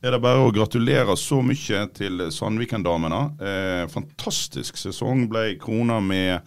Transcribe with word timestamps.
er 0.00 0.14
det 0.14 0.22
bare 0.24 0.44
å 0.44 0.52
gratulere 0.54 1.16
så 1.18 1.40
mye 1.44 1.84
til 1.96 2.26
Sandviken-damene. 2.32 3.20
Eh, 3.36 3.82
fantastisk 3.92 4.80
sesong 4.80 5.26
ble 5.28 5.54
krona 5.60 6.00
med 6.00 6.46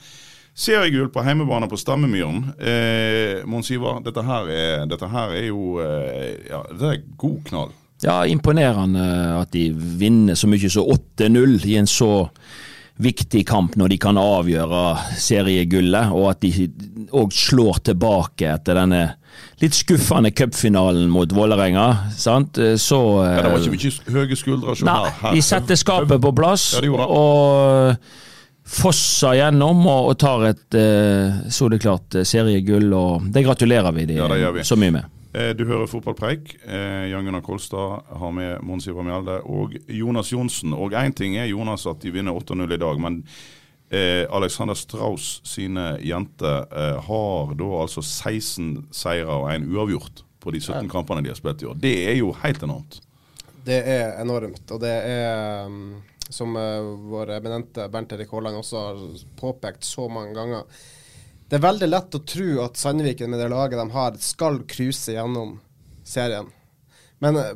seriegull 0.53 1.09
på 1.13 1.21
heimebane 1.25 1.69
på 1.69 1.77
Stammemyren. 1.77 2.53
Eh, 2.57 3.45
Mons 3.49 3.69
Ivar, 3.73 4.01
dette 4.05 4.25
dette 4.89 5.09
her 5.13 5.37
er 5.37 5.47
jo 5.51 5.79
eh, 5.81 6.49
ja, 6.49 6.63
det 6.73 6.89
er 6.89 7.07
god 7.17 7.39
knall. 7.49 7.73
Ja, 8.03 8.23
imponerende 8.27 9.05
at 9.39 9.53
de 9.53 9.69
vinner 9.71 10.35
så 10.35 10.49
mye 10.51 10.69
som 10.69 10.89
8-0 10.91 11.61
i 11.69 11.77
en 11.79 11.87
så 11.87 12.27
viktig 13.01 13.41
kamp 13.49 13.75
når 13.79 13.89
de 13.89 13.97
kan 13.97 14.17
avgjøre 14.21 14.83
seriegullet, 15.17 16.11
og 16.13 16.29
at 16.31 16.43
de 16.45 16.67
òg 17.13 17.33
slår 17.33 17.79
tilbake 17.89 18.51
etter 18.53 18.77
denne 18.77 19.03
litt 19.63 19.73
skuffende 19.73 20.29
cupfinalen 20.35 21.09
mot 21.09 21.31
Vålerenga. 21.33 22.11
sant? 22.17 22.59
Så 22.77 22.99
Ja, 23.23 23.41
det 23.41 23.51
var 23.51 23.63
ikke 23.65 23.73
mye 23.73 24.19
høye 24.19 24.37
skuldre. 24.37 24.75
Nei, 24.85 24.99
her. 25.21 25.33
De 25.33 25.41
setter 25.41 25.79
skapet 25.79 26.21
på 26.21 26.35
plass 26.35 26.73
Ja, 26.75 26.83
de 26.85 26.93
og 26.93 27.97
fosser 28.63 29.35
gjennom 29.41 29.81
og, 29.89 30.11
og 30.13 30.19
tar 30.21 30.45
et 30.53 30.77
eh, 30.79 31.49
så 31.51 31.67
det 31.71 31.81
klart 31.83 32.15
eh, 32.15 32.23
seriegull. 32.27 32.93
og 32.95 33.27
Det 33.33 33.43
gratulerer 33.45 33.91
vi 33.95 34.05
dem 34.13 34.21
Ja, 34.21 34.53
så 34.63 34.77
mye 34.79 34.99
med. 34.99 35.09
Eh, 35.33 35.55
Du 35.57 35.65
hører 35.65 35.87
Fotballpreik. 35.89 36.57
Eh, 36.65 37.09
Jan 37.09 37.25
Gunnar 37.25 37.41
Kolstad 37.41 38.03
har 38.19 38.31
med 38.31 38.61
Mons 38.61 38.85
Ivar 38.87 39.03
Mjelde 39.03 39.39
og 39.49 39.73
Jonas 39.89 40.29
Johnsen. 40.31 40.75
Og 40.77 40.93
én 40.93 41.13
ting 41.13 41.37
er 41.37 41.49
Jonas 41.49 41.87
at 41.89 42.03
de 42.03 42.11
vinner 42.13 42.37
8-0 42.37 42.73
i 42.73 42.77
dag, 42.77 43.01
men 43.01 43.23
eh, 43.89 44.27
Alexander 44.29 44.77
Strauss 44.77 45.39
sine 45.43 45.97
jenter 46.05 46.69
har 47.07 47.55
da 47.57 47.71
altså 47.81 48.05
16 48.05 48.85
seire 48.93 49.25
og 49.25 49.49
en 49.49 49.65
uavgjort 49.73 50.21
på 50.39 50.53
de 50.53 50.61
17 50.61 50.89
kampene 50.91 51.23
de 51.25 51.33
har 51.33 51.39
spilt 51.39 51.63
i 51.63 51.71
år. 51.71 51.81
Det 51.81 51.95
er 52.11 52.17
jo 52.19 52.29
helt 52.43 52.63
enormt. 52.63 53.01
Det 53.65 53.81
er 53.89 54.19
enormt. 54.21 54.69
Og 54.69 54.81
det 54.83 54.91
er, 54.91 55.65
um, 55.65 56.03
som 56.29 56.53
vår 57.09 57.39
eminente 57.39 57.87
Bernt 57.89 58.13
Erik 58.13 58.29
Haaland 58.35 58.59
også 58.59 58.85
har 58.85 59.05
påpekt 59.39 59.87
så 59.87 60.05
mange 60.11 60.35
ganger, 60.35 60.67
det 61.53 61.59
er 61.59 61.67
veldig 61.67 61.87
lett 61.91 62.15
å 62.17 62.19
tro 62.25 62.45
at 62.63 62.79
Sandviken 62.81 63.29
med 63.29 63.37
det 63.37 63.51
laget 63.53 63.77
de 63.77 63.83
har, 63.93 64.15
skal 64.17 64.55
cruise 64.65 65.13
gjennom 65.13 65.59
serien. 66.01 66.47
Men 67.21 67.37
uh, 67.37 67.51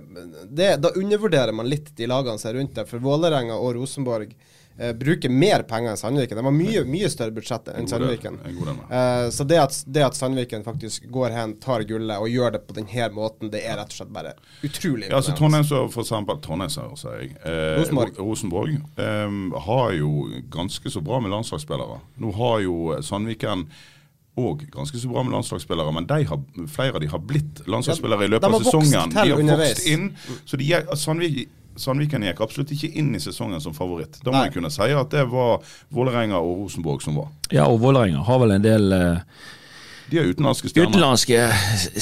det, 0.46 0.76
da 0.84 0.92
undervurderer 0.94 1.56
man 1.58 1.66
litt 1.66 1.90
de 1.98 2.06
lagene 2.06 2.38
som 2.38 2.52
er 2.52 2.60
rundt 2.60 2.76
der. 2.78 2.86
For 2.86 3.02
Vålerenga 3.02 3.58
og 3.58 3.74
Rosenborg 3.80 4.36
eh, 4.80 4.94
bruker 4.94 5.30
mer 5.30 5.64
penger 5.68 5.92
enn 5.92 5.98
Sandviken. 5.98 6.38
De 6.38 6.46
har 6.46 6.56
mye, 6.56 6.84
mye 6.88 7.10
større 7.12 7.34
budsjett 7.36 7.70
enn 7.74 7.90
Sandviken. 7.90 8.40
Eh, 8.46 9.30
så 9.34 9.48
det 9.48 9.60
at, 9.62 9.80
det 9.86 10.06
at 10.06 10.18
Sandviken 10.18 10.64
faktisk 10.66 11.10
går 11.14 11.36
hen, 11.36 11.58
tar 11.64 11.86
gullet 11.90 12.22
og 12.22 12.30
gjør 12.32 12.58
det 12.58 12.64
på 12.68 12.78
denne 12.78 13.10
måten, 13.16 13.52
det 13.54 13.64
er 13.66 13.80
rett 13.82 13.94
og 13.94 14.00
slett 14.02 14.14
bare 14.14 14.36
utrolig 14.64 15.10
Ja, 15.10 15.18
altså 15.20 15.34
imponerende. 15.36 15.38
Trondheim, 15.38 15.68
så 15.68 15.84
for 15.94 16.06
eksempel, 16.06 16.98
sier 17.02 17.20
jeg. 17.22 17.36
Eh, 17.44 17.76
Rosenborg. 17.82 18.18
Rosenborg 18.22 18.80
eh, 19.04 19.38
har 19.68 19.92
jo 19.98 20.14
ganske 20.54 20.94
så 20.94 21.04
bra 21.04 21.22
med 21.24 21.34
landslagsspillere. 21.36 22.02
Nå 22.24 22.34
har 22.40 22.66
jo 22.66 22.98
Sandviken 23.06 23.68
og 24.38 24.62
ganske 24.70 25.00
så 25.02 25.10
bra 25.10 25.24
med 25.26 25.34
landslagsspillere, 25.34 25.92
men 25.96 26.06
de 26.06 26.20
har, 26.30 26.42
flere 26.70 26.94
av 26.94 27.02
de 27.02 27.08
har 27.10 27.22
blitt 27.26 27.64
landslagsspillere 27.66 28.28
i 28.28 28.32
løpet 28.36 28.54
av 28.54 28.66
sesongen. 28.68 29.16
De 29.16 29.24
har 29.34 29.42
vokst 29.42 29.88
inn. 29.90 30.12
Så 30.46 30.60
de, 30.62 30.68
Sandvik, 30.94 31.48
Sandviken 31.82 32.26
gikk 32.26 32.42
absolutt 32.44 32.72
ikke 32.76 32.90
inn 33.00 33.14
i 33.16 33.22
sesongen 33.22 33.62
som 33.64 33.76
favoritt. 33.76 34.20
Da 34.24 34.32
må 34.32 34.40
Nei. 34.40 34.48
jeg 34.48 34.58
kunne 34.58 34.72
si 34.74 34.88
at 34.88 35.14
det 35.14 35.28
var 35.32 35.62
Vålerenga 35.94 36.40
og 36.40 36.64
Rosenborg 36.64 37.06
som 37.06 37.20
var. 37.20 37.30
Ja, 37.54 37.68
og 37.68 37.80
Vålerenga 37.84 38.26
har 38.28 38.42
vel 38.44 38.56
en 38.58 38.66
del 38.66 38.92
uh, 38.94 39.46
De 40.12 40.20
er 40.22 40.32
utenlandske 40.32 40.72
stjerner. 40.72 40.92
utenlandske 40.92 41.46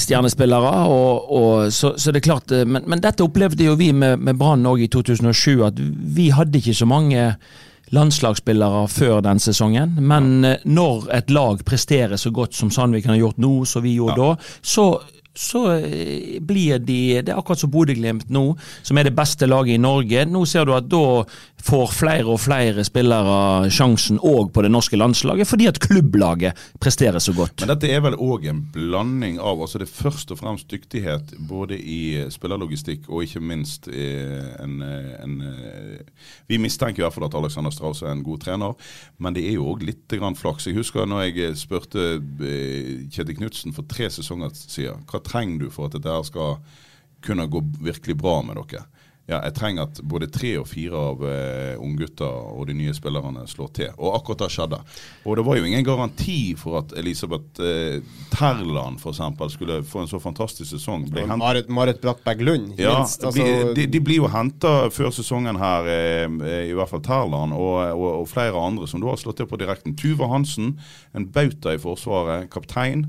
stjernespillere. 0.05 0.73
Og, 0.91 1.29
og, 1.41 1.73
så, 1.73 1.95
så 1.99 2.13
det 2.13 2.23
er 2.23 2.29
klart, 2.29 2.55
eh, 2.55 2.65
men, 2.65 2.87
men 2.87 3.03
dette 3.03 3.25
opplevde 3.25 3.67
jo 3.67 3.77
vi 3.79 3.91
med, 3.93 4.21
med 4.21 4.39
Brann 4.39 4.65
òg 4.69 4.85
i 4.85 4.91
2007, 4.91 5.63
at 5.67 5.79
vi 5.79 6.31
hadde 6.35 6.61
ikke 6.61 6.77
så 6.77 6.89
mange 6.89 7.31
landslagsspillere 7.93 8.87
før 8.89 9.19
den 9.25 9.39
sesongen. 9.39 9.97
Men 10.01 10.45
ja. 10.45 10.55
når 10.65 11.09
et 11.19 11.33
lag 11.33 11.61
presterer 11.65 12.17
så 12.17 12.31
godt 12.33 12.55
som 12.57 12.71
Sandviken 12.73 13.13
har 13.13 13.21
gjort 13.21 13.41
nå, 13.41 13.53
som 13.69 13.85
vi 13.85 13.97
gjorde 13.99 14.17
da, 14.21 14.31
så 14.61 14.87
så 15.35 15.61
eh, 15.77 16.39
blir 16.41 16.79
de 16.79 17.21
Det 17.21 17.33
er 17.33 17.39
akkurat 17.39 17.59
som 17.59 17.71
Bodø-Glimt 17.71 18.29
nå, 18.31 18.45
som 18.83 18.97
er 18.97 19.09
det 19.09 19.15
beste 19.17 19.47
laget 19.47 19.75
i 19.75 19.81
Norge. 19.81 20.25
Nå 20.29 20.45
ser 20.47 20.65
du 20.67 20.73
at 20.75 20.87
da 20.89 21.25
får 21.65 21.93
flere 21.97 22.29
og 22.29 22.39
flere 22.43 22.83
spillere 22.85 23.69
sjansen 23.73 24.19
òg 24.21 24.51
på 24.53 24.61
det 24.61 24.69
norske 24.71 24.97
landslaget, 24.99 25.49
fordi 25.49 25.67
at 25.69 25.79
klubblaget 25.81 26.59
presterer 26.79 27.19
så 27.19 27.33
godt. 27.33 27.63
Men 27.63 27.73
dette 27.73 27.89
er 27.89 28.03
vel 28.05 28.17
òg 28.21 28.45
en 28.51 28.61
blanding 28.73 29.39
av 29.41 29.63
altså 29.65 29.79
Det 29.81 29.87
er 29.89 29.95
først 30.03 30.31
og 30.31 30.39
fremst 30.39 30.69
dyktighet 30.71 31.33
både 31.49 31.79
i 31.79 31.99
eh, 32.21 32.29
spillerlogistikk 32.31 33.09
og 33.09 33.25
ikke 33.25 33.43
minst 33.43 33.89
eh, 33.89 34.53
en, 34.61 34.79
en 34.81 35.35
Vi 36.47 36.59
mistenker 36.61 37.01
i 37.01 37.05
hvert 37.05 37.15
fall 37.15 37.27
at 37.27 37.35
Alexander 37.37 37.73
Strauss 37.73 38.03
er 38.03 38.13
en 38.13 38.23
god 38.23 38.43
trener, 38.45 38.75
men 39.17 39.35
det 39.35 39.45
er 39.49 39.57
jo 39.57 39.67
òg 39.73 39.83
litt 39.85 40.15
flaks. 40.39 40.67
Jeg 40.67 40.77
husker 40.77 41.05
når 41.05 41.25
jeg 41.25 41.57
spurte 41.57 42.21
Kjetil 43.11 43.37
Knutsen 43.37 43.73
for 43.73 43.87
tre 43.89 44.09
sesonger 44.09 44.53
siden 44.55 45.03
hva 45.09 45.19
trenger 45.25 45.65
du 45.65 45.71
for 45.73 45.89
at 45.89 45.97
dette 45.97 46.19
skal 46.29 46.59
kunne 47.25 47.47
gå 47.49 47.61
virkelig 47.81 48.17
bra 48.21 48.41
med 48.45 48.61
dere. 48.61 48.85
Ja, 49.25 49.39
jeg 49.41 49.55
trenger 49.57 49.87
at 49.87 49.99
både 50.05 50.27
tre 50.29 50.51
og 50.59 50.67
fire 50.69 50.99
av 51.01 51.23
eh, 51.25 51.79
unggutta 51.81 52.27
og 52.29 52.67
de 52.69 52.75
nye 52.77 52.93
spillerne 52.93 53.47
slår 53.49 53.71
til. 53.73 53.95
Og 53.97 54.13
akkurat 54.19 54.43
det 54.43 54.49
skjedde. 54.53 54.77
Og 55.25 55.39
det 55.39 55.45
var 55.47 55.57
jo 55.57 55.65
ingen 55.65 55.87
garanti 55.87 56.37
for 56.59 56.77
at 56.83 56.93
Elisabeth 57.01 57.57
eh, 57.57 58.05
Terland 58.35 59.01
f.eks. 59.01 59.23
skulle 59.55 59.79
få 59.81 60.03
en 60.03 60.11
så 60.13 60.21
fantastisk 60.21 60.69
sesong. 60.75 61.07
Marit, 61.41 61.73
Marit 61.73 62.03
Brattberg 62.05 62.45
Lund, 62.45 62.77
ja, 62.77 62.99
minst. 62.99 63.25
Altså, 63.25 63.41
de, 63.41 63.73
de, 63.79 63.89
de 63.95 64.05
blir 64.05 64.21
jo 64.21 64.29
henta 64.29 64.91
før 64.93 65.09
sesongen 65.17 65.57
her, 65.57 65.89
eh, 65.89 66.69
i 66.69 66.77
hvert 66.77 66.93
fall 66.93 67.01
Terland 67.09 67.57
og, 67.57 67.79
og, 67.97 68.09
og 68.21 68.29
flere 68.29 68.61
andre 68.61 68.85
som 68.85 69.01
da 69.01 69.09
har 69.09 69.23
slått 69.23 69.41
til 69.41 69.49
på 69.49 69.57
direkten. 69.57 69.97
Tuva 69.97 70.29
Hansen, 70.29 70.75
en 71.17 71.31
bauta 71.33 71.73
i 71.73 71.81
Forsvaret, 71.81 72.45
kaptein. 72.53 73.07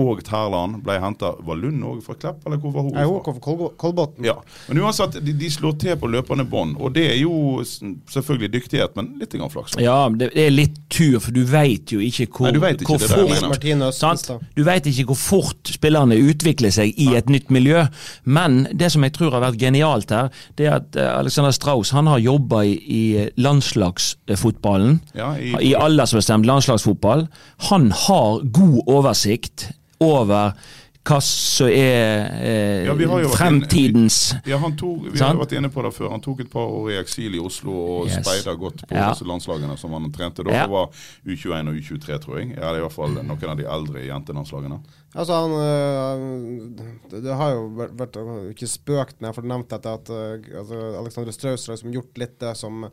Og 0.00 0.22
Terland 0.24 0.80
ble 0.86 0.96
henta 1.02 1.32
Var 1.46 1.58
Lund 1.60 1.82
òg 1.84 1.98
fra 2.06 2.14
Klepp, 2.16 2.40
eller 2.46 2.56
hvor 2.62 2.72
var 2.72 2.82
hun? 2.86 2.92
Nei, 2.94 3.04
fra? 3.04 3.12
håper 3.18 3.36
fra 3.36 3.40
Kol 3.44 3.70
Kolbotn. 3.82 4.24
Ja, 4.24 4.36
men 4.68 4.80
uansett, 4.84 5.18
de, 5.24 5.32
de 5.36 5.50
slår 5.52 5.74
til 5.82 5.96
på 6.00 6.08
løpende 6.10 6.46
bånd. 6.48 6.76
Og 6.80 6.94
det 6.96 7.06
er 7.12 7.18
jo 7.20 7.60
selvfølgelig 7.64 8.50
dyktighet, 8.54 8.96
men 8.96 9.12
litt 9.20 9.34
grann 9.36 9.52
flaks. 9.52 9.76
Ja, 9.82 9.98
det 10.08 10.30
det 10.34 10.46
er 10.46 10.54
litt 10.54 10.76
tur, 10.90 11.18
for 11.20 11.34
du 11.36 11.42
veit 11.50 11.90
jo 11.92 11.98
ikke 12.00 12.26
hvor, 12.30 12.46
Nei, 12.48 12.52
du 12.56 12.60
vet 12.62 12.80
ikke 12.84 12.96
hvor 12.96 13.02
fort. 13.02 14.46
Du 14.56 14.62
veit 14.64 14.86
ikke 14.86 15.06
hvor 15.10 15.18
fort 15.20 15.72
spillerne 15.74 16.16
utvikler 16.30 16.70
seg 16.74 16.94
i 17.00 17.10
et 17.18 17.28
nytt 17.32 17.50
miljø. 17.52 17.84
Men 18.24 18.62
det 18.72 18.92
som 18.94 19.02
jeg 19.06 19.12
tror 19.16 19.34
har 19.36 19.44
vært 19.44 19.58
genialt 19.60 20.10
her, 20.14 20.30
det 20.58 20.66
er 20.70 20.78
at 20.78 20.96
eh, 20.96 21.10
Alexander 21.18 21.52
Strauss 21.56 21.90
han 21.96 22.06
har 22.10 22.22
jobba 22.22 22.62
i, 22.64 22.76
i 22.80 23.02
landslagsfotballen. 23.40 25.00
Ja, 25.14 25.34
i- 25.38 25.54
I 25.70 25.74
aldersbestemt 25.74 26.46
landslagsfotball. 26.46 27.26
Han 27.70 27.90
har 28.06 28.40
god 28.52 28.80
oversikt 28.86 29.70
over 30.00 30.54
hva 31.00 31.16
som 31.24 31.70
er 31.72 32.26
eh, 32.44 32.82
Ja, 32.84 32.92
vi 32.94 33.06
har 33.08 33.22
jo 33.22 33.30
vært 33.30 33.38
fremtidens 33.40 34.16
Ja, 34.46 34.58
han 34.60 34.74
tok, 34.76 35.06
Vi 35.14 35.18
har 35.18 35.32
jo 35.32 35.40
vært 35.40 35.54
inne 35.56 35.70
på 35.72 35.80
det 35.86 35.94
før. 35.96 36.10
Han 36.12 36.20
tok 36.20 36.42
et 36.44 36.50
par 36.52 36.68
år 36.76 36.90
i 36.92 36.98
eksil 37.00 37.38
i 37.38 37.40
Oslo 37.40 37.72
og 37.72 38.10
Yes. 38.10 38.18
speida 38.20 38.52
godt 38.60 38.84
på 38.84 38.94
Ja. 38.94 39.06
disse 39.08 39.24
landslagene 39.24 39.78
som 39.80 39.96
han 39.96 40.10
trente. 40.12 40.44
Da 40.44 40.52
Ja. 40.52 40.66
Det 40.66 40.74
var 40.74 40.90
U21 41.24 41.72
og 41.72 41.74
U23, 41.80 42.18
tror 42.20 42.38
jeg. 42.38 42.50
Ja, 42.50 42.68
det 42.68 42.76
er 42.76 42.82
i 42.82 42.84
hvert 42.84 42.98
fall 42.98 43.16
noen 43.16 43.48
av 43.48 43.56
de 43.56 43.64
eldre 43.64 44.04
jentelandslagene. 44.04 44.78
Altså, 45.16 45.40
han 45.40 45.56
øh, 45.56 46.68
det, 47.10 47.22
det 47.24 47.34
har 47.34 47.50
jo 47.56 47.64
vært, 47.80 48.20
ikke 48.52 48.68
spøkt 48.68 49.20
med, 49.24 49.34
for 49.34 49.40
du 49.42 49.48
nevnte 49.48 49.80
dette 49.80 49.96
at 49.96 50.10
øh, 50.10 50.38
altså, 50.60 50.84
Alexander 51.00 51.32
Straus 51.32 51.66
har 51.66 51.76
liksom 51.80 51.92
gjort 51.96 52.18
litt 52.20 52.38
det 52.44 52.56
som, 52.60 52.84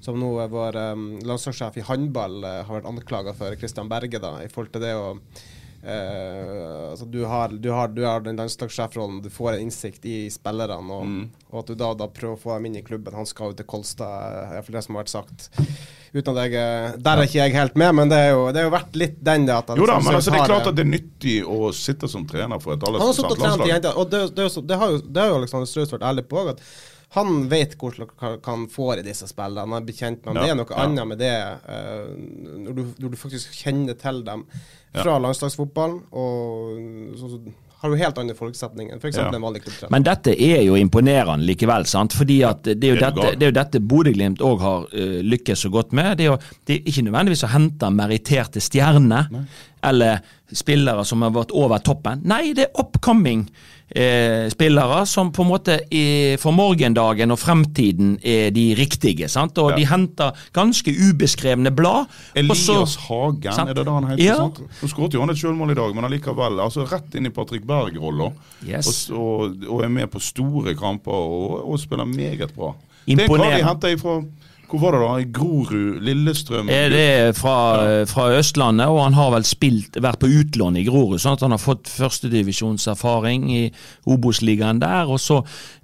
som 0.00 0.18
nå 0.18 0.32
er 0.40 0.48
vår 0.48 0.80
um, 0.96 1.06
landslagssjef 1.28 1.76
i 1.76 1.84
håndball 1.86 2.40
har 2.42 2.72
vært 2.72 2.88
anklaga 2.88 3.36
for, 3.36 3.54
Christian 3.60 3.88
Berge, 3.92 4.18
da, 4.18 4.38
i 4.42 4.48
forhold 4.48 4.72
til 4.72 4.80
det 4.88 4.96
å 4.96 5.18
øh, 5.82 6.90
altså, 6.90 7.06
du, 7.08 7.24
har, 7.24 7.48
du, 7.48 7.70
har, 7.70 7.88
du 7.88 8.02
har 8.04 8.20
den 8.24 8.36
landslagssjefrollen, 8.40 9.22
du 9.24 9.30
får 9.32 9.54
en 9.54 9.64
innsikt 9.66 10.04
i 10.04 10.18
spillerne, 10.32 10.76
og, 10.80 11.14
og 11.50 11.62
at 11.62 11.72
du 11.72 11.78
da, 11.78 11.92
da 11.98 12.10
prøver 12.12 12.36
å 12.36 12.42
få 12.42 12.56
dem 12.56 12.68
inn 12.70 12.80
i 12.80 12.84
klubben. 12.86 13.16
Han 13.16 13.28
skal 13.28 13.52
jo 13.52 13.60
til 13.60 13.68
Kolstad, 13.70 14.10
er 14.10 14.58
iallfall 14.58 14.78
det 14.78 14.84
som 14.86 14.98
har 14.98 15.06
vært 15.06 15.14
sagt. 15.14 15.50
Uten 16.10 16.34
at 16.34 16.40
jeg, 16.42 16.54
øh, 16.58 16.94
Der 16.98 17.20
er 17.20 17.28
ikke 17.28 17.38
jeg 17.38 17.54
helt 17.54 17.76
med, 17.78 17.92
men 17.94 18.10
det 18.10 18.18
er 18.18 18.30
jo, 18.34 18.46
det 18.50 18.62
er 18.62 18.66
jo 18.66 18.74
vært 18.74 18.96
litt 18.98 19.18
den 19.24 19.44
det 19.46 19.54
at 19.54 19.68
Jo 19.78 19.86
da, 19.86 19.98
men 20.02 20.16
altså, 20.18 20.34
det 20.34 20.40
er 20.40 20.48
klart 20.50 20.70
at 20.70 20.78
det 20.78 20.86
er 20.86 20.92
nyttig 20.96 21.36
å 21.46 21.70
sitte 21.76 22.10
som 22.10 22.24
trener 22.26 22.62
for 22.62 22.74
et 22.74 22.86
han 22.86 22.96
og 22.98 23.12
trent 23.14 23.36
i 23.36 23.44
landslag. 23.44 23.68
jenter, 23.74 23.98
og 24.00 24.10
det, 24.10 24.24
det, 24.34 24.48
det, 24.66 24.80
har 24.80 24.96
jo, 24.96 25.02
det 25.06 25.22
har 25.22 25.30
jo 25.30 25.42
Alexander 25.42 25.70
Straus 25.70 25.94
vært 25.94 26.08
ærlig 26.10 26.26
på 26.30 26.42
òg, 26.42 26.56
han 27.16 27.48
vet 27.50 27.74
hvordan 27.78 28.10
han 28.20 28.36
kan 28.44 28.68
få 28.70 28.92
i 28.94 29.02
disse 29.02 29.26
spillene. 29.26 29.64
Han 29.66 29.80
er 29.80 29.86
bekjent 29.86 30.20
med 30.24 30.36
dem. 30.36 30.44
Ja, 30.44 30.44
Det 30.44 30.52
er 30.52 30.60
noe 30.60 30.70
ja. 30.70 30.84
annet 30.84 31.08
med 31.10 31.18
det 31.18 31.32
uh, 31.66 32.12
når, 32.66 32.76
du, 32.76 32.84
når 33.02 33.10
du 33.10 33.16
faktisk 33.18 33.56
kjenner 33.64 33.98
til 33.98 34.22
dem 34.26 34.44
fra 34.94 35.16
landslagsfotballen. 35.22 36.04
Og 36.14 37.18
så, 37.18 37.32
så 37.32 37.40
har 37.80 37.90
du 37.90 37.96
helt 37.96 38.18
andre 38.20 38.36
forutsetninger 38.36 38.94
enn 38.94 39.00
f.eks. 39.00 39.18
Ja. 39.18 39.26
en 39.32 39.42
vanlig 39.42 39.62
klubbtrener. 39.64 39.92
Men 39.94 40.04
dette 40.04 40.34
er 40.36 40.62
jo 40.66 40.76
imponerende 40.78 41.48
likevel, 41.48 41.86
sant? 41.88 42.14
fordi 42.14 42.42
at 42.46 42.62
det 42.68 42.76
er 42.76 42.92
jo 42.92 42.98
Er 43.00 43.06
dette, 43.06 43.32
det 43.40 43.46
er 43.46 43.50
jo 43.50 43.56
dette 43.56 43.82
Bodø-Glimt 43.90 44.44
òg 44.44 44.62
har 44.62 44.86
uh, 44.92 45.18
lykkes 45.24 45.64
så 45.66 45.72
godt 45.72 45.96
med. 45.96 46.12
Det 46.20 46.28
er, 46.28 46.34
jo, 46.34 46.54
det 46.68 46.76
er 46.76 46.92
ikke 46.92 47.06
nødvendigvis 47.08 47.46
å 47.48 47.52
hente 47.56 47.90
meritterte 47.96 48.62
stjerner 48.62 49.32
eller 49.88 50.20
spillere 50.52 51.02
som 51.08 51.24
har 51.24 51.34
vært 51.34 51.54
over 51.56 51.80
toppen. 51.82 52.22
Nei, 52.28 52.50
det 52.54 52.68
er 52.68 52.82
upcoming 52.84 53.48
eh, 53.94 54.48
spillere 54.52 55.06
som 55.06 55.32
på 55.32 55.42
en 55.42 55.48
måte 55.50 55.78
for 56.38 56.52
morgendagen 56.52 57.30
og 57.34 57.38
fremtiden 57.38 58.18
er 58.24 58.50
de 58.50 58.74
riktige. 58.78 59.28
sant? 59.28 59.58
Og 59.58 59.70
Ja. 59.70 59.76
de 59.76 59.86
henter 59.86 60.32
ganske 60.52 60.90
ubeskrevne 60.90 61.70
blad. 61.74 62.06
Elias 62.34 62.58
så- 62.58 62.98
Hagen, 63.08 63.52
Sant? 63.52 63.70
er 63.70 63.74
det 63.74 63.84
det 63.86 63.92
han 63.92 64.04
heter? 64.04 64.24
Ja. 64.24 64.36
sant? 64.36 64.60
Nå 64.82 64.88
skåret 64.88 65.12
jo 65.14 65.20
han 65.20 65.30
et 65.30 65.36
selvmål 65.38 65.70
i 65.70 65.74
dag, 65.74 65.94
men 65.94 66.04
allikevel. 66.04 66.60
altså 66.60 66.84
Rett 66.90 67.14
inn 67.14 67.26
i 67.26 67.30
Patrick 67.30 67.64
Berg-rolla. 67.66 68.32
Yes. 68.66 69.10
Og, 69.10 69.40
og, 69.40 69.56
og 69.68 69.82
er 69.84 69.88
med 69.88 70.06
på 70.10 70.20
store 70.20 70.74
kamper 70.74 71.12
og, 71.12 71.70
og 71.70 71.78
spiller 71.78 72.04
meget 72.04 72.54
bra. 72.54 72.74
Det 73.06 73.18
er 73.18 73.22
en 73.24 73.40
kar 73.40 73.56
de 73.58 73.64
henter 73.64 73.88
ifra 73.96 74.22
Hvor 74.70 74.80
var 74.84 74.94
det 74.94 75.00
da? 75.02 75.12
I 75.18 75.26
Grorud? 75.34 76.00
Lillestrøm? 76.06 76.68
Er 76.70 76.92
det 76.92 77.36
fra, 77.38 77.56
fra 78.06 78.28
Østlandet, 78.38 78.86
og 78.86 79.00
han 79.02 79.16
har 79.18 79.32
vel 79.34 79.46
spilt, 79.48 79.98
vært 79.98 80.22
på 80.22 80.30
utlån 80.30 80.78
i 80.78 80.84
Grorud, 80.86 81.18
sånn 81.18 81.34
at 81.34 81.42
han 81.46 81.54
har 81.56 81.62
fått 81.62 81.90
førstedivisjonserfaring 81.90 83.48
i 83.50 83.62
Obos-ligaen 84.10 84.82
der. 84.82 85.10
Og 85.10 85.18
så 85.22 85.40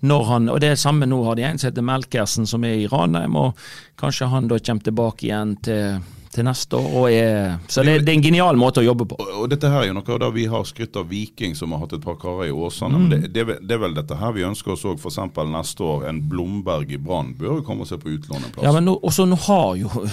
når 0.06 0.28
han, 0.30 0.50
og 0.52 0.62
det 0.62 0.74
er 0.74 0.80
samme 0.80 1.08
nå 1.10 1.22
har 1.26 1.38
de 1.38 1.48
en 1.48 1.58
som 1.58 1.72
heter 1.72 1.86
Melkersen, 1.86 2.46
som 2.46 2.66
er 2.68 2.84
i 2.84 2.90
Ranheim, 2.90 3.34
og 3.38 3.58
kanskje 3.98 4.30
han 4.30 4.46
da 4.52 4.60
kommer 4.62 4.86
tilbake 4.86 5.26
igjen 5.26 5.56
til, 5.66 5.98
til 6.36 6.46
neste 6.46 6.78
år. 6.78 7.08
Er, 7.10 7.56
så 7.68 7.84
det, 7.86 7.98
det 8.06 8.12
er 8.12 8.18
en 8.18 8.24
genial 8.24 8.60
måte 8.60 8.82
å 8.82 8.86
jobbe 8.86 9.08
på. 9.10 9.18
Og, 9.22 9.32
og 9.42 9.50
dette 9.52 9.70
her 9.72 9.84
er 9.84 9.90
jo 9.90 9.96
noe 9.98 10.20
da 10.22 10.30
vi 10.34 10.46
har 10.50 10.64
skrytt 10.68 10.98
av 11.00 11.08
Viking, 11.10 11.56
som 11.58 11.74
har 11.74 11.84
hatt 11.84 11.96
et 11.96 12.04
par 12.04 12.18
karer 12.20 12.50
i 12.50 12.54
Åsane. 12.54 12.96
Mm. 12.96 13.02
Men 13.02 13.12
det, 13.14 13.32
det, 13.36 13.58
det 13.66 13.76
er 13.76 13.82
vel 13.82 13.96
dette 13.96 14.20
her 14.20 14.34
vi 14.36 14.46
ønsker 14.46 14.76
oss 14.76 14.86
òg, 14.88 15.00
f.eks. 15.00 15.20
neste 15.52 15.86
år. 15.86 16.08
En 16.10 16.22
Blomberg 16.30 16.92
i 16.92 17.00
Brann 17.00 17.34
bør 17.38 17.60
jo 17.60 17.66
komme 17.66 17.86
og 17.86 17.90
se 17.90 18.00
på 18.00 18.12
utlån 18.14 18.42
en 18.42 18.54
plass. 18.54 18.66
Ja, 18.66 18.74
men 18.76 18.88
nå, 18.88 18.98
også 19.02 19.28
nå 19.28 19.38
har 19.48 19.76
jo 19.80 20.06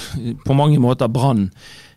på 0.48 0.58
mange 0.58 0.82
måter 0.84 1.12
Brann 1.12 1.50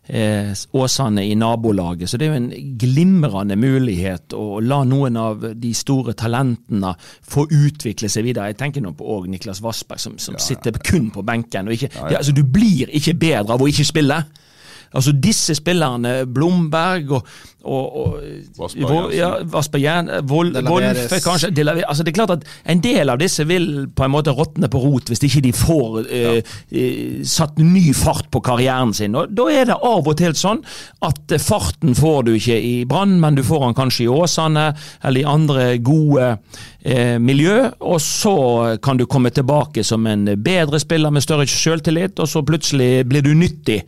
eh, 0.09 0.53
Åsane 0.73 1.25
i 1.27 1.35
nabolaget, 1.39 2.11
så 2.11 2.19
det 2.19 2.27
er 2.27 2.35
jo 2.35 2.41
en 2.41 2.79
glimrende 2.81 3.57
mulighet 3.59 4.35
å 4.37 4.61
la 4.63 4.83
noen 4.89 5.19
av 5.21 5.45
de 5.55 5.73
store 5.75 6.15
talentene 6.19 6.95
få 7.27 7.47
utvikle 7.51 8.11
seg 8.13 8.29
videre. 8.29 8.53
Jeg 8.53 8.61
tenker 8.63 8.85
nå 8.85 8.95
på 8.97 9.07
òg 9.17 9.29
Niklas 9.33 9.63
Vassberg, 9.65 10.03
som, 10.03 10.19
som 10.23 10.39
sitter 10.41 10.79
kun 10.79 11.11
på 11.15 11.25
benken. 11.27 11.71
Ikke, 11.73 11.91
Det, 11.93 12.19
altså, 12.19 12.35
du 12.37 12.45
blir 12.45 12.93
ikke 12.95 13.17
bedre 13.19 13.57
av 13.57 13.63
å 13.63 13.71
ikke 13.71 13.87
spille. 13.87 14.23
Altså 14.97 15.13
Disse 15.13 15.57
spillerne, 15.59 16.21
Blomberg 16.31 17.11
og, 17.19 17.31
og, 17.67 17.97
og 18.59 18.77
Vol- 18.87 19.13
ja, 19.15 19.31
Vassberg 19.51 19.83
Jern, 19.83 20.11
Vol, 20.29 20.53
De 20.55 20.63
kanskje. 21.25 21.51
De 21.55 21.65
lever- 21.67 21.85
altså, 21.89 22.05
det 22.07 22.13
er 22.13 22.19
klart 22.19 22.35
at 22.37 22.45
En 22.65 22.81
del 22.81 23.11
av 23.11 23.19
disse 23.21 23.45
vil 23.49 23.89
på 23.95 24.05
en 24.07 24.15
måte 24.15 24.33
råtne 24.35 24.69
på 24.73 24.81
rot 24.83 25.11
hvis 25.11 25.23
ikke 25.27 25.43
de 25.45 25.53
får 25.57 25.99
eh, 26.07 26.41
ja. 26.71 27.25
satt 27.27 27.59
ny 27.59 27.93
fart 27.97 28.31
på 28.31 28.41
karrieren 28.45 28.95
sin. 28.95 29.17
Og 29.19 29.33
Da 29.37 29.49
er 29.53 29.69
det 29.71 29.77
av 29.77 30.07
og 30.07 30.17
til 30.19 30.35
sånn 30.39 30.63
at 31.07 31.33
eh, 31.35 31.43
farten 31.43 31.95
får 31.99 32.27
du 32.29 32.33
ikke 32.37 32.59
i 32.61 32.75
Brann, 32.89 33.19
men 33.23 33.39
du 33.39 33.43
får 33.47 33.67
den 33.69 33.79
kanskje 33.79 34.07
i 34.07 34.11
Åsane 34.13 34.69
eller 35.03 35.21
i 35.21 35.29
andre 35.29 35.69
gode 35.85 36.31
eh, 36.85 37.17
miljø. 37.23 37.71
Og 37.81 38.01
så 38.03 38.37
kan 38.83 38.97
du 39.01 39.07
komme 39.11 39.31
tilbake 39.35 39.85
som 39.85 40.07
en 40.07 40.29
bedre 40.43 40.81
spiller 40.83 41.11
med 41.15 41.25
større 41.25 41.47
selvtillit, 41.51 42.19
og 42.23 42.29
så 42.31 42.45
plutselig 42.47 43.05
blir 43.09 43.25
du 43.27 43.33
nyttig 43.35 43.83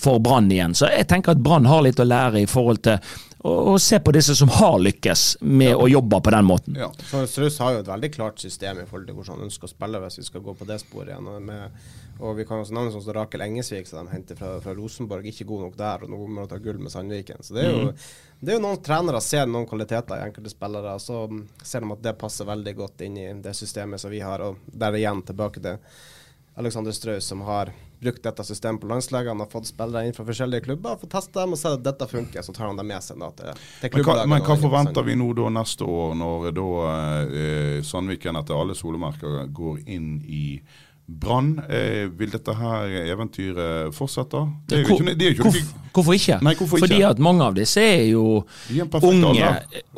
for 0.00 0.18
Brann 0.22 0.50
igjen. 0.52 0.74
Så 0.74 0.88
jeg 0.90 1.06
tenker 1.10 1.34
at 1.34 1.42
Brann 1.44 1.68
har 1.70 1.84
litt 1.86 2.00
å 2.02 2.06
lære 2.08 2.42
i 2.42 2.48
forhold 2.50 2.82
til 2.84 2.98
å 3.44 3.74
se 3.78 3.98
på 4.00 4.12
disse 4.16 4.32
som 4.38 4.48
har 4.48 4.78
lykkes 4.80 5.22
med 5.44 5.74
å 5.76 5.84
jobbe 5.88 6.20
på 6.24 6.32
den 6.32 6.46
måten. 6.48 6.78
Ja. 6.80 6.88
Så 7.10 7.26
Strauss 7.28 7.58
har 7.60 7.74
jo 7.74 7.82
et 7.82 7.90
veldig 7.90 8.08
klart 8.14 8.40
system 8.40 8.80
i 8.80 8.86
forhold 8.88 9.10
til 9.10 9.18
hvordan 9.18 9.36
han 9.36 9.50
ønsker 9.50 9.68
å 9.68 9.72
spille, 9.72 10.00
hvis 10.00 10.16
vi 10.22 10.24
skal 10.30 10.44
gå 10.46 10.54
på 10.56 10.68
det 10.68 10.78
sporet 10.80 11.12
igjen. 11.12 11.28
Og, 11.28 11.42
med, 11.44 11.84
og 12.24 12.38
vi 12.38 12.46
kan 12.48 12.62
også 12.62 12.76
nevne 12.76 12.94
sånn 12.94 13.04
som 13.04 13.16
Rakel 13.18 13.44
Engesvik, 13.44 13.90
som 13.90 14.08
de 14.08 14.14
henter 14.16 14.38
fra, 14.40 14.54
fra 14.64 14.72
Rosenborg. 14.78 15.28
Ikke 15.28 15.44
god 15.50 15.66
nok 15.66 15.76
der, 15.76 16.06
og 16.06 16.14
nå 16.14 16.22
må 16.24 16.46
de 16.46 16.54
ta 16.54 16.62
gull 16.64 16.80
med 16.80 16.94
Sandviken. 16.94 17.44
Så 17.44 17.58
det 17.58 17.66
er 17.66 17.76
jo, 17.76 17.92
det 18.40 18.54
er 18.54 18.58
jo 18.58 18.64
noen 18.64 18.82
trenere 18.86 19.20
ser 19.24 19.50
noen 19.50 19.68
kvaliteter 19.68 20.16
i 20.16 20.28
enkelte 20.30 20.54
spillere, 20.54 20.96
og 20.96 21.04
så 21.04 21.26
ser 21.60 21.84
de 21.84 21.94
at 21.98 22.04
det 22.08 22.18
passer 22.24 22.48
veldig 22.48 22.76
godt 22.80 23.04
inn 23.04 23.20
i 23.20 23.30
det 23.44 23.52
systemet 23.60 24.00
som 24.00 24.14
vi 24.14 24.24
har. 24.24 24.40
Og 24.48 24.64
der 24.72 24.96
igjen 24.96 25.20
tilbake 25.28 25.60
til 25.60 25.76
Alexander 26.56 26.96
Strauss, 26.96 27.28
som 27.28 27.44
har 27.44 27.76
brukt 28.00 28.22
dette 28.24 28.44
systemet 28.44 28.82
på 28.82 28.88
landslagene 28.90 29.46
og 29.46 29.52
fått 29.52 29.68
spillere 29.70 30.08
inn 30.08 30.16
fra 30.16 30.26
forskjellige 30.28 30.66
klubber, 30.66 30.98
fått 31.00 31.12
teste 31.14 31.38
dem 31.38 31.56
og 31.56 31.60
sett 31.60 31.78
at 31.78 31.84
dette 31.86 32.08
funker. 32.10 32.44
Så 32.44 32.54
tar 32.56 32.68
han 32.68 32.80
dem 32.80 32.90
med 32.90 33.04
seg 33.04 33.20
da, 33.20 33.30
til, 33.38 33.62
til 33.82 33.98
Men 33.98 34.08
hva, 34.08 34.16
men 34.30 34.46
hva 34.46 34.58
forventer 34.60 35.06
vi 35.06 35.18
nå 35.20 35.30
da 35.38 35.52
neste 35.58 35.88
år, 35.88 36.16
når 36.20 36.50
da 36.56 36.66
eh, 37.24 37.78
Sandviken 37.86 38.40
etter 38.40 38.58
alle 38.58 38.76
solemerker 38.78 39.44
går 39.54 39.84
inn 39.86 40.18
i 40.24 40.44
Brann? 41.06 41.58
Eh, 41.68 42.06
vil 42.16 42.30
dette 42.32 42.54
her 42.56 42.86
eventyret 43.12 43.92
fortsette? 43.94 44.40
Det 44.68 44.78
er 44.78 44.84
jo 44.88 44.94
ikke, 44.96 45.14
det 45.18 45.26
er 45.26 45.34
jo 45.34 45.34
ikke 45.34 45.42
Hvorfor, 45.44 45.80
hvorfor 45.94 46.14
ikke? 46.16 46.36
Nei, 46.42 46.54
hvorfor 46.58 46.78
ikke? 46.78 46.86
Fordi 46.88 47.02
at 47.06 47.18
mange 47.22 47.44
av 47.44 47.54
disse 47.54 47.82
er 47.84 48.06
jo 48.08 48.22
er 48.72 49.04
unge, 49.04 49.50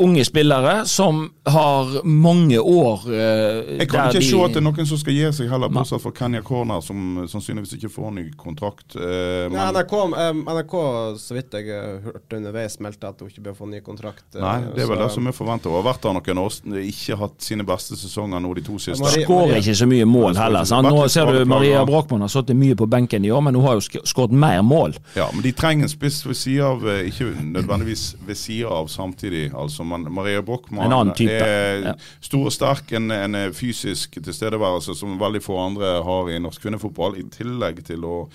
unge 0.02 0.24
spillere 0.26 0.72
som 0.90 1.20
har 1.46 1.92
mange 2.04 2.58
år 2.60 3.06
eh, 3.06 3.78
Jeg 3.78 3.88
kan 3.88 4.10
der 4.10 4.16
ikke 4.18 4.24
de 4.24 4.26
se 4.32 4.40
at 4.42 4.56
det 4.56 4.60
er 4.60 4.66
noen 4.66 4.90
som 4.90 4.98
skal 5.00 5.14
gi 5.16 5.30
seg 5.38 5.48
heller, 5.52 5.70
bortsett 5.72 6.02
fra 6.02 6.12
Kenya 6.18 6.42
Corner, 6.42 6.82
som 6.84 7.22
sannsynligvis 7.30 7.76
ikke 7.78 7.92
får 7.94 8.10
ny 8.18 8.26
kontrakt. 8.36 8.98
Eh, 8.98 9.46
Nei, 9.46 9.54
men, 9.54 9.62
NRK, 9.78 9.94
eh, 10.10 10.42
NRK, 10.42 10.76
så 11.22 11.38
vidt 11.38 11.54
jeg 11.60 11.70
eh, 11.70 12.02
hørte 12.10 12.40
underveis, 12.42 12.80
meldte 12.82 13.12
at 13.14 13.22
hun 13.22 13.30
ikke 13.30 13.46
bør 13.46 13.56
få 13.62 13.70
ny 13.70 13.80
kontrakt. 13.86 14.26
eh, 14.34 14.42
nei, 14.42 14.58
det 14.74 14.82
er 14.82 14.90
vel 14.90 14.98
så- 14.98 15.02
det 15.06 15.10
som 15.14 15.30
er 15.30 15.38
forventa. 15.38 15.70
Har 15.70 15.86
vært 15.86 16.02
der 16.02 16.18
noen 16.18 16.42
år, 16.44 16.58
ikke 16.82 17.16
hatt 17.22 17.38
sine 17.46 17.62
beste 17.64 17.94
sesonger 17.96 18.42
nå 18.42 18.52
de 18.58 18.66
to 18.66 18.76
siste. 18.82 19.14
Skårer 19.22 19.62
ikke 19.62 19.78
så 19.78 19.86
mye 19.86 20.04
mål 20.04 20.34
heller. 20.36 20.64
Sant? 20.66 20.95
Nå 20.96 21.08
ser 21.12 21.28
du 21.32 21.44
Maria 21.48 21.78
ja. 21.80 21.84
Brochmann 21.88 22.24
har 22.24 22.30
sittet 22.32 22.56
mye 22.56 22.74
på 22.78 22.86
benken 22.88 23.24
i 23.24 23.30
år, 23.30 23.42
men 23.44 23.54
hun 23.58 23.64
har 23.66 23.76
jo 23.78 23.84
sk- 23.84 24.02
skåret 24.08 24.32
mer 24.32 24.62
mål. 24.66 24.96
Ja, 25.16 25.28
men 25.34 25.42
de 25.44 25.52
trenger 25.52 25.86
en 25.86 25.92
spiss 25.92 26.22
ved 26.26 26.34
sida 26.40 26.70
av, 26.72 26.82
eh, 26.88 27.04
ikke 27.10 27.28
nødvendigvis 27.44 28.04
ved 28.26 28.34
sida 28.40 28.68
av 28.80 28.88
samtidig. 28.92 29.50
altså. 29.54 29.84
Men 29.84 30.08
Maria 30.12 30.40
Brochmann 30.42 30.90
er 31.36 31.94
stor 32.20 32.46
og 32.46 32.52
sterk, 32.52 32.92
en, 32.96 33.10
en 33.10 33.36
fysisk 33.54 34.18
tilstedeværelse 34.22 34.94
som 34.96 35.18
veldig 35.20 35.42
få 35.42 35.58
andre 35.66 35.96
har 36.02 36.30
i 36.32 36.38
norsk 36.42 36.62
kvinnefotball, 36.66 37.18
i 37.20 37.22
tillegg 37.30 37.84
til 37.86 38.04
å 38.04 38.28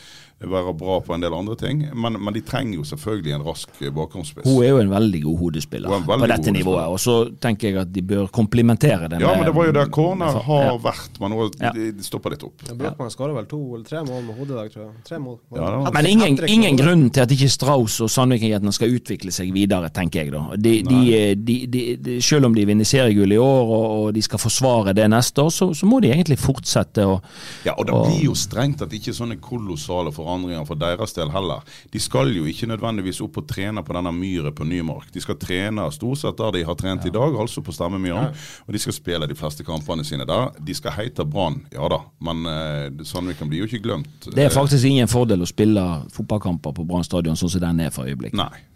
være 0.49 0.73
bra 0.77 0.99
på 1.05 1.13
en 1.13 1.21
del 1.21 1.33
andre 1.33 1.55
ting. 1.55 1.83
Men, 1.93 2.17
men 2.23 2.33
de 2.33 2.41
trenger 2.41 2.75
jo 2.79 2.83
selvfølgelig 2.83 3.33
en 3.35 3.43
rask 3.45 3.69
eh, 3.81 3.89
bakgrunnsspiss. 3.93 4.45
Hun 4.47 4.63
er 4.63 4.69
jo 4.69 4.77
en 4.81 4.89
veldig 4.89 5.21
god 5.23 5.37
hodespiller 5.39 5.89
er 5.93 6.05
veldig 6.07 6.25
på 6.25 6.29
dette 6.33 6.51
nivået. 6.55 6.87
Og 6.89 6.99
så 6.99 7.15
tenker 7.41 7.69
jeg 7.69 7.77
at 7.83 7.91
de 7.93 8.01
bør 8.01 8.27
komplementere 8.33 9.09
det 9.11 9.19
Ja, 9.21 9.35
men 9.35 9.45
det 9.45 9.53
var 9.55 9.65
jo 9.69 9.71
der 9.71 9.85
med- 9.85 9.91
corner 9.93 10.39
har 10.47 10.63
Ja. 10.65 10.77
vært, 10.77 11.19
men 11.21 11.31
nå 11.31 11.49
Ja. 11.61 11.71
stopper 12.01 12.29
litt 12.31 12.43
opp. 12.43 12.53
Ja, 12.67 12.73
Brochmann 12.73 13.09
skåra 13.11 13.33
vel 13.35 13.45
to 13.45 13.59
eller 13.75 13.85
tre 13.85 13.99
mål 14.03 14.23
med 14.25 14.35
hodet 14.39 14.51
i 14.51 14.59
dag, 14.61 14.71
tror 14.73 14.83
jeg. 14.85 15.03
Tre 15.05 15.17
mål. 15.19 15.37
Ja, 15.53 15.57
det 15.57 15.83
var- 15.83 15.91
Men 15.93 16.05
ingen, 16.05 16.39
ingen 16.47 16.77
grunn 16.77 17.09
til 17.11 17.21
at 17.21 17.29
ikke 17.29 17.49
Strauss 17.49 17.99
og 18.01 18.09
Sandviken-jentene 18.09 18.73
skal 18.73 18.89
utvikle 18.89 19.31
seg 19.31 19.53
videre, 19.53 19.89
tenker 19.93 20.23
jeg 20.23 20.31
da. 20.31 20.55
De, 20.57 20.81
de, 20.81 21.35
de, 21.35 21.65
de, 21.67 21.95
de, 21.97 22.21
selv 22.21 22.45
om 22.45 22.53
de 22.55 22.65
vinner 22.65 22.83
seriegull 22.85 23.31
i 23.31 23.37
år 23.37 23.63
og, 23.67 24.07
og 24.07 24.13
de 24.13 24.21
skal 24.21 24.39
forsvare 24.39 24.93
det 24.95 25.09
neste 25.09 25.37
år, 25.43 25.49
så, 25.51 25.69
så 25.75 25.85
må 25.85 26.01
de 26.01 26.09
egentlig 26.11 26.39
fortsette 26.39 27.05
å 27.05 27.21
Ja, 27.65 27.73
og 27.77 27.85
det 27.85 27.93
Og- 27.93 28.07
blir 28.07 28.23
jo 28.23 28.33
strengt 28.33 28.81
at 28.81 28.89
ikke 28.89 29.13
sånne 29.13 29.37
kolossale 29.39 30.11
forandringer 30.11 30.30
forandringer 30.31 30.65
for 30.67 30.79
deres 30.79 31.13
del 31.13 31.31
heller. 31.33 31.61
De 31.91 31.99
skal 31.99 32.31
jo 32.33 32.45
ikke 32.49 32.69
nødvendigvis 32.71 33.21
opp 33.23 33.39
og 33.41 33.47
trene 33.49 33.83
på 33.83 33.95
denne 33.95 34.13
myret 34.15 34.55
på 34.55 34.67
Nymark. 34.67 35.11
De 35.13 35.21
skal 35.23 35.39
trene 35.41 35.87
stort 35.91 36.21
sett 36.21 36.39
der 36.39 36.55
de 36.55 36.63
har 36.67 36.77
trent 36.79 37.05
i 37.05 37.13
dag, 37.13 37.35
altså 37.39 37.63
på 37.65 37.75
Stemmemyren. 37.75 38.31
Og 38.67 38.73
de 38.73 38.81
skal 38.81 38.95
spille 38.95 39.27
de 39.27 39.37
fleste 39.37 39.65
kampene 39.67 40.05
sine 40.07 40.27
der. 40.27 40.51
De 40.59 40.75
skal 40.77 40.95
heite 40.97 41.25
Brann, 41.27 41.61
ja 41.73 41.87
da, 41.91 42.01
men 42.23 42.45
uh, 42.47 43.05
Sandviken 43.07 43.51
blir 43.51 43.63
jo 43.63 43.69
ikke 43.69 43.83
glemt. 43.83 44.29
Det 44.31 44.47
er 44.47 44.53
faktisk 44.53 44.87
ingen 44.87 45.11
fordel 45.11 45.43
å 45.43 45.49
spille 45.49 45.85
fotballkamper 46.15 46.75
på 46.77 46.87
Brann 46.87 47.07
stadion 47.07 47.39
sånn 47.39 47.55
som 47.55 47.63
den 47.63 47.87
er 47.87 47.93
for 47.93 48.09
øyeblikket. 48.09 48.39
Nei. 48.39 48.70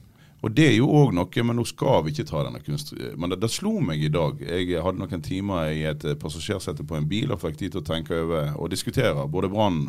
Og 0.45 0.53
det 0.53 0.65
er 0.69 0.75
jo 0.77 0.85
òg 0.93 1.15
noe, 1.17 1.43
men 1.47 1.57
nå 1.57 1.63
skal 1.65 2.03
vi 2.05 2.11
ikke 2.13 2.27
ta 2.29 2.43
denne 2.45 2.59
kunst... 2.61 2.91
Men 3.17 3.31
det, 3.33 3.39
det, 3.41 3.49
slo 3.49 3.79
meg 3.81 4.03
i 4.05 4.11
dag. 4.13 4.43
Jeg 4.45 4.83
hadde 4.85 5.01
noen 5.01 5.23
timer 5.25 5.71
i 5.73 5.81
et 5.89 6.05
passasjersete 6.21 6.85
på 6.85 6.99
en 6.99 7.07
bil 7.09 7.33
og 7.33 7.41
fikk 7.41 7.57
tid 7.57 7.73
til 7.73 7.81
å 7.81 7.87
tenke 7.87 8.19
over 8.21 8.51
og 8.53 8.69
diskutere 8.69 9.25
både 9.31 9.49
Brann 9.49 9.87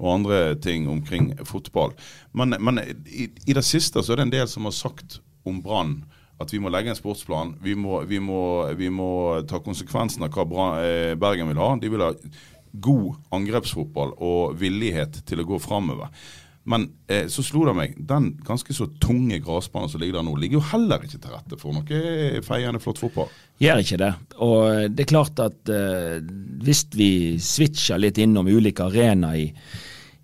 og 0.00 0.08
andre 0.16 0.40
ting 0.58 0.88
omkring 0.90 1.30
fotball. 1.46 1.94
Men, 2.34 2.58
men 2.58 2.82
i, 2.82 3.28
i, 3.30 3.54
det 3.54 3.62
siste 3.62 4.02
så 4.02 4.16
er 4.16 4.24
det 4.24 4.26
en 4.26 4.34
del 4.34 4.50
som 4.50 4.66
har 4.66 4.74
sagt 4.74 5.20
om 5.46 5.62
Brann 5.62 6.00
at 6.42 6.50
vi 6.50 6.58
må 6.58 6.72
legge 6.74 6.90
en 6.90 6.98
sportsplan. 6.98 7.54
Vi 7.62 7.76
må, 7.78 8.00
vi 8.10 8.18
må, 8.18 8.42
vi 8.74 8.90
må 8.90 9.12
ta 9.46 9.62
konsekvensen 9.62 10.26
av 10.26 10.34
hva 10.34 10.48
Brann, 10.50 10.80
eh, 10.82 11.12
Bergen 11.14 11.52
vil 11.52 11.62
ha. 11.62 11.70
De 11.78 11.92
vil 11.92 12.02
ha 12.02 12.10
god 12.72 13.20
angrepsfotball 13.36 14.16
og 14.18 14.56
villighet 14.58 15.22
til 15.28 15.42
å 15.42 15.46
gå 15.46 15.62
framover. 15.62 16.10
Men 16.64 16.86
eh, 17.10 17.26
så 17.32 17.42
slo 17.42 17.64
det 17.66 17.74
meg, 17.74 17.94
den 18.06 18.32
ganske 18.46 18.74
så 18.76 18.86
tunge 19.02 19.40
gressbanen 19.42 19.90
som 19.90 20.02
ligger 20.02 20.20
der 20.20 20.26
nå, 20.26 20.36
ligger 20.38 20.60
jo 20.60 20.66
heller 20.72 21.02
ikke 21.02 21.18
til 21.18 21.34
rette 21.34 21.58
for 21.58 21.74
noe 21.74 22.42
feiende 22.46 22.82
flott 22.82 23.02
fotball. 23.02 23.32
Gjør 23.62 23.82
ikke 23.82 23.98
det. 24.02 24.12
Og 24.46 24.92
det 24.94 25.04
er 25.04 25.10
klart 25.10 25.42
at 25.42 25.72
eh, 25.72 26.20
hvis 26.62 26.84
vi 26.94 27.10
switcher 27.42 27.98
litt 28.02 28.20
innom 28.22 28.46
ulike 28.46 28.86
arenaer 28.86 29.40
i, 29.42 29.48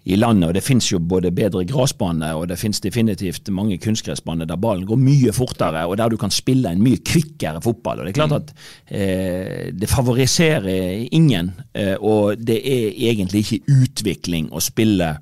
i 0.08 0.16
landet, 0.16 0.46
og 0.48 0.54
det 0.56 0.64
finnes 0.64 0.86
jo 0.92 1.02
både 1.02 1.34
bedre 1.34 1.64
gressbaner 1.68 2.38
og 2.38 2.46
det 2.48 2.60
finnes 2.60 2.80
definitivt 2.80 3.50
mange 3.52 3.76
kunstgressbaner 3.82 4.48
der 4.48 4.60
ballen 4.62 4.86
går 4.88 5.02
mye 5.02 5.34
fortere, 5.36 5.84
og 5.84 5.98
der 5.98 6.14
du 6.14 6.16
kan 6.22 6.32
spille 6.32 6.70
en 6.70 6.82
mye 6.84 7.02
kvikkere 7.02 7.60
fotball. 7.64 8.00
og 8.00 8.06
Det 8.06 8.14
er 8.14 8.20
klart 8.20 8.30
mm. 8.30 8.38
at 8.38 8.94
eh, 8.94 9.68
det 9.74 9.90
favoriserer 9.90 11.04
ingen, 11.10 11.52
eh, 11.74 11.96
og 11.98 12.38
det 12.38 12.62
er 12.62 12.94
egentlig 13.10 13.44
ikke 13.44 13.78
utvikling 13.82 14.52
å 14.54 14.62
spille 14.62 15.16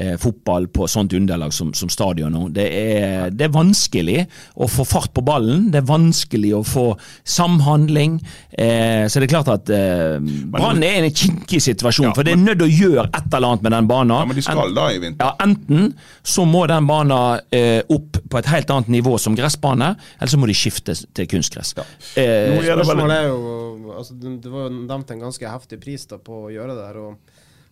eh, 0.00 0.16
fotball 0.20 0.68
på 0.72 0.88
sånt 0.88 1.12
underlag 1.16 1.52
som, 1.54 1.72
som 1.76 1.90
stadion 1.92 2.32
nå. 2.34 2.46
Det 2.54 2.66
er, 2.66 3.30
det 3.34 3.46
er, 3.46 3.52
vanskelig 3.54 4.24
å 4.54 4.68
få 4.70 4.86
fart 4.88 5.12
på 5.16 5.24
ballen, 5.26 5.68
det 5.72 5.82
er 5.82 5.88
vanskelig 5.88 6.54
å 6.56 6.62
få 6.66 6.86
samhandling. 7.28 8.18
Eh, 8.52 9.04
så 9.10 9.20
det 9.20 9.28
er 9.28 9.34
klart 9.34 9.52
at 9.52 9.72
eh, 9.74 10.16
Brann 10.50 10.82
er 10.86 11.00
i 11.00 11.10
en 11.10 11.16
kinkig 11.22 11.62
situasjon, 11.64 12.10
ja, 12.10 12.14
for 12.16 12.26
det 12.26 12.36
er 12.36 12.42
nødt 12.42 12.62
til 12.62 12.68
å 12.68 12.70
gjøre 12.70 13.06
et 13.10 13.28
eller 13.28 13.50
annet 13.50 13.66
med 13.66 13.76
den 13.76 13.90
banen. 13.90 14.16
Ja, 14.16 14.28
men 14.30 14.40
de 14.40 14.46
skal 14.46 14.74
da 14.76 14.86
i 14.94 15.02
vinter. 15.02 15.26
Ja, 15.26 15.34
enten 15.44 15.92
så 16.22 16.46
må 16.48 16.64
den 16.70 16.88
banen 16.88 17.44
eh, 17.54 17.80
opp 17.90 18.20
på 18.30 18.40
et 18.40 18.50
helt 18.50 18.70
annet 18.72 18.92
nivå 18.92 19.16
som 19.20 19.36
gressbane, 19.38 19.94
eller 20.18 20.32
så 20.32 20.40
må 20.40 20.48
de 20.50 20.56
skifte 20.56 20.96
til 20.96 21.28
kunstgress. 21.30 21.74
Ja. 21.78 21.86
Eh, 22.20 22.56
Spørsmålet 22.70 23.16
er 23.16 23.28
jo 23.28 23.94
altså, 23.96 24.14
Det 24.14 24.50
var 24.50 24.68
jo 24.68 24.72
nevnt 24.78 25.10
en 25.14 25.26
ganske 25.26 25.50
heftig 25.50 25.80
pris 25.82 26.06
da 26.10 26.18
på 26.22 26.46
å 26.46 26.50
gjøre 26.52 26.76
det 26.78 26.88
her. 26.88 26.98
og 27.04 27.29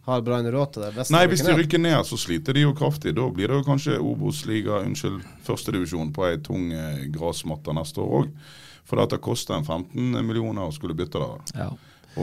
har 0.09 0.23
Brann 0.25 0.49
råd 0.49 0.73
til 0.73 0.87
det? 0.87 0.93
Hvis 0.97 1.11
Nei, 1.13 1.27
hvis 1.29 1.45
de 1.45 1.55
rykker 1.57 1.83
ned, 1.83 1.99
så 2.09 2.17
sliter 2.21 2.57
de 2.57 2.65
jo 2.65 2.73
kraftig. 2.77 3.13
Da 3.17 3.27
blir 3.35 3.51
det 3.51 3.61
jo 3.61 3.67
kanskje 3.67 3.99
Obos-liga, 4.01 4.81
unnskyld, 4.87 5.21
førstedivisjon 5.45 6.15
på 6.17 6.25
ei 6.31 6.39
tung 6.45 6.71
eh, 6.73 7.05
gressmatte 7.13 7.75
neste 7.77 8.01
år 8.05 8.23
òg. 8.23 8.33
For 8.89 9.05
det 9.05 9.21
koster 9.21 9.59
en 9.59 9.67
15 9.69 10.17
millioner 10.25 10.65
å 10.65 10.73
skulle 10.73 10.97
bytte 10.97 11.21
det. 11.21 11.59
Ja. 11.61 11.69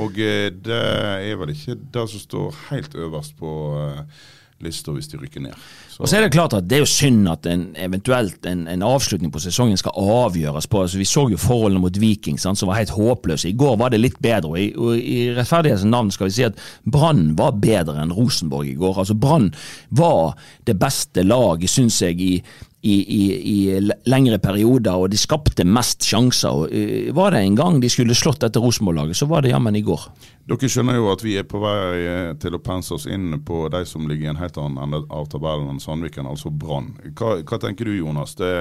Og 0.01 0.17
eh, 0.17 0.49
det 0.49 0.81
er 1.29 1.37
vel 1.39 1.53
ikke 1.53 1.77
det 1.77 2.07
som 2.11 2.23
står 2.23 2.57
helt 2.71 2.97
øverst 3.05 3.37
på 3.37 3.51
eh, 3.79 4.25
lista 4.63 4.93
hvis 4.95 5.09
de 5.11 5.19
rykker 5.19 5.43
ned. 5.43 5.55
Så. 5.89 6.01
Og 6.03 6.09
så 6.09 6.17
er 6.17 6.25
Det 6.25 6.31
klart 6.35 6.53
at 6.53 6.67
det 6.67 6.77
er 6.77 6.83
jo 6.83 6.89
synd 6.89 7.27
at 7.31 7.45
en 7.45 7.65
eventuelt 7.79 8.45
en, 8.45 8.65
en 8.67 8.83
avslutning 8.83 9.31
på 9.31 9.41
sesongen 9.43 9.77
skal 9.79 9.95
avgjøres 9.95 10.67
på 10.67 10.81
altså 10.81 10.97
Vi 10.97 11.07
så 11.07 11.25
jo 11.31 11.39
forholdene 11.39 11.81
mot 11.83 11.99
Viking 11.99 12.39
sant, 12.39 12.59
som 12.59 12.71
var 12.71 12.79
helt 12.79 12.95
håpløse. 12.95 13.49
I 13.49 13.57
går 13.59 13.77
var 13.79 13.91
det 13.91 14.01
litt 14.01 14.19
bedre. 14.23 14.49
og 14.49 14.59
I, 14.59 14.69
og 14.75 14.95
i 14.97 15.17
rettferdighetens 15.35 15.87
navn 15.89 16.11
skal 16.11 16.29
vi 16.29 16.37
si 16.37 16.47
at 16.47 16.61
Brann 16.83 17.35
var 17.39 17.57
bedre 17.59 17.99
enn 18.01 18.13
Rosenborg 18.15 18.69
i 18.71 18.77
går. 18.79 19.01
Altså 19.03 19.15
Brann 19.15 19.51
var 19.89 20.35
det 20.67 20.79
beste 20.79 21.23
laget, 21.23 21.69
syns 21.69 22.01
jeg, 22.01 22.19
i, 22.21 22.41
i, 22.85 22.95
i, 22.95 23.23
i, 23.51 23.57
lengre 24.05 24.37
perioder, 24.39 24.93
og 24.93 25.11
de 25.11 25.19
skapte 25.19 25.65
mest 25.65 26.05
sjanser. 26.05 26.53
Og, 26.53 26.71
uh, 26.71 27.11
var 27.17 27.33
det 27.33 27.43
en 27.43 27.57
gang 27.59 27.81
de 27.81 27.91
skulle 27.91 28.17
slått 28.17 28.43
dette 28.45 28.61
Rosenborg-laget, 28.61 29.17
så 29.17 29.29
var 29.31 29.45
det 29.45 29.55
jammen 29.55 29.75
i 29.75 29.83
går. 29.85 30.09
Dere 30.45 30.67
skjønner 30.69 30.99
jo 30.99 31.07
at 31.09 31.23
vi 31.25 31.31
er 31.39 31.45
på 31.49 31.57
vei 31.57 32.03
eh, 32.05 32.31
til 32.37 32.53
å 32.53 32.61
pense 32.61 32.93
oss 32.93 33.07
inn 33.09 33.33
på 33.45 33.63
de 33.73 33.81
som 33.89 34.05
ligger 34.05 34.27
i 34.27 34.29
en 34.29 34.37
helt 34.37 34.59
annen 34.61 34.77
ende 34.83 34.99
av 35.09 35.25
tabellen 35.33 35.71
enn 35.71 35.81
Sandviken, 35.81 36.29
altså 36.29 36.51
Brann. 36.53 36.91
Hva, 37.17 37.39
hva, 37.41 37.57
tenker 37.63 37.89
du 37.89 37.95
Jonas? 37.95 38.35
Det, 38.37 38.51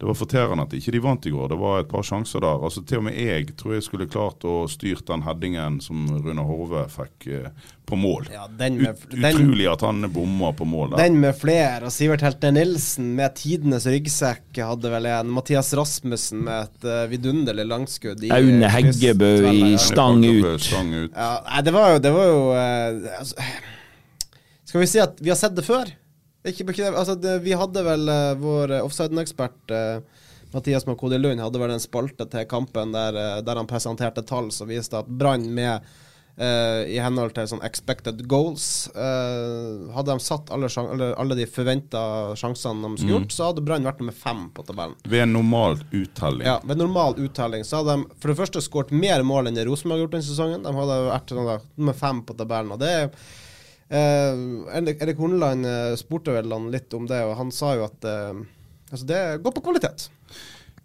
det 0.00 0.08
var 0.08 0.16
forterrende 0.16 0.64
at 0.64 0.76
ikke 0.78 0.94
de 0.96 1.02
vant 1.04 1.28
i 1.28 1.34
går. 1.34 1.50
Det 1.52 1.60
var 1.60 1.82
et 1.82 1.92
par 1.92 2.06
sjanser 2.08 2.40
der. 2.40 2.64
Altså 2.64 2.80
Til 2.88 3.02
og 3.02 3.08
med 3.10 3.20
jeg 3.20 3.52
tror 3.60 3.76
jeg 3.76 3.84
skulle 3.84 4.08
klart 4.08 4.48
å 4.48 4.62
styrt 4.70 5.04
den 5.10 5.26
headingen 5.28 5.76
som 5.84 6.08
Rune 6.24 6.46
Horve 6.48 6.86
fikk 6.96 7.28
eh, 7.28 7.50
på 7.86 7.96
mål. 8.00 8.30
Ja, 8.32 8.48
med, 8.48 8.88
Ut, 8.88 9.14
utrolig 9.14 9.68
at 9.70 9.84
han 9.86 10.08
bomma 10.10 10.50
på 10.56 10.64
mål 10.66 10.94
der. 10.94 11.04
Den 11.04 11.20
med 11.22 11.36
flere. 11.38 11.84
og 11.86 11.92
Sivert 11.94 12.24
Helte 12.24 12.50
Nilsen 12.50 13.12
med 13.18 13.36
tidenes 13.38 13.86
ryggsekk 13.86 14.58
hadde 14.58 14.90
vel 14.90 15.06
en. 15.12 15.30
Mathias 15.36 15.70
Rasmussen 15.76 16.42
med 16.48 16.66
et 16.66 16.88
uh, 16.88 17.04
vidunderlig 17.12 17.68
langskudd. 17.68 18.24
Aune 18.34 18.72
Heggebø 18.72 19.30
i 19.52 19.76
stang 19.78 20.24
ut. 20.24 20.64
Stang 20.64 20.90
ut. 20.96 21.12
Ja, 21.14 21.25
nei, 21.46 21.62
det 21.66 21.74
var 21.74 21.94
jo, 21.94 22.02
det 22.02 22.12
var 22.14 22.28
jo 22.30 22.40
uh, 22.52 23.18
altså, 23.20 23.46
Skal 24.66 24.82
vi 24.82 24.90
si 24.90 25.02
at 25.02 25.22
vi 25.22 25.32
har 25.32 25.38
sett 25.40 25.56
det 25.56 25.66
før? 25.66 25.90
Ikke, 26.46 26.66
altså, 26.92 27.16
det, 27.18 27.40
vi 27.44 27.56
hadde 27.58 27.82
vel 27.86 28.06
uh, 28.10 28.32
vår 28.38 28.78
offside-ekspert 28.84 29.74
Mathias 30.54 30.86
Makodi 30.86 31.18
Lund 31.18 31.42
hadde 31.42 31.60
vel 31.60 31.74
en 31.74 31.82
spalte 31.82 32.24
til 32.32 32.46
kampen 32.48 32.94
der, 32.94 33.16
der 33.44 33.58
han 33.58 33.68
presenterte 33.68 34.22
tall 34.24 34.52
som 34.54 34.70
viste 34.70 34.96
at 35.02 35.08
Brann 35.10 35.48
med 35.52 35.84
I 36.36 36.98
henhold 37.00 37.32
til 37.32 37.46
sånn 37.48 37.62
expected 37.64 38.18
goals. 38.28 38.90
Uh, 38.92 39.88
hadde 39.94 40.12
de 40.12 40.20
satt 40.20 40.50
alle, 40.52 40.68
alle, 41.16 41.36
de 41.38 41.46
forventa 41.48 42.02
sjansene 42.36 42.82
de 42.84 42.98
skulle 43.00 43.08
mm. 43.08 43.14
gjort, 43.14 43.32
så 43.32 43.46
hadde 43.48 43.64
Brann 43.64 43.88
vært 43.88 44.02
nummer 44.02 44.16
fem 44.16 44.42
på 44.52 44.66
tabellen. 44.68 44.98
Ved 45.08 45.24
en 45.24 45.32
normal 45.38 45.78
uttelling? 45.88 46.44
Ja, 46.44 46.58
ved 46.60 46.82
normal 46.82 47.16
uttelling. 47.24 47.64
Så 47.64 47.80
hadde 47.80 47.94
de 47.96 48.20
for 48.20 48.32
det 48.32 48.36
første 48.42 48.64
skåret 48.64 48.92
mer 48.92 49.24
mål 49.24 49.48
enn 49.48 49.56
det 49.56 49.64
Rosenborg 49.68 50.02
har 50.02 50.04
gjort 50.04 50.18
denne 50.18 50.28
sesongen. 50.28 50.66
De 50.66 50.74
hadde 50.76 50.98
vært 51.06 51.32
sånn 51.32 51.50
nummer 51.80 51.96
fem 52.02 52.20
på 52.28 52.36
tabellen. 52.36 52.76
Og 52.76 52.84
det 52.84 52.92
er 52.98 53.08
uh, 53.08 54.92
Erik 54.92 55.22
Horneland 55.22 55.70
spurte 55.96 56.36
vel 56.36 56.52
han 56.52 56.68
litt 56.74 56.92
om 57.00 57.08
det, 57.08 57.22
og 57.24 57.38
han 57.40 57.54
sa 57.54 57.72
jo 57.78 57.88
at 57.88 58.04
altså 58.92 59.08
det 59.08 59.22
går 59.40 59.56
på 59.56 59.64
kvalitet. 59.70 60.10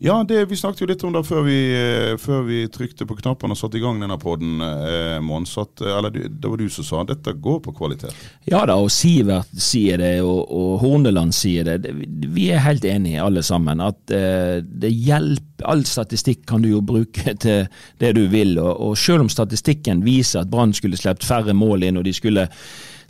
Ja, 0.04 0.24
det, 0.28 0.46
vi 0.46 0.58
snakket 0.58 0.82
jo 0.82 0.86
litt 0.90 1.04
om 1.06 1.14
det 1.14 1.22
før 1.28 1.44
vi, 1.46 1.56
eh, 1.78 2.16
før 2.18 2.40
vi 2.48 2.64
trykte 2.74 3.06
på 3.06 3.20
knappene 3.20 3.54
og 3.54 3.60
satte 3.60 3.78
i 3.78 3.82
gang 3.84 4.00
denne 4.02 4.16
poden. 4.18 4.56
Eh, 4.66 5.20
eh, 5.22 5.92
eller 5.94 6.10
det 6.10 6.50
var 6.50 6.58
du 6.58 6.66
som 6.74 6.88
sa 6.88 7.04
dette 7.06 7.36
går 7.38 7.60
på 7.62 7.74
kvalitet? 7.78 8.16
Ja 8.50 8.64
da, 8.66 8.80
og 8.82 8.90
Sivert 8.90 9.54
sier 9.54 10.02
det, 10.02 10.16
og, 10.26 10.50
og 10.50 10.82
Horneland 10.82 11.36
sier 11.38 11.70
det. 11.70 11.94
Vi 12.34 12.48
er 12.50 12.66
helt 12.66 12.88
enige 12.90 13.22
alle 13.22 13.46
sammen. 13.46 13.78
At 13.78 14.10
eh, 14.10 14.66
det 14.66 14.90
hjelper 14.90 15.50
All 15.70 15.84
statistikk 15.86 16.48
kan 16.50 16.64
du 16.64 16.72
jo 16.72 16.80
bruke 16.82 17.36
til 17.44 17.68
det 18.02 18.16
du 18.18 18.24
vil. 18.32 18.56
Og, 18.58 18.72
og 18.82 18.98
selv 18.98 19.28
om 19.28 19.30
statistikken 19.30 20.02
viser 20.02 20.42
at 20.42 20.50
Brann 20.50 20.74
skulle 20.74 20.98
sluppet 20.98 21.30
færre 21.30 21.54
mål 21.54 21.86
inn, 21.86 22.02
og 22.02 22.10
de 22.10 22.16
skulle 22.18 22.48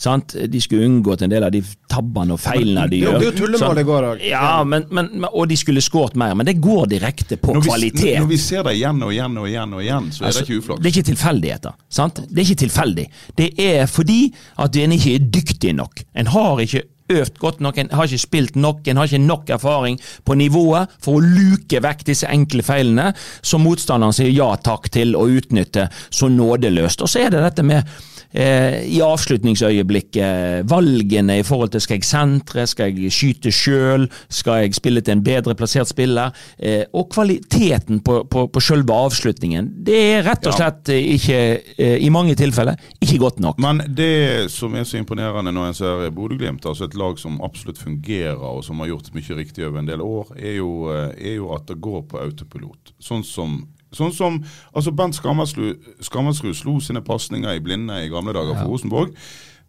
Sant? 0.02 0.34
De 0.48 0.62
skulle 0.62 0.86
unngått 0.86 1.22
en 1.22 1.30
del 1.30 1.44
av 1.46 1.52
de 1.54 1.60
tabbene 1.92 2.34
og 2.34 2.40
feilene 2.42 2.88
de 2.90 3.04
gjør. 3.04 3.20
Det 3.22 3.28
er 3.30 3.36
tullemål 3.38 3.82
i 3.82 3.84
går 3.86 4.08
òg. 4.08 4.24
Ja, 4.32 4.64
men, 4.66 4.88
men, 4.90 5.28
og 5.30 5.46
de 5.52 5.58
skulle 5.62 5.84
skåret 5.86 6.18
mer. 6.18 6.34
Men 6.40 6.48
det 6.50 6.56
går 6.64 6.88
direkte 6.96 7.38
på 7.38 7.54
når 7.54 7.62
vi, 7.62 7.70
kvalitet. 7.70 8.16
Når 8.18 8.32
vi 8.32 8.40
ser 8.42 8.66
det 8.66 8.74
igjen 8.80 9.04
og 9.06 9.14
igjen 9.14 9.38
og 9.38 9.46
igjen, 9.52 9.76
og 9.78 9.84
igjen, 9.86 10.08
så 10.10 10.24
er 10.24 10.32
altså, 10.32 10.42
det 10.42 10.50
ikke 10.50 10.64
uflaks. 10.64 10.82
Det 10.82 10.90
er 10.90 10.96
ikke 10.96 11.10
tilfeldigheter. 11.12 11.78
Sant? 12.00 12.24
Det 12.26 12.34
er 12.34 12.50
ikke 12.50 12.64
tilfeldig. 12.64 13.06
Det 13.44 13.52
er 13.68 13.86
fordi 13.92 14.20
at 14.66 14.82
en 14.82 14.98
ikke 14.98 15.14
er 15.20 15.30
dyktig 15.38 15.76
nok. 15.78 16.04
En 16.18 16.34
har 16.34 16.66
ikke 16.66 16.84
øvd 17.12 17.38
godt 17.40 17.62
nok, 17.62 17.78
en 17.78 17.92
har 17.92 18.10
ikke 18.10 18.26
spilt 18.26 18.56
nok, 18.56 18.88
en 18.88 18.98
har 18.98 19.10
ikke 19.10 19.22
nok 19.22 19.50
erfaring 19.50 20.00
på 20.26 20.38
nivået 20.40 20.92
for 21.04 21.20
å 21.20 21.26
luke 21.26 21.82
vekk 21.84 22.06
disse 22.08 22.30
enkle 22.32 22.66
feilene 22.66 23.12
som 23.42 23.62
motstanderen 23.66 24.16
sier 24.16 24.32
ja 24.34 24.50
takk 24.64 24.90
til 24.94 25.14
å 25.20 25.28
utnytte 25.30 25.90
så 26.10 26.32
nådeløst. 26.32 27.04
Og 27.04 27.12
så 27.12 27.26
er 27.26 27.36
det 27.36 27.44
dette 27.46 27.66
med 27.68 28.00
eh, 28.34 28.82
i 28.88 29.02
avslutningsøyeblikket. 29.06 30.66
Valgene 30.70 31.40
i 31.40 31.46
forhold 31.48 31.74
til 31.74 31.84
skal 31.84 32.00
jeg 32.00 32.08
sentre, 32.08 32.66
skal 32.70 32.92
jeg 32.92 33.14
skyte 33.14 33.54
sjøl, 33.56 34.08
skal 34.30 34.66
jeg 34.66 34.78
spille 34.78 35.04
til 35.04 35.18
en 35.18 35.24
bedre 35.26 35.56
plassert 35.58 35.90
spiller? 35.92 36.36
Eh, 36.58 36.84
og 36.94 37.10
kvaliteten 37.14 38.02
på, 38.06 38.22
på, 38.32 38.48
på 38.52 38.64
selve 38.64 38.96
avslutningen. 38.96 39.72
Det 39.86 40.00
er 40.16 40.26
rett 40.28 40.48
og 40.48 40.58
slett 40.58 40.94
ikke, 40.96 41.42
eh, 41.78 41.98
i 42.02 42.12
mange 42.14 42.36
tilfeller, 42.40 42.80
ikke 43.02 43.20
godt 43.22 43.42
nok. 43.44 43.60
Men 43.62 43.84
det 43.88 44.52
som 44.54 44.76
er 44.76 44.88
så 44.88 45.00
imponerende 45.02 45.54
når 45.56 45.72
en 45.72 45.78
ser 45.78 46.08
Bodø-Glimt, 46.16 46.66
altså 46.68 46.88
et 46.88 46.98
lag 47.00 47.20
som 47.22 47.42
absolutt 47.46 47.82
fungerer 47.82 48.40
og 48.42 48.64
som 48.66 48.80
har 48.82 48.92
gjort 48.92 49.12
mye 49.16 49.38
riktig 49.38 49.68
over 49.68 49.82
en 49.82 49.90
del 49.90 50.02
år, 50.06 50.34
er 50.38 50.58
jo, 50.60 50.72
eh, 50.94 51.14
er 51.18 51.38
jo 51.40 51.52
at 51.56 51.68
det 51.70 51.82
går 51.82 52.04
på 52.10 52.22
autopilot. 52.22 52.96
Sånn 53.02 53.24
som 53.28 53.62
Sånn 53.92 54.14
som 54.16 54.38
altså 54.72 54.94
Bent 54.96 55.18
Skammersrud 55.18 56.56
slo 56.56 56.78
sine 56.80 57.02
pasninger 57.04 57.58
i 57.58 57.64
blinde 57.64 57.98
i 58.06 58.12
gamle 58.12 58.34
dager 58.38 58.56
for. 58.56 58.70
Rosenborg. 58.72 59.16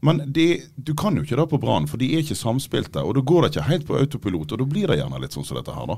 Men 0.03 0.19
det, 0.35 0.47
du 0.83 0.95
kan 0.99 1.15
jo 1.15 1.23
ikke 1.23 1.37
det 1.39 1.45
på 1.53 1.59
Brann, 1.63 1.85
for 1.87 1.97
de 2.01 2.09
er 2.17 2.25
ikke 2.25 2.35
samspilte. 2.35 3.05
Og 3.07 3.15
da 3.15 3.21
går 3.23 3.45
det 3.45 3.51
ikke 3.53 3.67
helt 3.69 3.85
på 3.87 3.99
autopilot, 4.01 4.51
og 4.57 4.59
da 4.59 4.65
blir 4.67 4.89
det 4.91 4.97
gjerne 4.99 5.21
litt 5.23 5.37
sånn 5.37 5.45
som 5.47 5.61
dette 5.61 5.71
her, 5.77 5.87
da. 5.87 5.95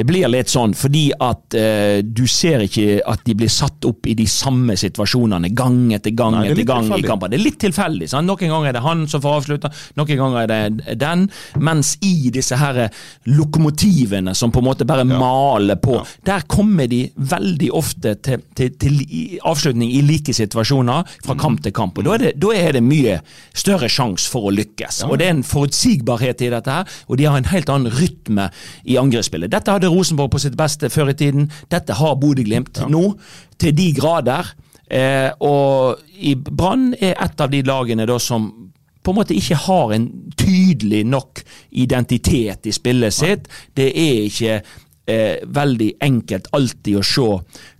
Det 0.00 0.06
blir 0.08 0.24
litt 0.32 0.48
sånn 0.48 0.72
fordi 0.72 1.02
at 1.20 1.52
eh, 1.60 1.98
du 2.00 2.22
ser 2.32 2.62
ikke 2.64 3.02
at 3.12 3.20
de 3.28 3.34
blir 3.36 3.50
satt 3.52 3.84
opp 3.84 4.08
i 4.08 4.14
de 4.16 4.24
samme 4.24 4.72
situasjonene 4.80 5.50
gang 5.52 5.92
etter 5.92 6.14
gang 6.16 6.32
Nei, 6.38 6.46
er 6.48 6.54
etter 6.54 6.64
gang 6.64 6.80
gang 6.80 6.86
i 6.86 6.88
tilfeldig. 6.94 7.10
kampen. 7.10 7.30
Det 7.34 7.38
er 7.38 7.44
litt 7.44 7.58
tilfeldig. 7.60 8.08
Sant? 8.08 8.30
Noen 8.30 8.54
ganger 8.54 8.70
er 8.70 8.78
det 8.78 8.84
han 8.86 9.04
som 9.12 9.20
får 9.26 9.36
avslutta, 9.42 9.72
noen 10.00 10.22
ganger 10.22 10.40
er 10.40 10.48
det 10.78 10.96
den. 11.04 11.26
Mens 11.60 11.92
i 12.08 12.14
disse 12.32 12.56
her 12.56 12.86
lokomotivene 13.28 14.34
som 14.34 14.52
på 14.52 14.58
en 14.62 14.68
måte 14.70 14.84
bare 14.88 15.04
maler 15.04 15.76
på, 15.76 15.94
Ja. 16.00 16.04
der 16.24 16.40
kommer 16.48 16.86
de 16.88 17.10
veldig 17.16 17.70
ofte 17.72 18.14
til, 18.22 18.40
til, 18.54 18.70
til 18.80 18.98
avslutning 19.44 19.90
i 19.92 20.00
like 20.02 20.32
situasjoner 20.32 21.04
fra 21.24 21.34
kamp 21.36 21.62
til 21.62 21.72
kamp. 21.72 21.98
og 21.98 22.04
Da 22.04 22.14
er 22.14 22.18
det, 22.18 22.32
da 22.40 22.52
er 22.56 22.72
det 22.72 22.82
mye 22.82 23.20
større 23.54 23.90
sjanse 23.92 24.30
for 24.30 24.48
å 24.48 24.54
lykkes. 24.54 25.02
Og 25.08 25.18
Det 25.18 25.28
er 25.28 25.34
en 25.36 25.46
forutsigbarhet 25.46 26.42
i 26.42 26.50
dette, 26.52 26.70
her, 26.70 26.98
og 27.08 27.18
de 27.18 27.28
har 27.28 27.38
en 27.38 27.52
helt 27.52 27.70
annen 27.72 27.92
rytme 27.92 28.48
i 28.84 28.98
angrepsspillet. 29.00 29.52
Dette 29.52 29.74
hadde 29.74 29.90
Rosenborg 29.92 30.32
på 30.34 30.42
sitt 30.42 30.56
beste 30.58 30.90
før 30.92 31.12
i 31.12 31.18
tiden. 31.18 31.50
Dette 31.72 31.96
har 31.98 32.18
Bodø-Glimt 32.20 32.84
nå, 32.90 33.04
til 33.58 33.76
de 33.76 33.88
grader. 33.96 34.54
Eh, 34.92 35.30
og 35.40 36.02
i 36.20 36.34
Brann 36.36 36.92
er 37.00 37.16
et 37.16 37.40
av 37.40 37.50
de 37.52 37.62
lagene 37.64 38.06
da 38.08 38.18
som 38.20 38.50
på 39.02 39.10
en 39.10 39.18
måte 39.18 39.34
ikke 39.34 39.58
har 39.64 39.92
en 39.96 40.06
tydelig 40.38 41.02
nok 41.08 41.42
identitet 41.82 42.68
i 42.70 42.74
spillet 42.74 43.14
sitt. 43.14 43.48
Det 43.74 43.88
er 43.90 44.28
ikke 44.28 44.60
eh, 45.06 45.42
veldig 45.44 45.90
enkelt 46.02 46.48
alltid 46.52 47.00
å 47.00 47.04
se 47.06 47.28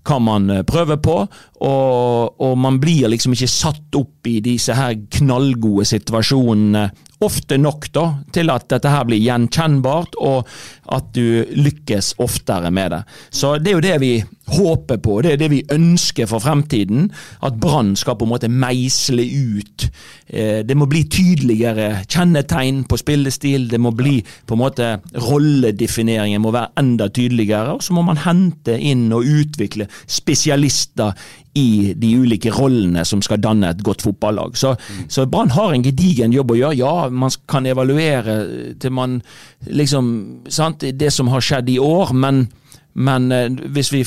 hva 0.08 0.18
man 0.22 0.50
eh, 0.50 0.64
prøver 0.66 0.98
på, 1.02 1.16
og, 1.62 2.42
og 2.42 2.58
man 2.58 2.80
blir 2.82 3.10
liksom 3.12 3.36
ikke 3.36 3.50
satt 3.50 3.98
opp 3.98 4.28
i 4.30 4.40
disse 4.44 4.74
her 4.76 4.96
knallgode 5.18 5.86
situasjonene 5.88 6.88
ofte 7.22 7.58
nok 7.60 7.88
da, 7.94 8.06
til 8.34 8.50
at 8.50 8.68
dette 8.72 8.90
her 8.90 9.06
blir 9.06 9.22
gjenkjennbart, 9.22 10.16
og 10.18 10.48
at 10.90 11.12
du 11.14 11.44
lykkes 11.54 12.16
oftere 12.22 12.72
med 12.74 12.96
det. 12.96 13.02
Så 13.30 13.56
det 13.62 13.72
er 13.72 13.78
jo 13.78 13.84
det 13.84 13.98
vi 14.02 14.12
håper 14.50 14.98
på, 14.98 15.20
det 15.22 15.32
er 15.32 15.40
det 15.40 15.50
vi 15.52 15.60
ønsker 15.70 16.26
for 16.26 16.42
fremtiden. 16.42 17.10
At 17.46 17.60
Brann 17.62 17.94
skal 17.96 18.16
på 18.18 18.26
en 18.26 18.32
måte 18.32 18.50
meisle 18.50 19.22
ut. 19.22 19.86
Eh, 20.26 20.62
det 20.66 20.76
må 20.76 20.88
bli 20.90 21.04
tydeligere 21.06 22.02
kjennetegn 22.08 22.82
på 22.90 22.98
spillestil, 23.00 23.68
det 23.70 23.80
må 23.80 23.94
bli 23.94 24.18
på 24.46 24.56
en 24.56 24.62
måte 24.64 24.88
rolledefineringen 25.28 26.42
må 26.42 26.52
være 26.54 26.72
enda 26.82 27.08
tydeligere, 27.08 27.76
og 27.76 27.86
så 27.86 27.94
må 27.94 28.02
man 28.06 28.20
hente 28.24 28.74
inn 28.78 29.06
og 29.14 29.28
utvikle 29.28 29.86
spesialister 30.06 31.14
i 31.54 31.92
de 31.96 32.14
ulike 32.16 32.50
rollene 32.54 33.04
som 33.04 33.20
skal 33.24 33.40
danne 33.42 33.70
et 33.70 33.82
godt 33.84 34.02
fotballag. 34.06 34.56
Så, 34.56 34.72
så 35.12 35.26
Brann 35.28 35.52
har 35.52 35.74
en 35.74 35.84
gedigen 35.84 36.32
jobb 36.32 36.54
å 36.54 36.58
gjøre. 36.58 36.78
Ja, 36.80 36.94
man 37.12 37.32
kan 37.50 37.68
evaluere 37.68 38.38
til 38.80 38.94
man 38.96 39.20
liksom 39.68 40.08
sant, 40.48 40.82
Det 40.82 41.12
som 41.12 41.28
har 41.28 41.44
skjedd 41.44 41.68
i 41.68 41.78
år, 41.78 42.14
men, 42.16 42.46
men 42.94 43.32
eh, 43.32 43.50
hvis 43.72 43.92
vi 43.94 44.04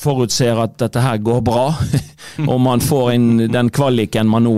forutser 0.00 0.58
at 0.62 0.78
dette 0.80 1.02
her 1.04 1.20
går 1.22 1.42
bra, 1.44 1.66
og 2.50 2.58
man 2.62 2.82
får 2.84 3.12
inn 3.16 3.28
den 3.52 3.70
kvaliken 3.74 4.30
man 4.30 4.46
nå 4.46 4.54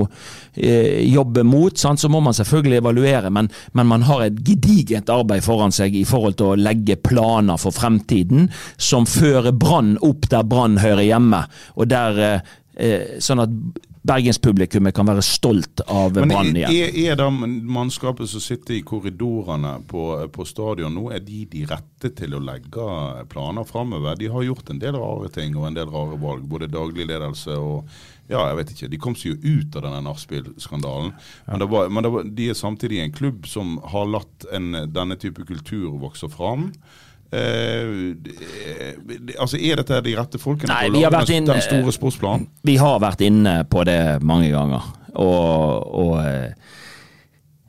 eh, 0.54 1.02
jobber 1.11 1.47
mot, 1.47 1.78
sant, 1.78 2.00
så 2.00 2.11
må 2.12 2.23
man 2.25 2.37
selvfølgelig 2.37 2.81
evaluere, 2.83 3.33
men, 3.35 3.50
men 3.76 3.90
man 3.90 4.07
har 4.09 4.26
et 4.26 4.42
gedigent 4.47 5.11
arbeid 5.12 5.45
foran 5.45 5.75
seg 5.75 5.97
i 5.99 6.07
forhold 6.09 6.38
til 6.38 6.52
å 6.52 6.59
legge 6.61 6.99
planer 7.00 7.61
for 7.61 7.75
fremtiden 7.75 8.50
som 8.76 9.09
fører 9.09 9.52
Brann 9.52 9.97
opp 10.02 10.28
der 10.33 10.47
Brann 10.47 10.78
hører 10.83 11.07
hjemme, 11.07 11.45
og 11.76 11.90
der 11.90 12.23
eh, 12.26 12.52
eh, 12.76 13.16
sånn 13.23 13.47
at 13.47 13.57
bergenspublikummet 14.02 14.94
kan 14.97 15.06
være 15.06 15.23
stolt 15.23 15.82
av 15.87 16.16
Brann 16.16 16.56
igjen. 16.56 16.73
er, 16.75 16.97
er 17.12 17.18
det 17.18 17.28
mannskapet 17.30 18.30
som 18.30 18.42
sitter 18.42 18.78
i 18.78 18.82
korridorene 18.87 19.76
på, 19.88 20.06
på 20.35 20.47
stadion 20.49 20.94
nå, 20.97 21.09
er 21.14 21.23
de 21.23 21.44
de 21.52 21.62
rette 21.71 22.11
til 22.18 22.35
å 22.35 22.42
legge 22.42 22.88
planer 23.30 23.68
framover? 23.68 24.18
De 24.18 24.30
har 24.32 24.49
gjort 24.49 24.73
en 24.75 24.82
del 24.82 24.99
rare 24.99 25.30
ting 25.35 25.54
og 25.59 25.68
en 25.68 25.78
del 25.78 25.92
rare 25.92 26.18
valg, 26.18 26.42
både 26.50 26.71
daglig 26.73 27.06
ledelse 27.12 27.54
og 27.59 27.87
ja, 28.30 28.47
jeg 28.49 28.56
vet 28.56 28.71
ikke. 28.73 28.88
De 28.88 29.00
kom 29.02 29.14
seg 29.18 29.32
jo 29.32 29.59
ut 29.59 29.76
av 29.76 29.85
denne 29.85 30.02
nachspiel-skandalen. 30.06 31.11
Men, 31.49 31.61
det 31.61 31.66
var, 31.68 31.90
men 31.92 32.06
det 32.06 32.12
var, 32.14 32.28
de 32.38 32.49
er 32.49 32.56
samtidig 32.56 33.02
en 33.02 33.14
klubb 33.14 33.49
som 33.50 33.75
har 33.92 34.09
latt 34.09 34.47
en, 34.54 34.71
denne 34.88 35.18
type 35.21 35.44
kultur 35.49 35.99
vokse 36.00 36.30
fram. 36.32 36.71
Eh, 37.32 38.12
altså 39.40 39.56
Er 39.56 39.80
dette 39.80 40.02
de 40.04 40.12
rette 40.18 40.40
folkene 40.40 40.68
Nei, 40.68 40.90
til 40.90 40.98
å 40.98 41.08
lage 41.08 41.30
den, 41.30 41.46
den 41.48 41.62
store 41.64 41.94
sportsplanen? 41.94 42.44
Vi 42.68 42.76
har 42.76 42.98
vært 43.00 43.24
inne 43.24 43.62
på 43.72 43.86
det 43.88 44.20
mange 44.28 44.50
ganger, 44.52 44.90
og, 45.16 45.86
og 45.96 46.18
eh, 46.20 46.52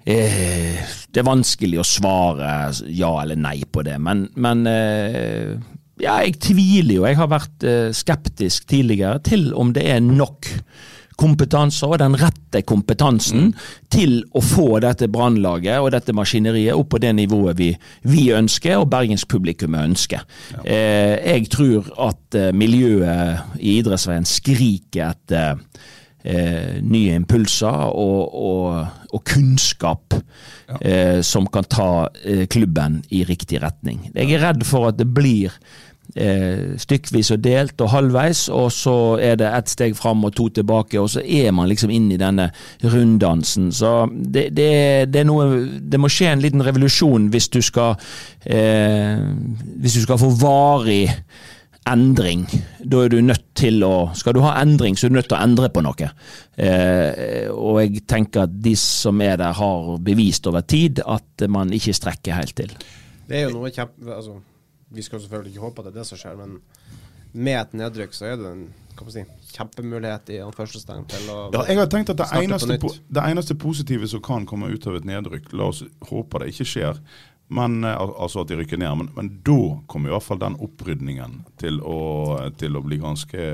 eh, 0.04 0.82
Det 1.08 1.24
er 1.24 1.30
vanskelig 1.30 1.80
å 1.80 1.88
svare 1.88 2.50
ja 2.92 3.14
eller 3.22 3.40
nei 3.40 3.62
på 3.64 3.86
det, 3.88 3.96
men, 4.04 4.26
men 4.36 4.68
eh, 4.68 5.56
ja, 6.02 6.18
jeg 6.26 6.40
tviler 6.44 6.98
jo. 6.98 7.06
Jeg 7.08 7.20
har 7.22 7.30
vært 7.32 7.64
eh, 7.70 7.94
skeptisk 7.96 8.68
tidligere 8.68 9.22
til 9.24 9.54
om 9.56 9.72
det 9.76 9.86
er 9.94 10.04
nok 10.04 10.50
kompetanse 11.20 11.88
og 11.88 12.00
den 12.02 12.18
rette 12.20 12.64
kompetansen 12.68 13.52
til 13.94 14.20
å 14.34 14.42
få 14.44 14.80
dette 14.84 15.10
brannlaget 15.12 15.82
og 15.82 15.92
dette 15.96 16.16
maskineriet 16.16 16.78
opp 16.78 16.94
på 16.94 17.02
det 17.04 17.14
nivået 17.18 17.60
vi, 17.60 17.72
vi 18.10 18.28
ønsker 18.36 18.82
og 18.82 18.90
bergenspublikummet 18.94 19.90
ønsker. 19.92 20.26
Eh, 20.64 21.18
jeg 21.22 21.50
tror 21.54 21.90
at 22.10 22.40
eh, 22.40 22.52
miljøet 22.56 23.60
i 23.60 23.78
idrettsveien 23.80 24.28
skriker 24.28 25.14
etter 25.14 25.62
eh, 26.24 26.82
nye 26.82 27.18
impulser 27.20 27.88
og, 27.92 28.34
og, 28.34 29.00
og 29.14 29.24
kunnskap 29.28 30.18
eh, 30.80 31.22
som 31.26 31.48
kan 31.52 31.68
ta 31.70 31.90
eh, 32.24 32.46
klubben 32.52 33.02
i 33.14 33.24
riktig 33.28 33.62
retning. 33.64 34.08
Jeg 34.14 34.38
er 34.38 34.48
redd 34.50 34.68
for 34.68 34.92
at 34.92 35.00
det 35.02 35.10
blir 35.14 35.54
eh, 36.16 36.76
stykkvis 36.80 37.32
og 37.36 37.44
delt 37.44 37.82
og 37.84 37.92
halvveis, 37.94 38.46
og 38.54 38.72
så 38.74 38.96
er 39.22 39.38
det 39.42 39.50
ett 39.50 39.74
steg 39.74 39.96
fram 39.98 40.24
og 40.28 40.36
to 40.38 40.50
tilbake, 40.54 41.00
og 41.02 41.10
så 41.14 41.24
er 41.24 41.52
man 41.56 41.70
liksom 41.72 41.94
inne 41.94 42.16
i 42.16 42.22
denne 42.22 42.50
runddansen. 42.84 43.72
Så 43.74 43.94
det, 44.12 44.50
det, 44.58 44.70
det 45.14 45.24
er 45.24 45.30
noe 45.30 45.50
Det 45.80 46.00
må 46.02 46.10
skje 46.12 46.34
en 46.34 46.44
liten 46.44 46.64
revolusjon 46.66 47.30
hvis 47.34 47.50
du 47.54 47.60
skal 47.64 47.96
eh, 48.46 49.20
Hvis 49.82 49.98
du 49.98 50.06
skal 50.06 50.20
få 50.22 50.30
varig 50.42 51.08
endring. 51.90 52.46
Da 52.80 53.04
er 53.04 53.12
du 53.12 53.20
nødt 53.22 53.46
til 53.60 53.84
å 53.84 54.12
Skal 54.16 54.38
du 54.38 54.42
ha 54.46 54.56
endring, 54.62 54.96
så 54.96 55.08
er 55.08 55.14
du 55.14 55.18
nødt 55.20 55.30
til 55.32 55.38
å 55.38 55.44
endre 55.44 55.70
på 55.74 55.84
noe. 55.84 56.10
Eh, 56.56 57.50
og 57.52 57.82
jeg 57.82 58.06
tenker 58.10 58.48
at 58.48 58.56
de 58.64 58.76
som 58.80 59.22
er 59.24 59.38
der, 59.42 59.56
har 59.58 59.98
bevist 60.04 60.48
over 60.48 60.64
tid 60.64 61.04
at 61.04 61.48
man 61.50 61.74
ikke 61.76 61.96
strekker 61.96 62.40
helt 62.40 62.56
til. 62.56 62.74
Det 63.28 63.40
er 63.40 63.48
jo 63.48 63.56
noe 63.58 63.72
kjempe... 63.74 64.10
Altså, 64.14 64.40
vi 64.94 65.06
skal 65.06 65.22
selvfølgelig 65.24 65.54
ikke 65.54 65.66
håpe 65.66 65.82
at 65.82 65.90
det 65.90 65.94
er 65.94 66.00
det 66.02 66.08
som 66.10 66.20
skjer, 66.22 66.40
men 66.40 66.60
med 67.34 67.60
et 67.60 67.76
nedrykk 67.82 68.14
så 68.14 68.30
er 68.30 68.38
det 68.38 68.50
en 68.52 68.66
si, 69.10 69.24
kjempemulighet 69.56 70.30
i 70.36 70.40
anførselstegn 70.46 71.08
til 71.10 71.30
å 71.34 71.38
Ja, 71.56 71.66
jeg 71.72 71.82
har 71.82 71.90
tenkt 71.92 72.14
at 72.14 72.20
det 72.22 72.30
på 72.30 72.42
eneste, 72.44 72.78
po 72.82 72.94
det 72.94 73.26
eneste 73.26 73.58
positive 73.58 74.10
som 74.10 74.22
kan 74.26 74.46
komme 74.50 74.70
ut 74.70 74.86
av 74.90 75.00
et 75.00 75.08
nedrykk, 75.10 75.50
la 75.58 75.72
oss 75.74 75.82
håpe 76.12 76.44
det 76.44 76.52
ikke 76.54 76.70
skjer, 76.76 77.02
men, 77.54 77.82
eh, 77.84 77.98
altså 77.98 78.44
at 78.44 78.52
de 78.52 78.60
rykker 78.62 78.80
ned, 78.82 78.94
men, 79.02 79.10
men 79.18 79.34
da 79.46 79.60
kommer 79.90 80.12
i 80.12 80.16
hvert 80.16 80.28
fall 80.28 80.42
den 80.42 80.60
opprydningen 80.64 81.42
til 81.62 81.82
å, 81.82 82.00
til 82.58 82.78
å 82.78 82.86
bli 82.86 83.02
ganske 83.02 83.50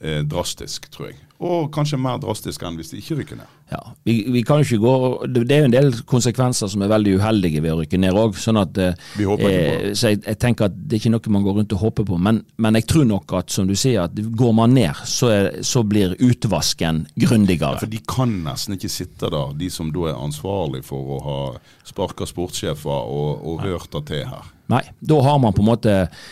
eh, 0.00 0.22
drastisk, 0.26 0.90
tror 0.94 1.10
jeg. 1.10 1.18
Og 1.38 1.68
kanskje 1.70 2.00
mer 2.02 2.18
drastisk 2.18 2.64
enn 2.66 2.74
hvis 2.78 2.90
de 2.90 2.98
ikke 2.98 3.20
rykker 3.20 3.38
ned. 3.38 3.50
Ja, 3.68 3.78
vi, 4.02 4.14
vi 4.32 4.40
kan 4.48 4.62
ikke 4.64 4.78
gå 4.80 4.92
Det 5.28 5.52
er 5.52 5.60
jo 5.60 5.66
en 5.68 5.74
del 5.74 5.90
konsekvenser 6.08 6.70
som 6.72 6.82
er 6.82 6.90
veldig 6.90 7.18
uheldige 7.20 7.60
ved 7.62 7.74
å 7.74 7.76
rykke 7.82 8.00
ned 8.00 8.16
òg. 8.16 8.34
Sånn 8.40 8.58
at, 8.58 8.78
eh, 8.80 8.96
det. 9.20 9.92
så 9.98 10.10
jeg, 10.14 10.22
jeg 10.24 10.40
tenker 10.42 10.66
at 10.66 10.74
det 10.74 10.96
er 10.96 11.02
ikke 11.02 11.12
noe 11.14 11.34
man 11.36 11.46
går 11.46 11.58
rundt 11.60 11.76
og 11.76 11.84
håper 11.84 12.08
på. 12.08 12.18
Men, 12.26 12.40
men 12.58 12.80
jeg 12.80 12.88
tror 12.90 13.06
nok 13.06 13.36
at 13.38 13.54
som 13.54 13.70
du 13.70 13.76
sier, 13.78 14.08
at 14.08 14.18
går 14.18 14.56
man 14.56 14.74
ned, 14.74 15.04
så, 15.06 15.30
er, 15.34 15.50
så 15.62 15.84
blir 15.86 16.16
utvasken 16.18 17.04
grundigere. 17.14 17.84
For 17.84 17.92
de 17.92 18.02
kan 18.08 18.34
nesten 18.48 18.74
ikke 18.74 18.90
sitte 18.90 19.30
der, 19.30 19.54
de 19.62 19.70
som 19.70 19.94
da 19.94 20.10
er 20.10 20.18
ansvarlig 20.18 20.82
for 20.88 21.14
å 21.14 21.22
ha 21.28 21.40
sparka 21.86 22.26
sportssjefer 22.26 23.14
og, 23.14 23.46
og 23.46 23.62
rørt 23.68 23.94
det 23.94 24.06
til 24.10 24.26
her. 24.32 24.54
Nei, 24.68 24.82
da 25.00 25.22
har 25.24 25.38
man 25.40 25.54
på 25.56 25.62
en 25.62 25.70
måte 25.70 25.94
eh, 26.02 26.26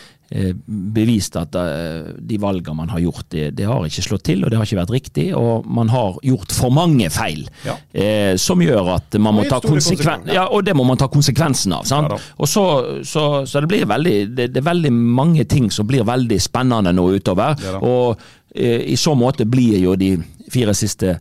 bevist 0.67 1.37
at 1.39 1.55
eh, 1.55 2.09
de 2.19 2.37
valgene 2.41 2.75
man 2.75 2.89
har 2.91 2.99
gjort, 2.99 3.29
det, 3.31 3.45
det 3.55 3.67
har 3.69 3.85
ikke 3.87 4.03
slått 4.03 4.25
til, 4.27 4.43
og 4.43 4.51
det 4.51 4.57
har 4.59 4.67
ikke 4.67 4.79
vært 4.81 4.91
riktig. 4.95 5.27
Og 5.39 5.65
man 5.65 5.87
har 5.93 6.17
gjort 6.25 6.51
for 6.51 6.73
mange 6.75 7.07
feil, 7.13 7.45
Ja. 7.63 7.77
eh, 7.95 8.35
som 8.37 8.59
gjør 8.59 8.93
at 8.97 9.15
man 9.23 9.37
må 9.37 9.45
ta 9.47 9.61
konsekven 9.63 10.27
ja, 10.33 10.47
og 10.51 10.65
det 10.67 10.75
må 10.75 10.83
man 10.87 10.97
ta 10.99 11.07
konsekvensen 11.07 11.73
av. 11.77 11.85
sant? 11.87 12.11
Ja 12.11 12.17
og 12.37 12.47
så, 12.49 12.63
så, 13.07 13.45
så 13.47 13.61
det 13.63 13.69
blir 13.71 13.85
veldig 13.89 14.15
det, 14.35 14.49
det 14.53 14.59
er 14.61 14.65
veldig 14.67 14.91
mange 14.93 15.45
ting 15.49 15.69
som 15.71 15.87
blir 15.87 16.03
veldig 16.07 16.37
spennende 16.41 16.91
nå 16.93 17.07
utover. 17.15 17.55
Og 17.81 18.19
eh, 18.55 18.83
i 18.91 18.95
så 18.99 19.15
måte 19.17 19.45
blir 19.49 19.79
jo 19.79 19.95
de 19.95 20.11
fire 20.51 20.73
siste 20.77 21.15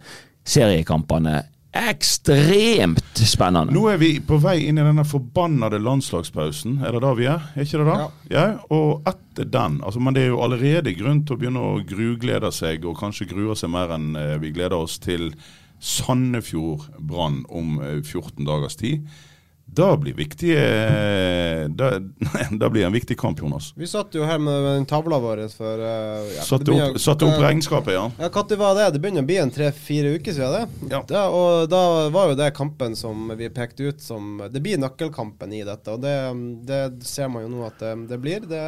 seriekampene 0.47 1.41
ekstremt 1.91 3.21
spennende. 3.27 3.75
Nå 3.75 3.87
er 3.93 4.01
vi 4.01 4.11
på 4.25 4.39
vei 4.43 4.59
inn 4.67 4.81
i 4.81 4.85
denne 4.85 5.05
forbannede 5.09 5.81
landslagspausen. 5.83 6.81
Er 6.85 6.97
det 6.97 7.03
da 7.05 7.13
vi 7.19 7.29
er? 7.31 7.47
Er 7.55 7.67
ikke 7.67 7.83
det 7.83 7.87
da? 7.89 8.09
Ja. 8.33 8.47
Og 8.75 9.07
etter 9.09 9.49
den 9.53 9.79
altså, 9.85 10.01
Men 10.01 10.17
det 10.17 10.25
er 10.25 10.33
jo 10.33 10.43
allerede 10.45 10.95
grunn 10.97 11.25
til 11.27 11.37
å 11.37 11.41
begynne 11.41 11.63
å 11.63 11.79
gruglede 11.87 12.51
seg, 12.55 12.87
og 12.89 12.99
kanskje 13.01 13.29
gruer 13.31 13.59
seg 13.59 13.73
mer 13.75 13.95
enn 13.97 14.17
eh, 14.17 14.37
vi 14.43 14.53
gleder 14.57 14.79
oss 14.79 14.99
til 15.03 15.31
Sandefjord 15.81 16.89
Brann 16.99 17.43
om 17.49 17.81
eh, 17.85 18.01
14 18.03 18.47
dagers 18.49 18.79
tid. 18.81 19.07
Blir 19.67 20.15
viktige 20.15 20.61
da, 21.69 21.99
da 22.51 22.69
blir 22.71 22.85
en 22.87 22.93
viktig 22.93 23.19
kamp, 23.19 23.39
Jonas. 23.39 23.73
Vi 23.77 23.87
satt 23.87 24.15
jo 24.15 24.25
her 24.25 24.39
med 24.39 24.65
den 24.65 24.87
tavla 24.87 25.19
vår 25.21 25.43
for 25.53 25.83
uh, 25.83 26.25
ja, 26.33 26.45
Satte 26.47 26.73
opp, 26.73 27.01
satt 27.01 27.23
opp 27.27 27.37
regnskapet, 27.43 27.93
ja. 27.95 28.07
Ja, 28.19 28.31
Når 28.33 28.57
var 28.57 28.79
det? 28.79 28.91
Det 28.95 29.03
begynner 29.03 29.27
å 29.27 29.29
bli 29.29 29.39
en 29.43 29.53
tre-fire 29.53 30.15
uker 30.17 30.33
siden 30.33 30.55
det. 30.55 30.91
Ja. 30.95 31.03
Da, 31.09 31.27
og 31.29 31.69
da 31.73 32.09
var 32.15 32.33
jo 32.33 32.39
det 32.39 32.53
kampen 32.57 32.97
som 32.97 33.29
vi 33.37 33.51
pekte 33.53 33.91
ut 33.91 34.03
som 34.03 34.39
Det 34.53 34.63
blir 34.63 34.81
nøkkelkampen 34.81 35.53
i 35.53 35.65
dette, 35.67 35.93
og 35.93 36.05
det, 36.05 36.17
det 36.69 36.83
ser 37.07 37.29
man 37.33 37.45
jo 37.45 37.53
nå 37.57 37.67
at 37.67 37.83
det, 37.83 37.95
det 38.15 38.21
blir. 38.23 38.47
Det, 38.49 38.65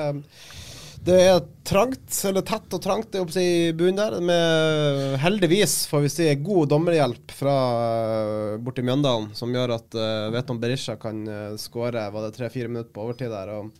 det 1.08 1.18
er 1.24 1.38
trangt, 1.64 2.10
eller 2.28 2.44
tett 2.44 2.74
og 2.76 2.82
trangt 2.84 3.16
i 3.40 3.72
bunnen 3.76 3.96
der. 3.96 4.18
Med 4.24 5.16
heldigvis, 5.22 5.80
får 5.88 6.04
vi 6.04 6.10
si, 6.12 6.28
god 6.44 6.68
dommerhjelp 6.74 7.32
fra 7.32 7.56
uh, 7.78 8.58
borti 8.60 8.84
Mjøndalen, 8.84 9.30
som 9.36 9.54
gjør 9.54 9.76
at 9.78 9.96
uh, 9.96 10.28
Veton 10.34 10.60
Berisha 10.60 10.98
kan 11.00 11.24
uh, 11.24 11.56
skåre 11.60 12.08
var 12.12 12.28
det 12.28 12.36
tre-fire 12.36 12.68
minutter 12.68 12.92
på 12.92 13.06
overtid 13.06 13.32
der. 13.32 13.54
og 13.56 13.72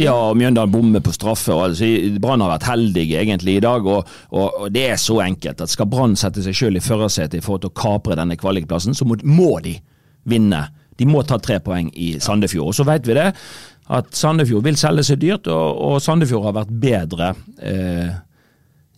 Ja, 0.00 0.16
og 0.16 0.38
Mjøndalen 0.40 0.74
bommer 0.74 1.04
på 1.04 1.14
straffe. 1.14 1.54
altså, 1.54 1.86
Brann 2.18 2.42
har 2.42 2.54
vært 2.56 2.68
heldige 2.70 3.22
egentlig 3.22 3.58
i 3.58 3.64
dag. 3.64 3.86
Og, 3.86 4.10
og, 4.30 4.60
og 4.64 4.74
det 4.74 4.88
er 4.90 4.98
så 4.98 5.20
enkelt 5.22 5.62
at 5.62 5.70
skal 5.70 5.90
Brann 5.92 6.18
sette 6.18 6.42
seg 6.46 6.56
selv 6.56 6.80
i 6.80 6.84
førersetet 6.84 7.38
i 7.38 7.44
forhold 7.46 7.66
til 7.66 7.74
å 7.74 7.80
kapre 7.82 8.18
denne 8.18 8.38
kvalikplassen, 8.40 8.96
så 8.96 9.06
må, 9.06 9.20
må 9.22 9.54
de 9.62 9.76
vinne. 10.30 10.66
De 11.00 11.06
må 11.08 11.22
ta 11.24 11.38
tre 11.40 11.56
poeng 11.64 11.88
i 11.96 12.12
Sandefjord. 12.20 12.72
Og 12.72 12.76
så 12.76 12.84
vet 12.88 13.06
vi 13.08 13.16
det, 13.16 13.30
at 13.90 14.10
Sandefjord 14.14 14.66
vil 14.68 14.78
selge 14.78 15.04
seg 15.08 15.22
dyrt, 15.22 15.48
og, 15.50 15.78
og 15.82 16.02
Sandefjord 16.02 16.46
har 16.46 16.58
vært 16.60 16.74
bedre 16.82 17.32
eh, 17.58 18.10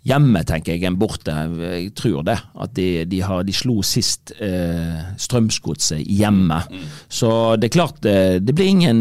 hjemme, 0.09 0.43
tenker 0.49 0.75
jeg, 0.75 0.85
enn 0.89 0.99
borte. 1.01 1.35
Jeg 1.63 1.93
tror 1.99 2.27
det. 2.27 2.37
At 2.61 2.75
de, 2.77 2.89
de, 3.09 3.23
har, 3.25 3.45
de 3.47 3.55
slo 3.57 3.79
sist 3.87 4.35
eh, 4.43 4.99
Strømsgodset 5.21 6.03
hjemme. 6.05 6.61
Så 7.09 7.31
det 7.61 7.71
er 7.71 7.77
klart, 7.79 8.03
det, 8.05 8.43
det 8.45 8.57
blir 8.59 8.73
ingen 8.73 9.01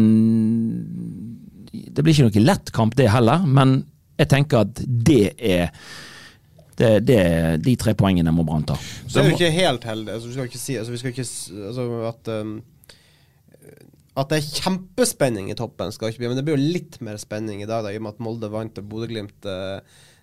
Det 1.72 2.04
blir 2.04 2.14
ikke 2.14 2.30
noe 2.30 2.46
lett 2.46 2.72
kamp, 2.74 2.96
det 2.96 3.10
heller, 3.12 3.44
men 3.44 3.82
jeg 4.20 4.30
tenker 4.30 4.64
at 4.66 4.80
det 4.86 5.34
er 5.40 5.70
det, 6.78 6.92
det, 7.04 7.22
de 7.62 7.74
tre 7.76 7.92
poengene 7.94 8.32
må 8.32 8.44
Brann 8.48 8.64
ta. 8.66 8.78
Så 9.06 9.20
er 9.20 9.28
vi 9.28 9.34
ikke 9.36 9.50
helt 9.54 9.84
heldige. 9.86 10.14
Altså, 10.16 10.28
vi 10.30 10.36
skal 10.36 10.48
ikke 10.48 10.60
si 10.60 10.76
altså, 10.80 10.92
vi 10.94 11.00
skal 11.02 11.12
ikke, 11.12 11.26
altså, 11.68 11.84
at 12.08 12.30
um, 12.40 12.54
At 14.18 14.28
det 14.28 14.38
er 14.38 14.62
kjempespenning 14.62 15.48
i 15.48 15.56
toppen, 15.56 15.92
skal 15.94 16.10
ikke 16.10 16.20
bli 16.20 16.28
Men 16.28 16.38
det 16.38 16.44
blir 16.44 16.58
jo 16.58 16.72
litt 16.74 16.98
mer 17.04 17.20
spenning 17.20 17.62
i 17.62 17.68
dag, 17.68 17.86
da, 17.86 17.92
i 17.92 18.00
og 18.00 18.04
med 18.04 18.16
at 18.16 18.24
Molde 18.24 18.50
vant 18.52 18.80
og 18.82 18.88
Bodø-Glimt 18.90 19.48
uh, 19.48 19.80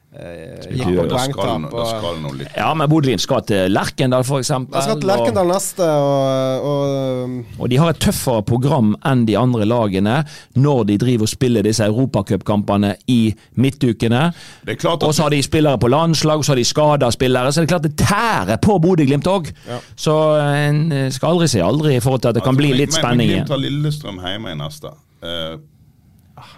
gikk 0.10 0.88
du- 0.88 1.08
på 1.08 1.20
skal, 1.20 1.34
poengtap. 1.34 1.74
og- 1.74 1.88
skal 1.88 2.16
noe 2.22 2.34
litt 2.34 2.48
Ja, 2.58 2.74
men 2.74 2.90
Bodø-Glimt 2.90 3.22
skal 3.22 3.42
til 3.46 3.70
Lerkendal, 3.72 4.24
f.eks. 4.26 4.48
De 4.48 4.82
skal 4.82 5.00
til 5.00 5.08
Lerkendal 5.08 5.48
neste, 5.48 5.86
og, 5.86 6.66
og 6.66 7.46
Og 7.60 7.70
de 7.70 7.78
har 7.78 7.90
et 7.90 8.00
tøffere 8.00 8.42
program 8.44 8.96
enn 9.06 9.26
de 9.28 9.36
andre 9.38 9.66
lagene 9.66 10.26
når 10.56 10.84
de 10.88 10.98
driver 10.98 11.22
og 11.22 11.30
spiller 11.30 11.62
disse 11.62 11.84
europacupkampene 11.86 12.96
i 13.08 13.36
midtukene. 13.56 14.34
Det 14.66 14.84
Og 14.86 15.14
så 15.14 15.22
har 15.24 15.30
de 15.30 15.44
spillere 15.44 15.78
på 15.78 15.88
landslag, 15.88 16.44
så 16.44 16.52
har 16.54 16.56
de 16.56 16.66
skada 16.66 17.12
spillere. 17.12 17.52
Så 17.54 17.62
det 17.62 17.72
er 17.72 17.78
klart 17.78 17.84
det 17.84 17.96
tærer 17.98 18.58
på 18.58 18.80
Bodø-Glimt 18.82 19.28
òg. 19.28 19.52
Så 19.96 20.16
en 20.42 21.12
skal 21.12 21.30
aldri 21.36 21.48
si 21.48 21.60
aldri 21.60 21.96
i 21.96 22.00
forhold 22.00 22.22
til 22.22 22.30
at 22.30 22.36
det 22.36 22.44
kan 22.44 22.56
Altså, 22.56 22.58
bli 22.66 22.74
litt 22.74 22.90
men- 22.94 23.02
spenning 23.04 23.30
igjen. 23.30 23.46
Glimt 23.46 23.50
har 23.50 23.58
Lillestrøm 23.58 24.20
hjemme 24.26 24.52
i 24.52 24.56
neste. 24.56 24.90
Uh, 25.22 25.58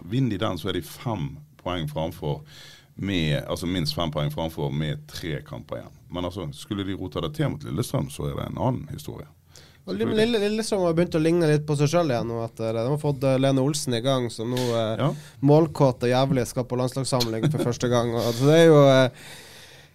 Vinner 0.09 0.37
de 0.37 0.37
den, 0.37 0.57
så 0.57 0.69
er 0.69 0.73
de 0.73 0.81
fem 0.81 1.37
poeng 1.63 1.87
framfor 1.89 2.41
med, 2.95 3.43
altså 3.47 3.67
minst 3.69 3.95
fem 3.95 4.11
poeng 4.11 4.31
framfor 4.33 4.71
med 4.73 5.05
tre 5.09 5.39
kamper 5.47 5.81
igjen. 5.81 5.93
Men 6.11 6.27
altså, 6.27 6.47
skulle 6.53 6.85
de 6.87 6.97
rota 6.97 7.21
det 7.23 7.33
til 7.37 7.53
mot 7.53 7.63
Lillestrøm, 7.63 8.09
så 8.11 8.29
er 8.29 8.35
det 8.37 8.49
en 8.49 8.59
annen 8.61 8.89
historie. 8.91 9.27
Lille, 9.89 10.13
Lille, 10.13 10.39
Lillestrøm 10.43 10.83
har 10.85 10.93
begynt 10.93 11.15
å 11.17 11.21
ligne 11.21 11.47
litt 11.49 11.63
på 11.67 11.75
seg 11.79 11.89
sjøl 11.89 12.11
igjen. 12.13 12.27
nå 12.29 12.43
etter, 12.45 12.75
De 12.77 12.83
har 12.85 12.99
fått 13.01 13.23
uh, 13.25 13.37
Lene 13.41 13.63
Olsen 13.65 13.95
i 13.97 14.01
gang, 14.05 14.27
som 14.29 14.51
nå 14.53 14.59
uh, 14.69 14.99
Ja. 14.99 15.07
målkåt 15.41 16.05
og 16.05 16.11
jævlig 16.11 16.45
skal 16.47 16.67
på 16.69 16.77
landslagssamling 16.77 17.47
for 17.49 17.65
første 17.71 17.89
gang. 17.91 18.13
Og, 18.13 18.21
altså, 18.29 18.45
det 18.51 18.59
er 18.59 18.67
jo 18.69 18.83
uh, 18.85 19.31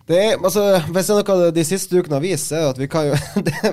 det 0.07 0.19
er, 0.23 0.35
altså, 0.39 0.65
Hvis 0.91 1.07
det 1.07 1.15
er 1.15 1.23
noe 1.23 1.53
de 1.55 1.65
siste 1.67 1.99
ukene 1.99 2.19
har 2.19 2.25
vist, 2.27 2.53
er 2.53 2.69
at 2.71 2.79
vi 2.79 2.91
kan 2.91 3.09
jo 3.13 3.17
det, 3.49 3.73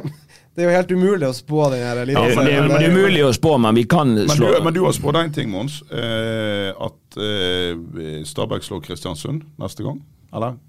det 0.54 0.62
er 0.62 0.70
jo 0.70 0.74
helt 0.76 0.92
umulig 0.94 1.26
å 1.26 1.34
spå 1.34 1.64
den 1.74 1.82
her 1.82 2.04
Det, 2.06 2.14
Ja, 2.14 2.24
det, 2.30 2.44
det 2.70 2.86
er 2.86 2.92
umulig 2.94 3.24
å 3.26 3.32
spå, 3.34 3.56
men 3.58 3.74
vi 3.74 3.88
kan 3.90 4.12
Men 4.14 4.30
slå 4.30 4.52
du, 4.54 4.60
men 4.62 4.76
du 4.76 4.84
har 4.86 4.94
spådd 4.94 5.18
én 5.24 5.34
ting, 5.34 5.50
Mons. 5.50 5.80
Eh, 5.90 6.70
at 6.78 7.18
eh, 7.18 8.22
Stabæk 8.30 8.66
slår 8.68 8.84
Kristiansund 8.86 9.48
neste 9.62 9.86
gang? 9.86 9.98
Eller? 10.34 10.60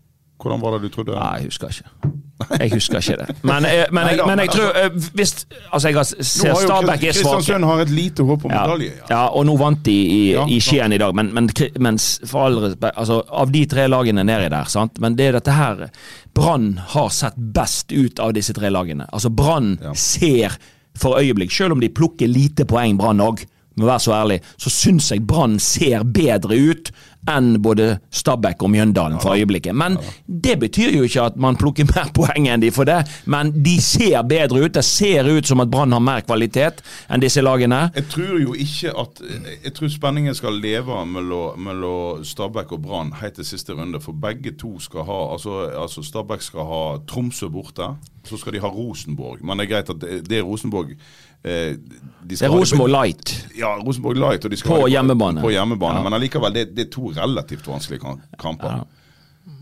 Hvordan 0.41 0.65
var 0.65 0.79
det 0.79 0.89
du 0.89 0.95
trodde? 0.95 1.19
Nei, 1.19 1.43
jeg 1.43 1.53
husker 1.53 1.75
ikke. 1.75 2.15
Jeg 2.61 2.71
husker 2.73 2.99
ikke 3.01 3.17
det. 3.27 3.37
Men, 3.43 3.65
eh, 3.69 3.85
men, 3.93 4.09
jeg, 4.13 4.21
men 4.27 4.39
jeg 4.45 4.51
tror 4.55 4.77
eh, 4.81 4.89
Hvis 5.15 5.33
Altså, 5.73 5.89
jeg 5.89 5.97
har- 5.97 6.05
ser 6.05 6.55
Stabæk 6.55 7.05
er 7.05 7.13
svake. 7.13 7.35
Kristiansund 7.43 7.65
har 7.65 7.81
et 7.85 7.91
lite 7.91 8.23
håp 8.29 8.45
om 8.45 8.51
Ja, 8.51 8.63
medalje. 8.67 8.93
ja, 9.11 9.23
og 9.29 9.47
nå 9.47 9.57
vant 9.59 9.83
de 9.85 9.93
i, 9.93 10.21
Ja, 10.33 10.45
i 10.49 10.59
Skien 10.61 10.93
i 10.93 10.99
dag, 10.99 11.15
men, 11.15 11.33
men, 11.35 11.49
mens 11.81 12.21
for 12.27 12.47
all 12.47 12.59
respekt, 12.67 12.97
altså, 12.97 13.23
av 13.31 13.53
de 13.53 13.65
tre 13.67 13.87
lagene 13.89 14.25
nedi 14.25 14.49
der, 14.51 14.65
sant? 14.73 15.01
men 15.01 15.17
det 15.17 15.27
er 15.29 15.33
dette 15.41 15.53
her 15.57 15.89
Brann 16.35 16.81
har 16.95 17.09
sett 17.15 17.35
best 17.37 17.93
ut 17.93 18.19
av 18.21 18.33
disse 18.35 18.53
tre 18.57 18.71
lagene. 18.71 19.07
Altså 19.13 19.31
Brann 19.31 19.79
Ja. 19.83 19.93
ser 19.95 20.57
for 20.97 21.19
øyeblikk, 21.19 21.51
selv 21.53 21.73
om 21.73 21.81
de 21.81 21.89
plukker 21.89 22.29
lite 22.31 22.65
poeng, 22.65 22.97
Brann 22.99 23.19
òg, 23.21 23.45
må 23.77 23.87
være 23.87 23.99
så 24.05 24.13
ærlig, 24.15 24.41
så 24.59 24.71
syns 24.71 25.09
jeg 25.11 25.25
Brann 25.27 25.59
ser 25.59 26.05
bedre 26.05 26.55
ut 26.71 26.91
enn 27.31 27.57
både 27.63 27.99
Stabæk 28.15 28.63
og 28.63 28.71
Mjøndalen 28.71 29.21
for 29.23 29.35
øyeblikket. 29.35 29.75
Men 29.77 29.97
det 30.27 30.59
betyr 30.61 30.97
jo 30.97 31.05
ikke 31.09 31.23
at 31.23 31.37
man 31.41 31.57
plukker 31.61 31.89
mer 31.95 32.11
poeng 32.17 32.49
enn 32.49 32.63
de 32.63 32.71
for 32.75 32.89
det, 32.89 33.01
men 33.31 33.53
de 33.65 33.77
ser 33.83 34.23
bedre 34.29 34.65
ut. 34.65 34.75
Det 34.75 34.85
ser 34.85 35.29
ut 35.31 35.47
som 35.47 35.63
at 35.65 35.71
Brann 35.71 35.93
har 35.93 36.03
mer 36.05 36.25
kvalitet 36.27 36.83
enn 37.09 37.23
disse 37.25 37.45
lagene. 37.45 37.89
Jeg 37.95 38.09
tror 38.13 38.41
jo 38.43 38.55
ikke 38.55 38.95
at 39.01 39.23
Jeg 39.65 39.73
tror 39.75 39.89
spenningen 39.93 40.35
skal 40.35 40.59
leve 40.61 41.05
mellom, 41.07 41.61
mellom 41.61 42.25
Stabæk 42.25 42.73
og 42.77 42.83
Brann 42.83 43.15
helt 43.21 43.39
til 43.39 43.47
siste 43.49 43.73
runde. 43.73 44.01
For 44.01 44.13
begge 44.13 44.55
to 44.59 44.79
skal 44.81 45.07
ha 45.09 45.21
Altså, 45.35 45.71
altså 45.83 46.03
Stabæk 46.03 46.43
skal 46.43 46.69
ha 46.69 46.83
Tromsø 47.09 47.49
borte. 47.49 47.95
Så 48.25 48.39
skal 48.41 48.53
de 48.57 48.61
ha 48.65 48.69
Rosenborg. 48.73 49.43
Men 49.45 49.59
det 49.61 49.67
er 49.67 49.71
greit 49.75 49.91
at 49.93 50.01
det, 50.01 50.21
det 50.29 50.39
er 50.39 50.43
Rosenborg 50.47 50.93
eh, 50.95 51.75
de 51.77 52.35
Det 52.35 52.43
er 52.43 52.53
Rosenborg 52.55 52.91
Light. 52.95 53.35
Ja, 53.59 53.75
Rosenborg 53.85 54.17
Light. 54.17 54.45
Og 54.45 54.51
de 54.51 54.57
skal 54.61 54.71
På 54.75 54.81
ha 54.83 54.91
hjemmebane. 54.95 55.43
På 55.45 55.53
hjemmebane. 55.53 56.01
Ja. 56.01 56.05
Men 56.09 56.17
allikevel, 56.21 56.55
det, 56.57 56.69
det 56.77 56.87
er 56.87 56.93
to 56.95 57.11
relativt 57.17 57.67
vanskelige 57.69 58.01
kam- 58.05 58.23
kamper. 58.41 58.85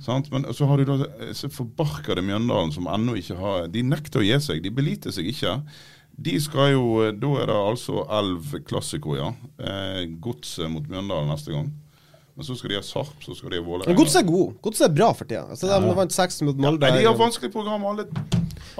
Sant? 0.02 0.30
Men 0.30 0.46
så 0.54 0.66
har 0.70 0.78
du 0.78 0.84
da 0.86 1.08
så 1.34 1.48
forbarkede 1.50 2.22
Mjøndalen 2.22 2.70
som 2.74 2.86
ennå 2.90 3.14
ikke 3.18 3.34
har 3.38 3.66
De 3.70 3.82
nekter 3.86 4.22
å 4.22 4.26
gi 4.26 4.38
seg. 4.42 4.62
De 4.62 4.70
beliter 4.74 5.14
seg 5.14 5.26
ikke. 5.30 5.56
De 6.22 6.34
skal 6.42 6.74
jo 6.74 6.86
Da 7.18 7.30
er 7.42 7.46
det 7.50 7.56
altså 7.56 8.02
Elv 8.18 8.52
Klassiko, 8.68 9.16
ja. 9.18 9.32
Eh, 9.58 10.04
Godset 10.22 10.70
mot 10.70 10.86
Mjøndalen 10.90 11.30
neste 11.34 11.54
gang. 11.54 11.70
Men 12.32 12.46
så 12.46 12.54
skal 12.56 12.72
de 12.72 12.76
ha 12.78 12.82
Sarp, 12.86 13.18
så 13.20 13.34
skal 13.36 13.52
de 13.52 13.58
ha 13.60 13.64
Vålerenga. 13.66 13.96
Godset 13.98 14.22
er 14.22 14.26
god. 14.30 14.54
Godset 14.64 14.86
er 14.86 14.94
bra 14.96 15.10
for 15.12 15.28
tida. 15.28 15.42
Altså, 15.52 15.68
De 15.68 15.94
vant 15.98 16.14
6 16.14 16.38
mot 16.48 16.62
Molde. 16.64 16.88
Ja, 16.88 16.96
de 17.02 17.04
har 17.10 17.18
vanskelig 17.18 17.50
program, 17.52 17.84
alle, 17.90 18.06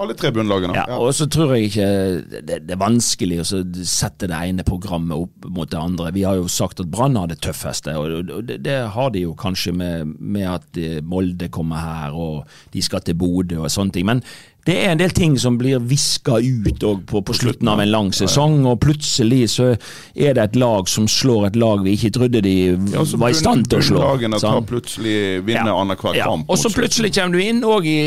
alle 0.01 0.15
tre 0.17 0.31
bunnlagene. 0.33 0.75
Ja, 0.77 0.97
og 0.97 1.13
så 1.15 1.27
tror 1.31 1.53
jeg 1.55 1.69
ikke 1.71 1.87
det, 2.31 2.59
det 2.67 2.75
er 2.75 2.81
vanskelig 2.81 3.41
å 3.43 3.47
sette 3.47 4.29
det 4.31 4.39
ene 4.49 4.65
programmet 4.67 5.25
opp 5.25 5.49
mot 5.53 5.69
det 5.69 5.79
andre. 5.79 6.13
Vi 6.15 6.25
har 6.27 6.39
jo 6.39 6.47
sagt 6.51 6.81
at 6.81 6.89
Brann 6.93 7.17
har 7.19 7.29
det 7.31 7.41
tøffeste, 7.45 7.93
og 7.99 8.31
det, 8.47 8.61
det 8.65 8.79
har 8.95 9.13
de 9.13 9.25
jo 9.27 9.35
kanskje 9.37 9.75
med, 9.77 10.15
med 10.19 10.49
at 10.49 10.81
eh, 10.81 10.97
Molde 11.05 11.51
kommer 11.53 11.83
her, 11.83 12.17
og 12.17 12.73
de 12.73 12.81
skal 12.83 13.05
til 13.05 13.17
Bodø 13.19 13.61
og 13.63 13.71
sånne 13.73 13.95
ting. 13.97 14.09
Men 14.09 14.23
det 14.63 14.77
er 14.79 14.93
en 14.93 14.99
del 15.01 15.11
ting 15.11 15.33
som 15.39 15.57
blir 15.59 15.81
viska 15.83 16.37
ut 16.39 16.83
på, 17.09 17.21
på 17.27 17.35
slutten 17.35 17.67
av 17.67 17.81
en 17.83 17.91
lang 17.91 18.11
sesong, 18.15 18.61
og 18.69 18.79
plutselig 18.83 19.41
så 19.57 19.73
er 20.15 20.37
det 20.37 20.43
et 20.43 20.59
lag 20.59 20.87
som 20.87 21.07
slår 21.11 21.49
et 21.49 21.57
lag 21.59 21.83
vi 21.83 21.97
ikke 21.97 22.13
trodde 22.15 22.41
de 22.45 22.55
Ja, 22.93 23.03
var 23.19 23.33
i 23.33 23.37
stand 23.37 23.67
til 23.67 23.81
å 23.81 23.87
slå. 23.89 23.99
Bunnlagene 23.99 24.39
tar 24.39 24.61
plutselig 24.67 25.17
vinner 25.43 25.75
annenhver 25.75 26.15
Ja, 26.15 26.29
kamp. 26.31 26.47
Og 26.47 26.61
så 26.61 26.71
plutselig 26.71 27.11
kommer 27.17 27.35
du 27.35 27.43
inn 27.43 27.59
og 27.67 27.89
i 27.89 27.97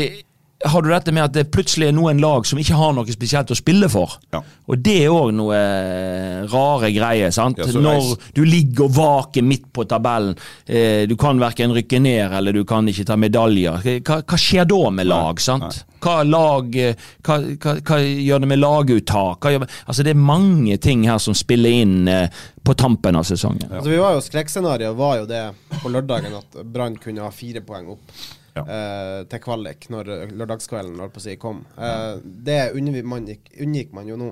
har 0.65 0.81
du 0.81 0.89
dette 0.89 1.11
med 1.13 1.21
at 1.23 1.33
det 1.35 1.43
plutselig 1.53 1.87
er 1.91 1.93
noen 1.93 2.17
lag 2.17 2.45
som 2.49 2.57
ikke 2.57 2.73
har 2.79 2.93
noe 2.97 3.05
spesielt 3.13 3.51
å 3.53 3.57
spille 3.57 3.85
for. 3.93 4.15
Ja. 4.33 4.39
Og 4.67 4.79
det 4.81 4.95
er 5.03 5.13
òg 5.13 5.29
noe 5.37 5.53
eh, 5.53 6.39
rare 6.49 6.89
greier. 6.95 7.29
sant? 7.35 7.59
Ja, 7.61 7.67
Når 7.77 7.85
reis- 7.99 8.31
du 8.33 8.41
ligger 8.45 8.87
og 8.87 8.95
vaker 8.97 9.45
midt 9.45 9.67
på 9.73 9.85
tabellen, 9.85 10.33
eh, 10.65 11.05
du 11.05 11.15
kan 11.15 11.37
verken 11.39 11.75
rykke 11.77 11.99
ned 12.01 12.33
eller 12.39 12.53
du 12.57 12.63
kan 12.65 12.87
ikke 12.89 13.05
ta 13.05 13.15
medaljer. 13.21 13.83
Hva, 14.01 14.21
hva 14.23 14.39
skjer 14.41 14.65
da 14.65 14.89
med 14.89 15.07
lag? 15.07 15.39
sant? 15.39 15.83
Hva, 16.01 16.23
lag, 16.25 16.75
eh, 16.75 16.95
hva, 17.25 17.37
hva, 17.61 17.75
hva 17.81 17.99
gjør 18.01 18.41
det 18.41 18.49
med 18.55 18.59
laguttak? 18.61 19.39
Hva 19.45 19.53
gjør, 19.53 19.67
altså 19.85 20.03
Det 20.03 20.15
er 20.15 20.25
mange 20.33 20.77
ting 20.81 21.05
her 21.09 21.17
som 21.21 21.33
spiller 21.37 21.69
inn 21.83 22.07
eh, 22.07 22.29
på 22.65 22.73
tampen 22.77 23.15
av 23.15 23.23
sesongen. 23.29 23.69
Altså, 23.69 23.89
vi 23.93 24.01
var 24.01 24.17
jo 24.17 24.25
Skrekkscenarioet 24.25 24.97
var 24.97 25.21
jo 25.21 25.29
det 25.29 25.45
på 25.81 25.89
lørdagen 25.93 26.33
at 26.41 26.59
Brann 26.65 26.97
kunne 26.97 27.21
ha 27.25 27.29
fire 27.31 27.61
poeng 27.61 27.93
opp 27.93 28.17
Ja. 28.57 28.63
eh, 28.77 29.23
til 29.31 29.41
kvalik 29.43 29.87
når 29.93 30.09
lørdagskvelden 30.33 30.99
holdt 31.03 31.13
på 31.15 31.21
å 31.21 31.25
si, 31.27 31.35
kom. 31.41 31.63
Eh, 31.77 32.17
det 32.23 32.59
unngikk 32.77 33.05
man, 33.05 33.27
unngikk 33.61 33.93
man 33.95 34.07
jo 34.09 34.17
nå. 34.19 34.31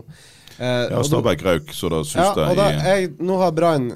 Eh, 0.57 0.87
Ja, 0.91 1.01
Stabæk 1.03 1.41
røyk, 1.43 1.73
så 1.75 1.89
da 1.91 1.99
ja, 2.03 2.09
syns 2.11 2.37
og 2.45 2.55
da, 2.57 2.69
jeg 2.71 3.09
nå 3.19 3.37
har 3.41 3.51
Brann 3.51 3.89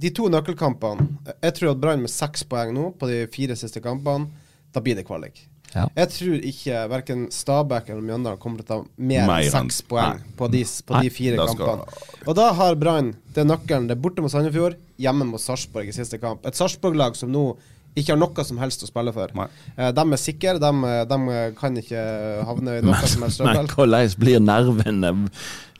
De 0.00 0.08
to 0.16 0.30
nøkkelkampene 0.32 1.04
Jeg 1.42 1.52
tror 1.58 1.74
at 1.74 1.80
Brann 1.82 2.00
med 2.00 2.08
seks 2.08 2.46
poeng 2.48 2.72
nå 2.72 2.86
på 2.96 3.10
de 3.10 3.18
fire 3.34 3.56
siste 3.60 3.82
kampene, 3.84 4.30
da 4.72 4.80
blir 4.80 4.96
det 4.96 5.04
kvalik. 5.04 5.42
Ja. 5.74 5.82
Jeg 5.98 6.08
tror 6.14 6.44
ikke 6.48 6.78
verken 6.88 7.26
Stabæk 7.34 7.90
eller 7.92 8.00
Mjøndalen 8.00 8.40
kommer 8.40 8.62
til 8.62 8.64
å 8.64 8.68
ta 8.70 8.78
mer 8.96 9.26
Mer 9.28 9.42
enn 9.44 9.52
seks 9.52 9.82
poeng 9.84 10.16
Nei. 10.22 10.32
på 10.38 10.48
de, 10.48 10.62
på 10.64 10.94
Nei. 10.96 11.02
de 11.04 11.10
fire 11.12 11.44
kampene. 11.44 11.84
Og 12.24 12.34
da 12.40 12.46
har 12.56 12.78
Brann 12.80 13.10
Det 13.36 13.44
nøkkelen. 13.44 13.90
Det 13.90 13.98
er 13.98 14.00
borte 14.00 14.24
mot 14.24 14.32
Sandefjord, 14.32 14.78
hjemme 14.96 15.26
mot 15.28 15.40
Sarpsborg 15.44 15.90
i 15.90 15.92
siste 15.92 16.16
kamp. 16.22 16.46
Et 16.48 16.56
Sarpsborg-lag 16.56 17.20
som 17.20 17.28
nå 17.30 17.50
ikke 17.96 18.14
har 18.14 18.20
noe 18.20 18.44
som 18.46 18.58
helst 18.62 18.84
å 18.84 18.88
spille 18.90 19.12
for. 19.14 19.32
Nei. 19.38 19.46
Eh, 19.76 19.90
de 19.94 20.04
er 20.04 20.20
sikre. 20.20 20.58
De, 20.62 20.72
de 21.10 21.18
kan 21.58 21.78
ikke 21.80 22.04
havne 22.48 22.78
i 22.78 22.84
noe 22.84 23.10
som 23.10 23.24
helst 23.26 23.42
trøbbel. 23.42 23.70
hvordan 23.74 24.14
blir 24.20 24.42
nervene 24.44 25.14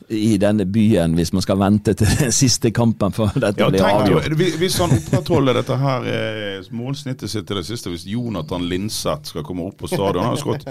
i 0.09 0.37
denne 0.41 0.65
byen 0.65 1.13
hvis 1.13 1.29
man 1.35 1.43
skal 1.45 1.59
vente 1.61 1.93
til 1.93 2.07
den 2.17 2.31
siste 2.33 2.71
kampen 2.73 3.13
før 3.13 3.29
dette 3.35 3.61
Ja, 3.61 3.67
blir 3.69 3.83
avgjort? 3.85 4.33
hvis 4.57 4.77
han 4.81 4.95
opprettholder 4.95 5.59
dette 5.59 5.77
her 5.77 6.07
eh, 6.09 6.69
målsnittet 6.73 7.29
sitt 7.29 7.45
til 7.49 7.59
det 7.59 7.65
siste, 7.67 7.91
hvis 7.93 8.07
Jonathan 8.09 8.65
Linseth 8.69 9.29
skal 9.33 9.45
komme 9.45 9.67
opp 9.69 9.77
på 9.83 9.89
stadion 9.91 10.23
Han 10.25 10.33
har 10.33 10.41
skåret 10.41 10.65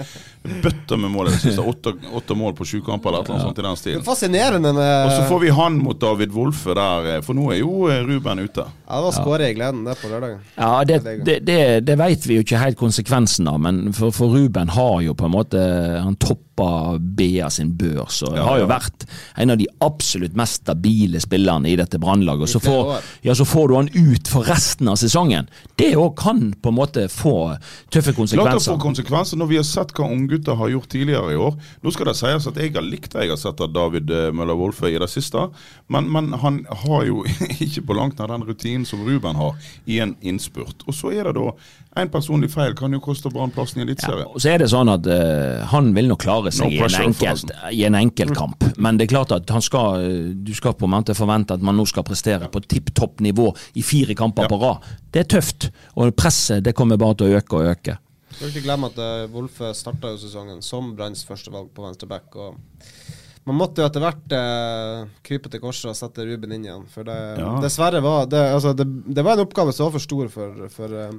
bøtter 0.63 0.99
med 0.99 1.11
mål 1.13 1.29
i 1.29 1.35
det 1.35 1.39
siste. 1.43 1.63
Åtte, 1.63 1.93
åtte 2.19 2.35
mål 2.35 2.55
på 2.57 2.67
sju 2.67 2.81
kamper 2.83 3.13
eller 3.15 3.31
noe 3.31 3.39
ja. 3.39 3.45
sånt 3.47 3.59
i 3.59 3.63
den 3.63 3.69
Det 3.69 3.77
er 3.77 3.81
stilen. 3.83 4.03
fascinerende 4.07 4.73
med 4.75 5.05
Og 5.05 5.13
så 5.15 5.23
får 5.31 5.39
vi 5.45 5.53
han 5.61 5.79
mot 5.83 5.99
David 6.01 6.35
Wolfe 6.35 6.75
der, 6.75 7.09
eh, 7.15 7.21
for 7.25 7.37
nå 7.39 7.47
er 7.55 7.61
jo 7.61 7.87
eh, 7.91 8.03
Ruben 8.09 8.43
ute. 8.43 8.65
Ja, 8.89 8.99
det 8.99 9.05
var 9.07 9.15
skåret 9.21 9.51
i 9.53 9.55
gleden, 9.55 9.83
det, 9.87 9.95
på 10.01 10.11
lørdagen. 10.11 10.39
Ja, 10.57 10.83
det, 10.83 10.99
det, 11.23 11.39
det, 11.47 11.59
det 11.87 11.97
vet 11.99 12.27
vi 12.27 12.39
jo 12.39 12.43
ikke 12.43 12.59
helt 12.59 12.79
konsekvensen 12.79 13.47
av, 13.51 13.59
men 13.61 13.93
for, 13.95 14.11
for 14.15 14.33
Ruben 14.35 14.71
har 14.75 14.99
jo 15.05 15.15
på 15.15 15.29
en 15.29 15.35
måte 15.35 15.59
Han 16.03 16.15
toppa 16.59 16.97
BA 16.99 17.49
sin 17.49 17.75
børs 17.77 18.21
og 18.23 18.35
Ja, 18.35 18.43
har 18.43 18.59
jo 18.59 18.67
vært 18.69 19.05
en 19.39 19.53
av 19.53 19.59
de 19.59 19.67
absolutt 19.83 20.35
mest 20.37 20.63
stabile 20.63 21.19
spillerne 21.21 21.69
i 21.69 21.75
dette 21.79 21.99
Brannlaget. 21.99 22.49
Så 22.49 22.59
får, 22.59 22.91
ja, 23.23 23.35
så 23.35 23.45
får 23.47 23.67
du 23.69 23.75
han 23.75 23.89
ut 23.93 24.27
for 24.27 24.47
resten 24.47 24.89
av 24.89 24.99
sesongen. 24.99 25.49
Det 25.79 25.93
òg 25.97 26.15
kan 26.19 26.53
på 26.59 26.71
en 26.71 26.77
måte 26.77 27.07
få 27.11 27.55
tøffe 27.89 28.13
konsekvenser. 28.13 28.35
Klart 28.35 28.51
det 28.51 28.59
konsekvenser. 28.59 28.73
får 28.73 28.83
konsekvenser 28.83 29.41
når 29.41 29.51
vi 29.51 29.59
har 29.59 29.67
sett 29.67 29.93
hva 29.95 30.09
unggutter 30.09 30.59
har 30.59 30.73
gjort 30.75 30.89
tidligere 30.91 31.33
i 31.33 31.39
år. 31.39 31.57
Nå 31.83 31.95
skal 31.95 32.11
det 32.11 32.17
sies 32.19 32.49
at 32.51 32.59
jeg 32.59 32.75
har 32.75 32.85
likt 32.85 33.13
det 33.13 33.27
jeg 33.27 33.35
har 33.35 33.41
sett 33.41 33.63
av 33.63 33.73
David 33.73 34.11
eh, 34.11 34.29
Møller 34.35 34.57
Wolfe 34.59 34.89
i 34.89 34.99
det 34.99 35.09
siste, 35.11 35.47
men, 35.87 36.09
men 36.11 36.33
han 36.43 36.63
har 36.85 37.05
jo 37.07 37.23
ikke 37.65 37.85
på 37.87 37.97
langt 37.97 38.19
nær 38.19 38.33
den 38.33 38.47
rutinen 38.47 38.87
som 38.87 39.03
Ruben 39.07 39.39
har 39.39 39.55
i 39.85 40.01
en 40.03 40.15
innspurt. 40.21 40.83
Og 40.87 40.95
så 40.95 41.13
er 41.15 41.29
det 41.29 41.37
da 41.39 41.53
en 42.01 42.09
personlig 42.13 42.49
feil 42.51 42.73
kan 42.77 42.91
jo 42.93 42.99
koste 43.03 43.29
Brann 43.33 43.51
plassen 43.51 43.79
i 43.79 43.83
Ja, 43.83 43.87
Eliteserien. 43.89 44.27
og 44.27 44.41
så 44.41 44.49
er 44.53 44.57
det 44.63 44.69
sånn 44.71 44.89
at 44.93 45.07
uh, 45.07 45.65
Han 45.71 45.93
vil 45.95 46.07
nok 46.11 46.21
klare 46.23 46.51
seg 46.51 46.65
No 46.65 46.71
i, 46.71 46.79
en 46.85 47.07
enkelt, 47.09 47.51
i 47.71 47.83
en 47.87 47.95
enkeltkamp, 47.99 48.63
men 48.77 48.97
det 48.97 49.07
er 49.07 49.13
klart 49.15 49.31
at 49.35 49.49
han 49.49 49.61
skal, 49.61 50.01
eh, 50.05 50.33
du 50.35 50.53
skal 50.55 50.73
på 50.79 50.85
en 50.87 50.93
måte 50.95 51.15
forvente 51.17 51.53
at 51.53 51.61
man 51.61 51.75
nå 51.77 51.85
skal 51.89 52.03
prestere 52.07 52.49
på 52.51 52.61
tipp 52.67 52.93
topp 52.95 53.19
nivå 53.25 53.49
i 53.75 53.81
fire 53.83 54.15
kamper 54.15 54.43
Ja. 54.43 54.47
på 54.49 54.59
rad. 54.61 54.85
Det 55.11 55.25
er 55.25 55.29
tøft, 55.39 55.69
og 55.95 56.15
presset 56.15 56.63
det 56.63 56.75
kommer 56.75 56.97
bare 56.97 57.15
til 57.15 57.27
å 57.33 57.37
øke 57.41 57.53
og 57.59 57.71
øke. 57.75 57.97
Skal 58.31 58.49
ikke 58.53 58.63
glemme 58.63 58.87
at 58.91 58.97
uh, 59.01 59.27
Wolfe 59.33 59.73
starta 59.75 60.13
sesongen 60.17 60.61
som 60.63 60.93
Branns 60.95 61.25
førstevalg 61.25 61.71
på 61.75 61.83
venstre 61.83 62.07
back. 62.07 62.35
Og 62.35 62.55
man 63.49 63.57
måtte 63.59 63.81
jo 63.81 63.87
etter 63.89 64.03
hvert 64.03 64.33
eh, 64.37 65.05
krype 65.25 65.49
til 65.51 65.61
korset 65.63 65.89
og 65.91 65.95
sette 65.97 66.25
Ruben 66.27 66.51
inn 66.55 66.67
igjen. 66.67 66.83
For 66.93 67.07
det, 67.07 67.15
Ja. 67.41 67.55
dessverre 67.63 68.01
var 68.05 68.27
det, 68.29 68.41
altså, 68.53 68.75
det, 68.77 68.85
det 69.09 69.23
var 69.25 69.39
en 69.39 69.47
oppgave 69.47 69.73
som 69.73 69.87
var 69.89 69.95
for 69.97 70.05
stor 70.05 70.29
for, 70.33 70.67
for, 70.73 70.93
um, 71.09 71.17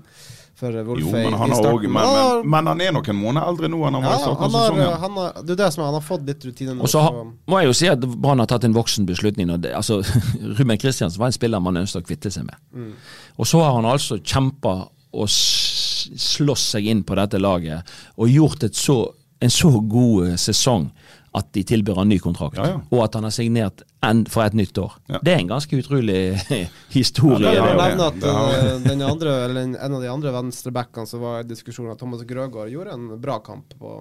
for 0.61 0.77
Wolfe 0.87 1.11
men 1.15 1.33
i, 1.33 1.39
han, 1.41 1.55
starten. 1.57 1.75
også, 1.75 1.91
men, 1.91 2.07
han, 2.07 2.41
men, 2.45 2.51
men 2.55 2.71
han 2.71 2.83
er 2.87 2.93
nok 2.95 3.09
en 3.11 3.19
måned 3.19 3.43
eldre 3.49 3.71
nå 3.73 3.81
enn 3.89 3.99
han 3.99 4.05
var 4.07 4.15
i 4.15 4.23
starten 4.23 4.45
han, 4.45 4.55
av 4.55 4.61
har, 4.61 4.69
sesongen. 4.69 5.01
han, 5.05 5.19
har, 5.23 5.43
det 5.49 5.55
er 5.57 5.61
det 5.63 5.71
som 5.75 5.83
er, 5.83 5.89
han 5.91 5.99
har 5.99 6.07
fått 6.07 6.27
litt 6.31 6.47
rutine 6.51 6.75
nå. 6.77 6.85
Og 6.87 6.93
så 6.93 7.03
ha, 7.07 7.25
må 7.51 7.63
jeg 7.63 7.71
jo 7.73 7.77
si 7.81 7.91
at 7.91 8.07
Brann 8.15 8.45
har 8.45 8.51
tatt 8.53 8.69
en 8.69 8.77
voksen 8.77 9.09
beslutning. 9.11 9.51
Og 9.57 9.63
det, 9.65 9.75
altså, 9.75 10.01
Ruben 10.59 10.79
Kristiansen 10.79 11.19
var 11.23 11.33
en 11.33 11.39
spiller 11.39 11.65
man 11.65 11.81
ønsket 11.83 12.05
å 12.05 12.09
kvitte 12.13 12.31
seg 12.35 12.47
med. 12.47 12.61
Mm. 12.77 12.93
Og 13.41 13.49
så 13.51 13.65
har 13.65 13.75
han 13.81 13.89
altså 13.91 14.21
kjempa 14.23 14.77
og 15.11 15.27
slåss 15.35 16.69
seg 16.77 16.87
inn 16.93 17.03
på 17.07 17.17
dette 17.19 17.41
laget 17.41 17.89
og 18.17 18.31
gjort 18.31 18.69
et 18.69 18.77
så, 18.79 19.01
en 19.43 19.51
så 19.51 19.71
god 19.81 20.29
eh, 20.29 20.37
sesong 20.39 20.91
at 21.37 21.53
de 21.55 21.63
tilbyr 21.63 22.01
han 22.01 22.09
ny 22.11 22.19
kontrakt. 22.19 22.59
Ja, 22.59 22.67
ja. 22.73 22.81
Og 22.91 23.05
at 23.05 23.15
han 23.15 23.27
har 23.27 23.35
signert 23.35 23.85
en, 24.07 24.25
for 24.31 24.43
et 24.43 24.57
nytt 24.59 24.79
år. 24.83 24.97
Ja. 25.13 25.21
Det 25.23 25.35
er 25.35 25.43
en 25.45 25.53
ganske 25.53 25.79
utrolig 25.79 26.19
historie. 26.99 27.53
Jeg 27.55 27.63
er 27.63 27.79
nevne 27.79 28.09
at 28.11 28.27
uh, 28.27 28.67
den 28.83 29.05
andre, 29.07 29.37
eller 29.47 29.63
en, 29.63 29.77
en 29.79 29.97
av 29.99 30.03
de 30.03 30.11
andre 30.11 30.35
venstrebackene 30.35 31.07
som 31.07 31.23
var 31.23 31.45
i 31.45 31.49
diskusjonen, 31.49 31.95
Thomas 32.01 32.27
Grøgaard 32.27 32.73
gjorde 32.75 32.97
en 32.99 33.09
bra 33.23 33.39
kamp 33.47 33.77
på, 33.79 33.95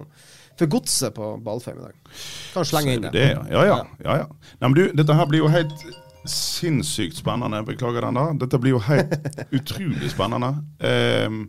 for 0.58 0.74
godset 0.74 1.14
på 1.14 1.32
Ballfeim 1.44 1.78
i 1.78 1.86
dag. 1.86 2.14
Kan 2.56 2.66
slenge 2.66 2.96
inn 2.96 3.06
det. 3.06 3.14
det. 3.14 3.28
Ja, 3.30 3.44
ja. 3.52 3.64
ja, 3.68 3.80
ja, 4.04 4.20
ja. 4.24 4.54
Nei, 4.58 4.66
men 4.66 4.78
du, 4.80 4.84
dette 5.02 5.18
her 5.20 5.30
blir 5.30 5.44
jo 5.44 5.52
helt 5.54 5.86
sinnssykt 6.28 7.16
spennende. 7.16 7.62
Beklager 7.68 8.08
den 8.08 8.18
der. 8.18 8.34
Dette 8.42 8.58
blir 8.60 8.74
jo 8.74 8.82
helt 8.90 9.14
utrolig 9.60 10.10
spennende. 10.10 10.56
Um, 10.82 11.44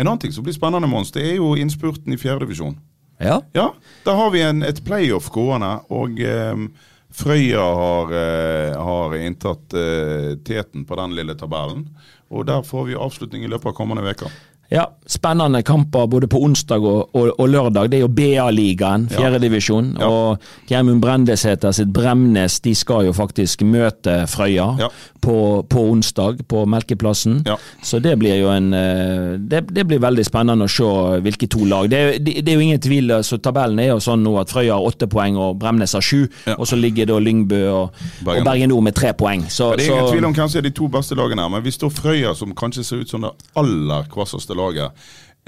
en 0.00 0.08
annen 0.08 0.22
ting 0.22 0.32
som 0.32 0.46
blir 0.46 0.56
spennende, 0.56 0.88
Mons, 0.88 1.12
det 1.12 1.26
er 1.28 1.36
jo 1.36 1.52
innspurten 1.60 2.14
i 2.14 2.18
fjerdedivisjon. 2.18 2.78
Ja. 3.20 3.42
Ja, 3.52 3.74
da 4.04 4.14
har 4.16 4.30
vi 4.32 4.40
en, 4.42 4.62
et 4.64 4.80
playoff 4.84 5.28
gående, 5.34 5.74
og 5.92 6.20
um, 6.24 6.70
Frøya 7.12 7.64
har, 7.76 8.14
uh, 8.14 8.78
har 8.86 9.16
inntatt 9.18 9.76
uh, 9.76 10.30
teten 10.46 10.86
på 10.88 10.96
den 10.96 11.16
lille 11.18 11.36
tabellen. 11.36 11.84
Og 12.30 12.46
der 12.48 12.62
får 12.64 12.86
vi 12.88 12.96
avslutning 12.96 13.44
i 13.44 13.50
løpet 13.50 13.72
av 13.72 13.76
kommende 13.76 14.06
uker. 14.06 14.32
Ja, 14.70 14.84
spennende 15.10 15.62
kamper 15.66 16.06
både 16.06 16.28
på 16.30 16.38
onsdag 16.46 16.84
og, 16.86 17.08
og, 17.18 17.32
og 17.42 17.48
lørdag. 17.50 17.88
Det 17.90 17.98
er 17.98 18.04
jo 18.04 18.08
BA-ligaen, 18.14 19.08
Ja. 19.10 19.16
fjerdedivisjon. 19.18 19.96
Ja. 19.98 20.06
Og 20.06 20.38
Gjermund 20.70 21.00
Brendesæter 21.02 21.72
sitt 21.74 21.90
Bremnes 21.92 22.60
de 22.62 22.74
skal 22.78 23.08
jo 23.08 23.12
faktisk 23.12 23.64
møte 23.66 24.20
Frøya 24.30 24.68
Ja. 24.78 24.88
på, 25.20 25.64
på 25.68 25.82
onsdag 25.90 26.44
på 26.48 26.62
Melkeplassen. 26.70 27.40
Ja. 27.50 27.56
Så 27.82 27.98
det 28.00 28.12
blir 28.22 28.36
jo 28.38 28.52
en 28.54 28.68
eh, 28.72 29.38
det, 29.42 29.64
det 29.74 29.86
blir 29.90 29.98
veldig 29.98 30.24
spennende 30.28 30.68
å 30.68 30.70
se 30.70 31.18
hvilke 31.26 31.48
to 31.50 31.64
lag. 31.66 31.90
Det, 31.90 32.20
det, 32.22 32.36
det 32.46 32.54
er 32.54 32.60
jo 32.60 32.68
ingen 32.68 32.80
tvil, 32.86 33.10
så 33.26 33.40
tabellen 33.42 33.82
er 33.82 33.90
jo 33.90 33.98
sånn 34.06 34.22
nå 34.22 34.36
at 34.38 34.54
Frøya 34.54 34.78
har 34.78 34.86
åtte 34.86 35.10
poeng 35.10 35.34
og 35.36 35.58
Bremnes 35.58 35.96
har 35.98 36.00
sju. 36.06 36.28
Og 36.56 36.62
så 36.70 36.78
ligger 36.78 37.10
da 37.10 37.18
Lyngbø 37.18 37.60
og 37.74 37.98
Bergen. 38.22 38.38
og 38.38 38.46
Bergen 38.52 38.68
Nord 38.70 38.86
med 38.86 38.94
tre 38.94 39.10
poeng. 39.18 39.48
Så, 39.50 39.72
Det 39.74 39.88
er 39.88 39.90
ingen 39.96 40.06
så, 40.06 40.14
tvil 40.14 40.30
om 40.30 40.38
hvem 40.38 40.48
som 40.54 40.62
er 40.62 40.68
de 40.70 40.74
to 40.78 40.86
beste 40.94 41.18
lagene 41.18 41.42
her, 41.42 41.50
men 41.56 41.66
hvis 41.66 41.74
står 41.82 41.90
Frøya, 41.98 42.36
som 42.38 42.54
kanskje 42.54 42.84
ser 42.86 43.02
ut 43.02 43.10
som 43.10 43.26
det 43.26 43.34
aller 43.58 44.06
kvasseste 44.14 44.54
laget, 44.54 44.58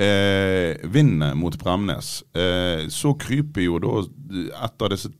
eh, 0.02 0.76
vinner 0.88 1.34
mot 1.34 1.56
Bremnes, 1.60 2.22
eh, 2.34 2.86
så 2.88 3.12
kryper 3.20 3.66
jo 3.66 3.78
da 3.82 4.00
et 4.64 4.82
av 4.82 4.88
disse 4.88 5.10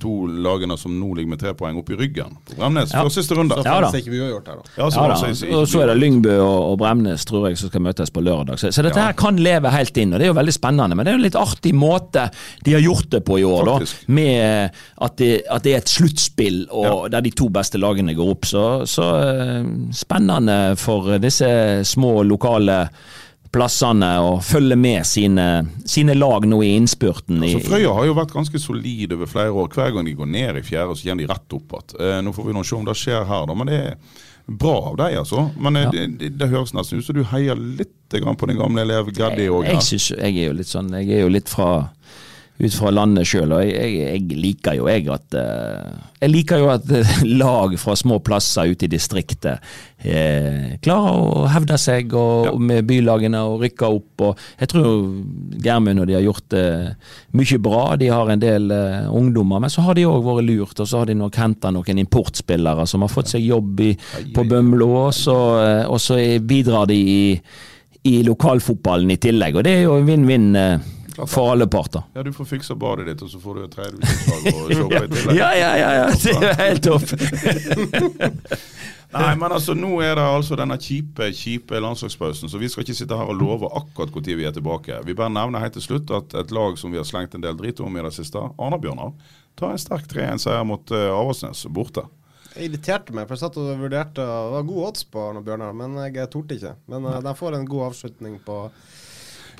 to 0.00 0.12
lagene 0.30 0.76
som 0.78 0.92
nå 0.94 1.08
ligger 1.18 1.32
med 1.32 1.40
tre 1.42 1.50
poeng, 1.58 1.80
opp 1.80 1.88
i 1.90 1.96
ryggen 1.98 2.36
på 2.46 2.54
Bremnes 2.60 2.92
Ja. 2.94 3.02
før 3.02 3.10
siste 3.10 3.34
runde. 3.34 3.56
Så 3.58 3.64
Ja 3.66 3.80
da. 3.80 3.90
her, 3.90 4.40
da. 4.44 4.54
Ja, 4.78 4.86
så 4.88 5.00
Ja 5.00 5.08
da, 5.08 5.14
altså, 5.16 5.26
ikke- 5.46 5.56
og 5.58 5.66
så 5.68 5.82
er 5.82 5.86
det 5.90 5.96
Lyngbø 5.98 6.36
og, 6.38 6.70
og 6.70 6.78
Bremnes 6.78 7.24
tror 7.26 7.48
jeg 7.48 7.58
som 7.58 7.68
skal 7.68 7.80
møtes 7.82 8.10
på 8.14 8.22
lørdag. 8.22 8.58
Så, 8.62 8.70
så 8.72 8.82
dette 8.86 8.96
Ja. 9.00 9.06
her 9.06 9.12
kan 9.14 9.36
leve 9.36 9.68
helt 9.70 9.96
inn, 9.98 10.12
og 10.14 10.20
det 10.20 10.28
er 10.28 10.32
jo 10.32 10.38
veldig 10.40 10.54
spennende. 10.54 10.94
Men 10.96 11.04
det 11.04 11.08
er 11.08 11.18
jo 11.18 11.22
en 11.24 11.28
litt 11.28 11.34
artig 11.42 11.74
måte 11.74 12.30
de 12.62 12.72
har 12.72 12.80
gjort 12.80 13.10
det 13.10 13.24
på 13.24 13.38
i 13.40 13.42
år, 13.42 13.66
Faktisk. 13.66 14.06
da. 14.06 14.12
Med 14.12 14.70
at 15.02 15.16
det, 15.16 15.42
at 15.50 15.62
det 15.64 15.72
er 15.74 15.78
et 15.78 15.88
sluttspill 15.88 16.66
og 16.70 17.10
der 17.10 17.20
de 17.20 17.30
to 17.32 17.48
beste 17.50 17.78
lagene 17.78 18.14
går 18.14 18.30
opp. 18.30 18.42
Så, 18.46 18.86
så 18.86 19.02
eh, 19.18 19.64
spennende 19.92 20.76
for 20.78 21.18
disse 21.18 21.82
små 21.84 22.22
lokale 22.24 22.88
plassene 23.50 24.08
og 24.22 24.42
følge 24.46 24.76
med 24.78 25.06
sine, 25.08 25.46
sine 25.88 26.14
lag 26.14 26.44
nå 26.46 26.60
i 26.62 26.72
innspurten. 26.78 27.40
Altså, 27.42 27.58
Så 27.64 27.70
Frøya 27.72 27.92
har 27.96 28.06
jo 28.06 28.14
vært 28.14 28.34
ganske 28.36 28.60
solid 28.62 29.12
over 29.16 29.26
flere 29.30 29.50
år. 29.50 29.68
Hver 29.74 29.94
gang 29.96 30.06
de 30.06 30.14
går 30.14 30.30
ned 30.30 30.60
i 30.60 30.62
fjerde, 30.66 30.94
så 30.96 31.08
kommer 31.08 31.24
de 31.26 31.30
rett 31.32 31.56
opp 31.58 31.74
igjen. 31.78 31.96
Eh, 32.00 32.18
nå 32.26 32.34
får 32.36 32.46
vi 32.50 32.54
nå 32.58 32.64
se 32.66 32.76
om 32.78 32.84
det 32.86 32.94
skjer 33.00 33.24
her, 33.26 33.46
da. 33.50 33.56
Men 33.58 33.66
det 33.72 33.80
er 33.80 33.96
bra 34.50 34.76
av 34.92 34.96
deg, 34.98 35.16
altså. 35.20 35.48
Men 35.58 35.76
eh, 35.76 35.82
Ja. 35.88 35.90
det, 35.94 36.06
det, 36.20 36.30
det 36.38 36.48
høres 36.50 36.72
nesten 36.74 36.98
ut 37.02 37.06
som 37.06 37.18
du 37.18 37.24
heier 37.32 37.58
litt 37.58 37.96
grann 38.10 38.38
på 38.38 38.46
den 38.50 38.58
gamle 38.58 38.82
elev 38.86 39.10
Gaddi 39.14 39.48
òg. 39.50 39.66
Jeg, 39.66 39.82
synes, 39.86 40.08
jeg 40.18 40.36
er 40.38 40.48
jo 40.50 40.54
litt 40.58 40.66
sånn 40.70 40.88
Jeg 40.98 41.10
er 41.14 41.20
jo 41.22 41.28
litt 41.30 41.48
fra 41.50 41.68
ut 42.60 42.74
fra 42.76 42.90
landet 42.92 43.24
sjøl, 43.28 43.52
og 43.56 43.62
jeg, 43.64 43.92
jeg, 43.96 44.36
liker 44.36 44.76
jo 44.76 44.88
jeg 44.90 45.06
at 45.08 45.36
eh, 45.40 45.94
Jeg 46.20 46.32
liker 46.34 46.60
jo 46.60 46.66
at 46.74 46.90
eh, 46.92 47.12
lag 47.40 47.72
fra 47.80 47.94
små 47.96 48.18
plasser 48.24 48.68
ute 48.74 48.84
i 48.84 48.90
distriktet 48.92 49.64
eh, 50.04 50.76
klarer 50.84 51.16
å 51.40 51.46
hevde 51.52 51.78
seg 51.80 52.12
og, 52.12 52.44
Ja. 52.50 52.52
og 52.52 52.60
med 52.60 52.84
bylagene 52.88 53.40
og 53.48 53.64
rykke 53.64 53.88
opp. 53.96 54.26
og 54.28 54.44
Jeg 54.60 54.72
tror 54.74 55.08
Gjermund 55.64 56.04
og 56.04 56.10
de 56.10 56.18
har 56.18 56.26
gjort 56.26 56.58
eh, 56.60 56.92
mye 57.40 57.58
bra. 57.64 57.82
De 58.00 58.12
har 58.12 58.30
en 58.32 58.44
del 58.44 58.70
eh, 58.76 59.08
ungdommer, 59.08 59.60
men 59.64 59.72
så 59.72 59.84
har 59.88 59.96
de 59.96 60.06
òg 60.08 60.22
vært 60.28 60.48
lurt. 60.48 60.76
Og 60.80 60.88
så 60.88 61.00
har 61.00 61.10
de 61.10 61.16
nok 61.16 61.40
henta 61.40 61.72
noen 61.72 62.04
importspillere 62.04 62.86
som 62.88 63.04
har 63.04 63.12
fått 63.12 63.32
seg 63.34 63.44
jobb 63.48 63.80
i, 63.88 63.90
på 64.36 64.44
Bømlo, 64.48 64.92
og 65.06 65.12
så, 65.16 65.36
eh, 65.64 65.84
og 65.88 66.00
så 66.00 66.20
bidrar 66.44 66.88
de 66.92 67.00
i 67.00 67.20
i 68.08 68.22
lokalfotballen 68.24 69.10
i 69.12 69.18
tillegg, 69.20 69.58
og 69.60 69.64
det 69.66 69.74
er 69.76 69.82
jo 69.84 69.98
en 69.98 70.06
vinn-vinn 70.08 70.46
eh, 70.56 70.86
for 71.26 71.52
alle 71.52 71.66
parter. 71.70 72.02
Ja, 72.14 72.22
du 72.22 72.32
får 72.32 72.48
fikse 72.54 72.76
badet 72.78 73.08
ditt, 73.10 73.22
og 73.24 73.30
så 73.32 73.40
får 73.42 73.58
du 73.58 73.64
et 73.64 73.74
tredjevisningslag 73.74 74.40
og 74.54 74.70
i 74.72 75.08
tillegg. 75.10 75.36
Ja, 75.36 75.50
ja, 75.58 75.72
ja, 75.80 75.90
ja, 76.00 76.06
det 76.14 76.52
er 76.52 76.62
helt 76.62 76.86
topp. 76.86 77.06
Nei, 79.10 79.30
men 79.34 79.50
altså, 79.50 79.74
nå 79.74 79.96
er 80.06 80.14
det 80.14 80.22
altså 80.22 80.54
denne 80.58 80.76
kjipe 80.78 81.32
kjipe 81.34 81.80
landslagspausen, 81.82 82.50
så 82.50 82.60
vi 82.62 82.68
skal 82.70 82.84
ikke 82.84 82.94
sitte 82.94 83.16
her 83.18 83.32
og 83.32 83.40
love 83.40 83.70
akkurat 83.80 84.14
når 84.14 84.38
vi 84.38 84.46
er 84.46 84.54
tilbake. 84.54 85.00
Vi 85.06 85.16
bare 85.18 85.34
nevner 85.34 85.64
helt 85.64 85.74
til 85.74 85.82
slutt 85.82 86.12
at 86.14 86.36
et 86.38 86.54
lag 86.54 86.78
som 86.78 86.94
vi 86.94 87.00
har 87.00 87.08
slengt 87.08 87.34
en 87.34 87.42
del 87.42 87.58
drit 87.58 87.82
om 87.82 87.96
i 87.96 88.04
det 88.06 88.14
siste, 88.14 88.38
Arna-Bjørnar, 88.38 89.10
tar 89.58 89.74
en 89.74 89.82
sterk 89.82 90.06
3-1-seier 90.12 90.62
mot 90.66 90.94
uh, 90.94 91.08
Avaldsnes 91.10 91.64
borte. 91.74 92.06
Jeg 92.54 92.68
irriterte 92.70 93.14
meg, 93.14 93.26
for 93.26 93.34
jeg 93.34 93.44
satt 93.44 93.58
og 93.62 93.68
vurderte 93.78 94.24
Det 94.26 94.54
var 94.54 94.64
god 94.66 94.86
odds 94.88 95.04
på 95.06 95.20
Arne 95.22 95.42
Bjørnar, 95.46 95.74
men 95.74 95.98
jeg 96.06 96.30
torde 96.30 96.58
ikke. 96.58 96.76
Men 96.90 97.10
uh, 97.10 97.18
de 97.26 97.34
får 97.42 97.58
en 97.58 97.68
god 97.74 97.88
avslutning 97.90 98.38
på, 98.46 98.60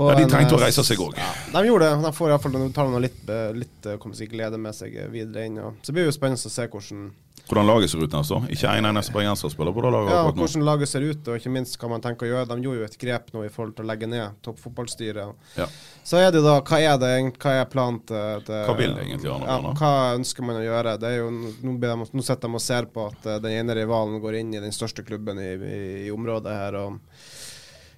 På 0.00 0.06
Ja, 0.08 0.16
de 0.16 0.24
en, 0.24 0.30
trengte 0.32 0.56
å 0.56 0.60
eh, 0.62 0.64
reise 0.64 0.80
seg 0.86 1.00
òg. 1.04 1.18
Ja, 1.20 1.26
de 1.52 1.60
gjorde 1.68 1.90
det. 1.90 2.04
De 2.06 2.12
får 2.16 2.30
iallfall 2.32 2.54
tar 2.72 2.86
de 2.88 3.00
litt, 3.04 3.18
eh, 3.28 3.50
litt 3.52 3.88
si, 4.16 4.28
glede 4.30 4.56
med 4.56 4.72
seg 4.72 4.94
videre 5.12 5.44
inn. 5.44 5.58
Og. 5.60 5.82
Så 5.82 5.92
det 5.92 5.98
blir 5.98 6.08
jo 6.08 6.14
spennende 6.16 6.40
å 6.48 6.54
se 6.54 6.64
hvordan, 6.72 7.10
Hvordan 7.50 7.66
laget 7.66 7.90
ser 7.90 8.04
ut 8.04 8.12
neste 8.14 8.36
år. 8.36 8.44
Ikke 8.54 8.72
en 8.78 8.86
eneste 8.86 9.12
bergenser 9.12 9.50
spiller 9.50 9.74
på 9.74 9.82
det 9.82 9.90
laget 9.90 10.12
ja, 10.14 10.20
hvordan 10.30 10.64
laget 10.64 10.88
ser 10.88 11.02
ut, 11.02 11.28
og 11.28 11.40
ikke 11.40 11.50
minst 11.50 11.76
hva 11.82 11.90
man 11.90 12.04
tenker 12.04 12.28
å 12.28 12.30
gjøre. 12.30 12.46
De 12.46 12.66
gjorde 12.66 12.80
jo 12.80 12.86
et 12.86 12.98
grep 13.00 13.32
nå 13.34 13.42
i 13.42 13.50
forhold 13.50 13.74
til 13.76 13.84
å 13.84 13.90
legge 13.90 14.08
ned 14.08 14.38
toppfotballstyret. 14.46 15.48
Ja. 15.58 15.66
Så 16.06 16.20
er 16.20 16.30
det 16.30 16.40
jo 16.40 16.46
da, 16.46 16.56
hva 16.62 16.78
er 16.78 17.02
det 17.02 17.10
hva 17.42 17.56
er 17.58 17.68
planen 17.72 18.00
til, 18.06 18.46
til 18.46 18.64
Hva 18.70 18.78
vil 18.78 18.94
det 18.94 19.04
egentlig 19.04 19.32
Arne 19.34 19.50
ja, 19.50 19.74
Hva 19.82 19.92
ønsker 20.20 20.46
man 20.46 20.62
å 20.62 20.64
gjøre? 20.64 20.94
Det 21.02 21.10
er 21.10 21.18
jo, 21.18 21.28
nå, 21.34 21.74
blir 21.74 21.92
de, 21.92 22.08
nå 22.14 22.24
sitter 22.24 22.46
de 22.46 22.60
og 22.60 22.64
ser 22.70 22.88
på 22.94 23.10
at 23.10 23.28
eh, 23.28 23.42
den 23.42 23.58
ene 23.58 23.76
rivalen 23.82 24.22
går 24.22 24.40
inn 24.44 24.54
i 24.54 24.62
den 24.62 24.74
største 24.74 25.04
klubben 25.06 25.42
i, 25.42 25.50
i, 25.58 25.84
i 26.06 26.14
området 26.14 26.54
her. 26.54 26.78
og 26.84 27.00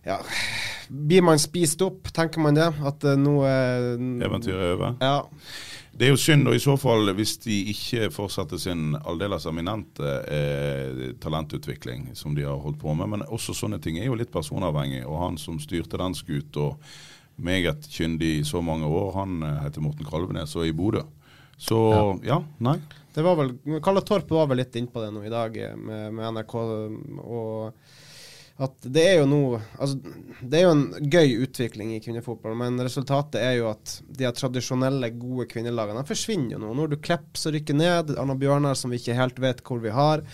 ja, 0.06 0.18
Blir 0.88 1.22
man 1.24 1.38
spist 1.40 1.80
opp, 1.84 2.10
tenker 2.12 2.42
man 2.42 2.56
det? 2.58 2.68
At 2.84 3.04
uh, 3.06 3.14
nå 3.16 3.38
er 3.48 3.92
Eventyret 4.26 4.64
er 4.66 4.74
over. 4.74 4.96
Ja. 5.00 5.14
Det 5.92 6.06
er 6.06 6.14
jo 6.14 6.20
synd 6.20 6.48
og 6.48 6.56
i 6.56 6.62
så 6.62 6.74
fall 6.80 7.10
hvis 7.16 7.34
de 7.44 7.56
ikke 7.70 8.08
fortsetter 8.14 8.60
sin 8.60 8.94
aldeles 8.96 9.44
eminente 9.48 10.14
eh, 10.24 11.02
talentutvikling 11.20 12.08
som 12.16 12.32
de 12.36 12.46
har 12.48 12.56
holdt 12.64 12.80
på 12.80 12.94
med. 12.96 13.10
Men 13.12 13.24
også 13.28 13.54
sånne 13.56 13.78
ting 13.82 13.98
er 14.00 14.08
jo 14.08 14.16
litt 14.16 14.32
personavhengig. 14.32 15.02
Og 15.04 15.20
han 15.20 15.36
som 15.40 15.60
styrte 15.60 16.00
den 16.00 16.16
skuta 16.16 16.70
meget 17.36 17.84
kyndig 17.92 18.38
i 18.38 18.44
så 18.48 18.62
mange 18.64 18.88
år, 18.88 19.12
han 19.18 19.42
eh, 19.44 19.60
heter 19.66 19.84
Morten 19.84 20.08
Kalvenes 20.08 20.56
og 20.56 20.64
er 20.64 20.72
i 20.72 20.76
Bodø. 20.76 21.04
Så 21.60 21.78
ja, 22.24 22.40
nei. 22.64 22.78
Det 23.12 23.22
var 23.22 23.36
vel, 23.38 23.52
Kalle 23.84 24.00
Torp 24.08 24.32
var 24.32 24.48
vel 24.50 24.62
litt 24.62 24.76
innpå 24.80 25.04
det 25.04 25.12
nå 25.12 25.26
i 25.28 25.32
dag 25.32 25.58
eh, 25.60 25.76
med, 25.76 26.08
med 26.16 26.38
NRK. 26.38 26.56
og 27.20 28.00
at 28.60 28.86
det 28.94 29.02
er 29.08 29.14
jo 29.22 29.26
nå 29.30 29.40
altså, 29.80 29.96
Det 30.42 30.58
er 30.58 30.66
jo 30.66 30.72
en 30.74 31.10
gøy 31.10 31.38
utvikling 31.46 31.94
i 31.96 32.00
kvinnefotball, 32.04 32.56
men 32.58 32.80
resultatet 32.84 33.40
er 33.40 33.54
jo 33.58 33.70
at 33.70 33.98
de 34.06 34.28
tradisjonelle, 34.36 35.12
gode 35.16 35.48
kvinnelagene 35.50 36.02
de 36.02 36.12
forsvinner 36.12 36.56
jo 36.56 36.62
nå. 36.62 36.74
Nå 36.76 36.86
er 36.86 36.92
du 36.92 36.98
Klepp 37.02 37.38
som 37.40 37.54
rykker 37.54 37.78
ned, 37.78 38.12
Anna 38.20 38.36
Bjørnar 38.38 38.76
som 38.78 38.92
vi 38.92 39.00
ikke 39.00 39.16
helt 39.18 39.40
vet 39.42 39.64
hvor 39.66 39.80
vi 39.82 39.94
har. 39.94 40.26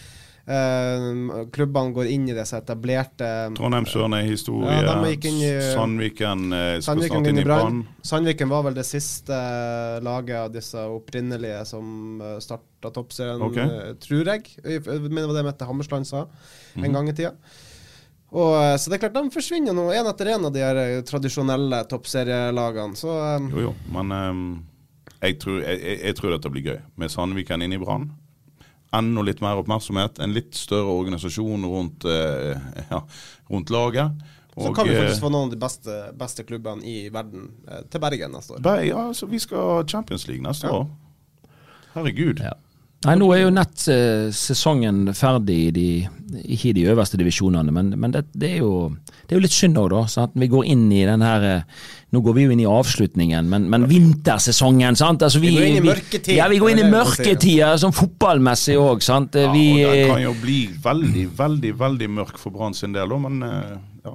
Uh, 0.48 1.44
klubbene 1.52 1.92
går 1.92 2.08
inn 2.08 2.24
i 2.30 2.32
det 2.32 2.46
som 2.48 2.62
etablerte 2.62 3.26
Trondheim-Søren 3.58 4.14
er 4.16 4.24
historie. 4.24 4.78
Ja, 4.80 4.94
inn 5.04 5.42
i- 5.44 5.50
Sandviken 5.74 6.46
uh, 6.54 6.62
skal 6.78 6.86
Sandviken 6.86 7.18
snart 7.18 7.28
inn 7.28 7.40
i 7.42 7.44
Brann. 7.44 7.82
Sandviken 8.00 8.48
var 8.48 8.64
vel 8.64 8.78
det 8.78 8.86
siste 8.88 9.36
eh, 9.36 9.98
laget 10.00 10.40
av 10.40 10.48
disse 10.54 10.86
opprinnelige 10.88 11.60
som 11.68 12.22
uh, 12.24 12.38
starta 12.40 12.94
toppserien, 12.96 13.44
okay. 13.44 13.68
eh, 13.68 13.92
tror 14.00 14.32
jeg. 14.32 14.56
Mener 14.64 15.20
det 15.20 15.34
var 15.34 15.36
det 15.36 15.46
Mette 15.50 15.68
Hammersland 15.68 16.08
sa 16.08 16.24
mm. 16.24 16.86
en 16.86 16.96
gang 16.96 17.12
i 17.12 17.16
tida. 17.20 17.34
Og, 18.30 18.54
eh, 18.60 18.76
så 18.76 18.90
det 18.90 18.98
er 18.98 19.04
klart, 19.06 19.16
de 19.16 19.32
forsvinner 19.32 19.76
nå, 19.76 19.88
én 19.96 20.08
etter 20.10 20.34
én 20.34 20.44
av 20.44 20.52
de 20.52 20.60
her 20.62 20.80
eh, 20.82 21.00
tradisjonelle 21.08 21.80
toppserielagene. 21.88 22.96
Så 22.98 23.12
um. 23.12 23.50
Jo, 23.54 23.68
jo, 23.68 23.74
men 23.94 24.12
um, 24.12 24.42
jeg, 25.22 25.38
tror, 25.40 25.62
jeg, 25.64 26.00
jeg, 26.02 26.16
tror 26.18 26.34
dette 26.36 26.52
blir 26.52 26.72
gøy. 26.72 26.80
Med 27.00 27.14
Sandviken 27.14 27.64
inn 27.64 27.76
i 27.76 27.80
Brann. 27.80 28.10
Enda 28.96 29.24
litt 29.24 29.40
mer 29.44 29.60
oppmerksomhet. 29.60 30.20
En 30.24 30.36
litt 30.36 30.56
større 30.56 30.92
organisasjon 31.00 31.64
rundt, 31.68 32.04
uh, 32.08 32.52
ja, 32.92 33.02
rundt 33.48 33.72
laget. 33.72 34.28
så 34.58 34.72
kan 34.76 34.88
vi 34.88 34.96
faktisk 34.96 35.24
få 35.24 35.32
noen 35.32 35.48
av 35.48 35.56
de 35.56 35.60
beste, 35.64 35.98
beste 36.18 36.44
klubbene 36.44 36.84
i 36.84 37.08
verden 37.14 37.48
til 37.88 38.02
Bergen 38.02 38.32
neste 38.34 38.56
år. 38.56 38.64
Ja, 38.84 39.08
altså, 39.08 39.28
vi 39.30 39.40
skal 39.40 39.60
ha 39.72 39.84
Champions 39.88 40.28
League 40.28 40.44
neste 40.44 40.68
Ja. 40.68 40.82
år. 40.82 40.88
Herregud. 41.94 42.42
Ja. 42.44 42.56
Nei, 43.06 43.14
Nå 43.14 43.28
er 43.30 43.44
jo 43.44 43.50
nett 43.54 43.84
eh, 43.94 44.26
sesongen 44.34 45.04
ferdig 45.14 45.58
i 45.68 45.70
de, 45.70 45.84
ikke 46.50 46.72
i 46.72 46.74
de 46.80 46.86
øverste 46.90 47.18
divisjonene, 47.20 47.70
men, 47.70 47.92
men 47.94 48.10
det, 48.10 48.24
det, 48.34 48.48
er 48.56 48.64
jo, 48.64 48.88
det 49.22 49.30
er 49.30 49.38
jo 49.38 49.42
litt 49.44 49.54
synd 49.54 49.78
òg, 49.78 49.92
da. 49.92 50.00
Sant? 50.10 50.32
Vi 50.34 50.48
går 50.50 50.66
inn 50.72 50.88
i 50.90 51.04
den 51.06 51.22
her 51.22 51.44
eh, 51.46 51.84
Nå 52.10 52.22
går 52.24 52.34
vi 52.38 52.46
jo 52.48 52.54
inn 52.56 52.62
i 52.64 52.66
avslutningen, 52.66 53.46
men, 53.52 53.68
men 53.70 53.84
vintersesongen, 53.86 54.96
sant. 54.98 55.22
Altså, 55.22 55.38
Vi 55.44 55.50
går 55.54 55.66
inn 55.68 55.76
i 55.78 55.84
mørketid. 55.84 56.32
Ja, 56.40 56.46
vi 56.50 56.58
går 56.58 56.72
inn 56.72 56.80
i 56.82 56.88
mørketider, 56.90 57.76
sånn 57.78 57.92
fotballmessig 57.94 58.78
òg, 58.80 59.04
sant. 59.04 59.36
Ja, 59.38 59.50
Vi, 59.52 59.66
og 59.84 59.92
det 59.94 60.06
kan 60.10 60.22
jo 60.24 60.32
bli 60.40 60.56
veldig, 60.88 61.26
veldig 61.38 61.72
veldig 61.84 62.08
mørk 62.16 62.40
for 62.42 62.56
Brann 62.56 62.74
sin 62.74 62.96
del, 62.96 63.12
òg, 63.14 63.20
men 63.28 63.44
eh, 63.46 63.76
ja. 64.08 64.14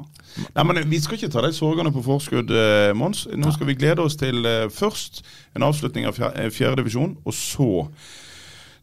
Nei, 0.58 0.66
men 0.66 0.82
Vi 0.90 1.00
skal 1.06 1.20
ikke 1.22 1.30
ta 1.38 1.46
de 1.46 1.54
sorgene 1.56 1.94
på 1.94 2.04
forskudd, 2.04 2.52
eh, 2.52 2.90
Mons. 2.98 3.28
Nå 3.38 3.54
skal 3.56 3.70
vi 3.72 3.78
glede 3.80 4.04
oss 4.04 4.18
til 4.20 4.42
eh, 4.50 4.66
først 4.74 5.22
en 5.56 5.70
avslutning 5.70 6.10
av 6.10 6.18
fjer- 6.20 6.34
eh, 6.36 6.50
fjerde 6.52 6.82
divisjon, 6.82 7.14
og 7.24 7.38
så 7.38 7.70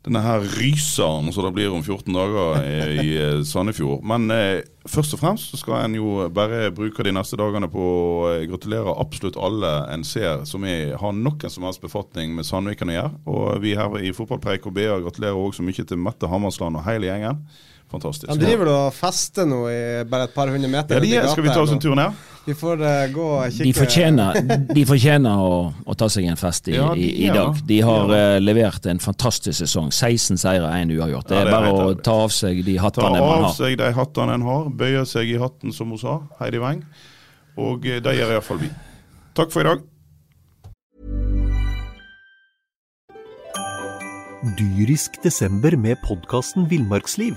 denne 0.06 0.20
her 0.24 0.44
ryseren 0.56 1.28
som 1.32 1.44
det 1.44 1.52
blir 1.58 1.74
om 1.74 1.82
14 1.84 2.14
dager 2.14 2.62
i, 2.64 2.76
i 3.02 3.08
eh, 3.20 3.42
Sandefjord. 3.44 4.00
Men 4.06 4.30
eh, 4.32 4.62
først 4.88 5.12
og 5.16 5.20
fremst 5.20 5.52
så 5.52 5.60
skal 5.60 5.82
en 5.82 5.98
jo 5.98 6.24
bare 6.32 6.70
bruke 6.72 7.04
de 7.04 7.12
neste 7.12 7.36
dagene 7.36 7.68
på 7.68 7.84
å 7.84 8.30
eh, 8.30 8.46
gratulere 8.48 8.96
absolutt 9.02 9.36
alle 9.36 9.74
en 9.92 10.06
ser 10.08 10.46
som 10.48 10.64
er, 10.64 10.94
har 11.00 11.12
noen 11.16 11.52
som 11.52 11.68
helst 11.68 11.84
befatning 11.84 12.32
med 12.36 12.48
Sandviken 12.48 12.92
å 12.92 12.96
gjøre. 12.96 13.12
Og 13.28 13.50
vi 13.66 13.76
her 13.76 13.98
i 14.00 14.14
Fotballpreik 14.16 14.70
og 14.70 14.78
BA 14.78 15.02
gratulerer 15.04 15.36
også 15.36 15.66
mye 15.66 15.84
til 15.84 16.00
Mette 16.00 16.32
Hammersland 16.32 16.80
og 16.80 16.88
hele 16.88 17.10
gjengen. 17.10 17.44
Fantastisk. 17.90 18.30
De 18.30 18.38
driver 18.38 18.68
og 18.70 18.92
fester 18.94 19.48
nå 19.50 19.64
i 19.66 19.78
bare 20.06 20.28
et 20.28 20.34
par 20.34 20.50
hundre 20.52 20.68
meter. 20.70 21.00
Ja, 21.00 21.02
de 21.02 21.14
er, 21.18 21.30
skal 21.32 21.46
vi 21.46 21.50
ta 21.50 21.62
oss 21.64 21.72
en 21.74 21.82
tur 21.82 21.96
ned? 21.98 22.14
De 22.46 22.54
får 22.56 22.80
uh, 22.80 22.90
gå 23.12 23.24
og 23.34 23.50
kikke. 23.52 23.66
de 23.66 23.72
fortjener, 23.76 24.38
de 24.70 24.84
fortjener 24.88 25.42
å, 25.44 25.58
å 25.84 25.96
ta 25.98 26.08
seg 26.10 26.28
en 26.30 26.38
fest 26.40 26.70
i, 26.70 26.76
Ja, 26.78 26.86
de 26.96 27.02
i, 27.02 27.10
i 27.26 27.32
dag. 27.34 27.58
De 27.66 27.80
har 27.84 28.14
eh, 28.16 28.36
levert 28.40 28.86
en 28.90 29.02
fantastisk 29.02 29.58
sesong. 29.60 29.90
16 29.92 30.40
seire, 30.40 30.70
én 30.78 30.94
uavgjort. 30.94 31.28
Det 31.28 31.36
Ja, 31.36 31.42
er 31.42 31.50
det 31.50 31.52
er 31.52 31.68
bare 31.68 31.90
å 31.90 31.92
ta 31.98 32.16
av 32.24 32.32
seg 32.34 32.62
de 32.64 32.78
Ta 32.78 32.86
hattene 32.86 33.20
man 33.20 33.46
av 33.50 33.54
seg 33.58 33.76
de 33.82 33.92
hattene 33.98 34.38
en 34.38 34.46
har, 34.48 34.70
bøye 34.82 35.04
seg 35.10 35.34
i 35.34 35.38
hatten, 35.42 35.74
som 35.76 35.92
hun 35.92 36.00
sa, 36.00 36.16
Heidi 36.40 36.62
Weng. 36.62 36.86
Og 37.60 37.86
eh, 37.90 38.00
det 38.02 38.16
gjør 38.16 38.36
iallfall 38.38 38.62
vi. 38.64 38.72
Takk 39.36 39.52
for 39.52 39.66
i 39.66 39.70
dag. 39.74 39.86
Dyrisk 44.56 45.20
desember 45.20 45.76
med 45.76 46.00
podkasten 46.06 46.64
Villmarksliv. 46.70 47.36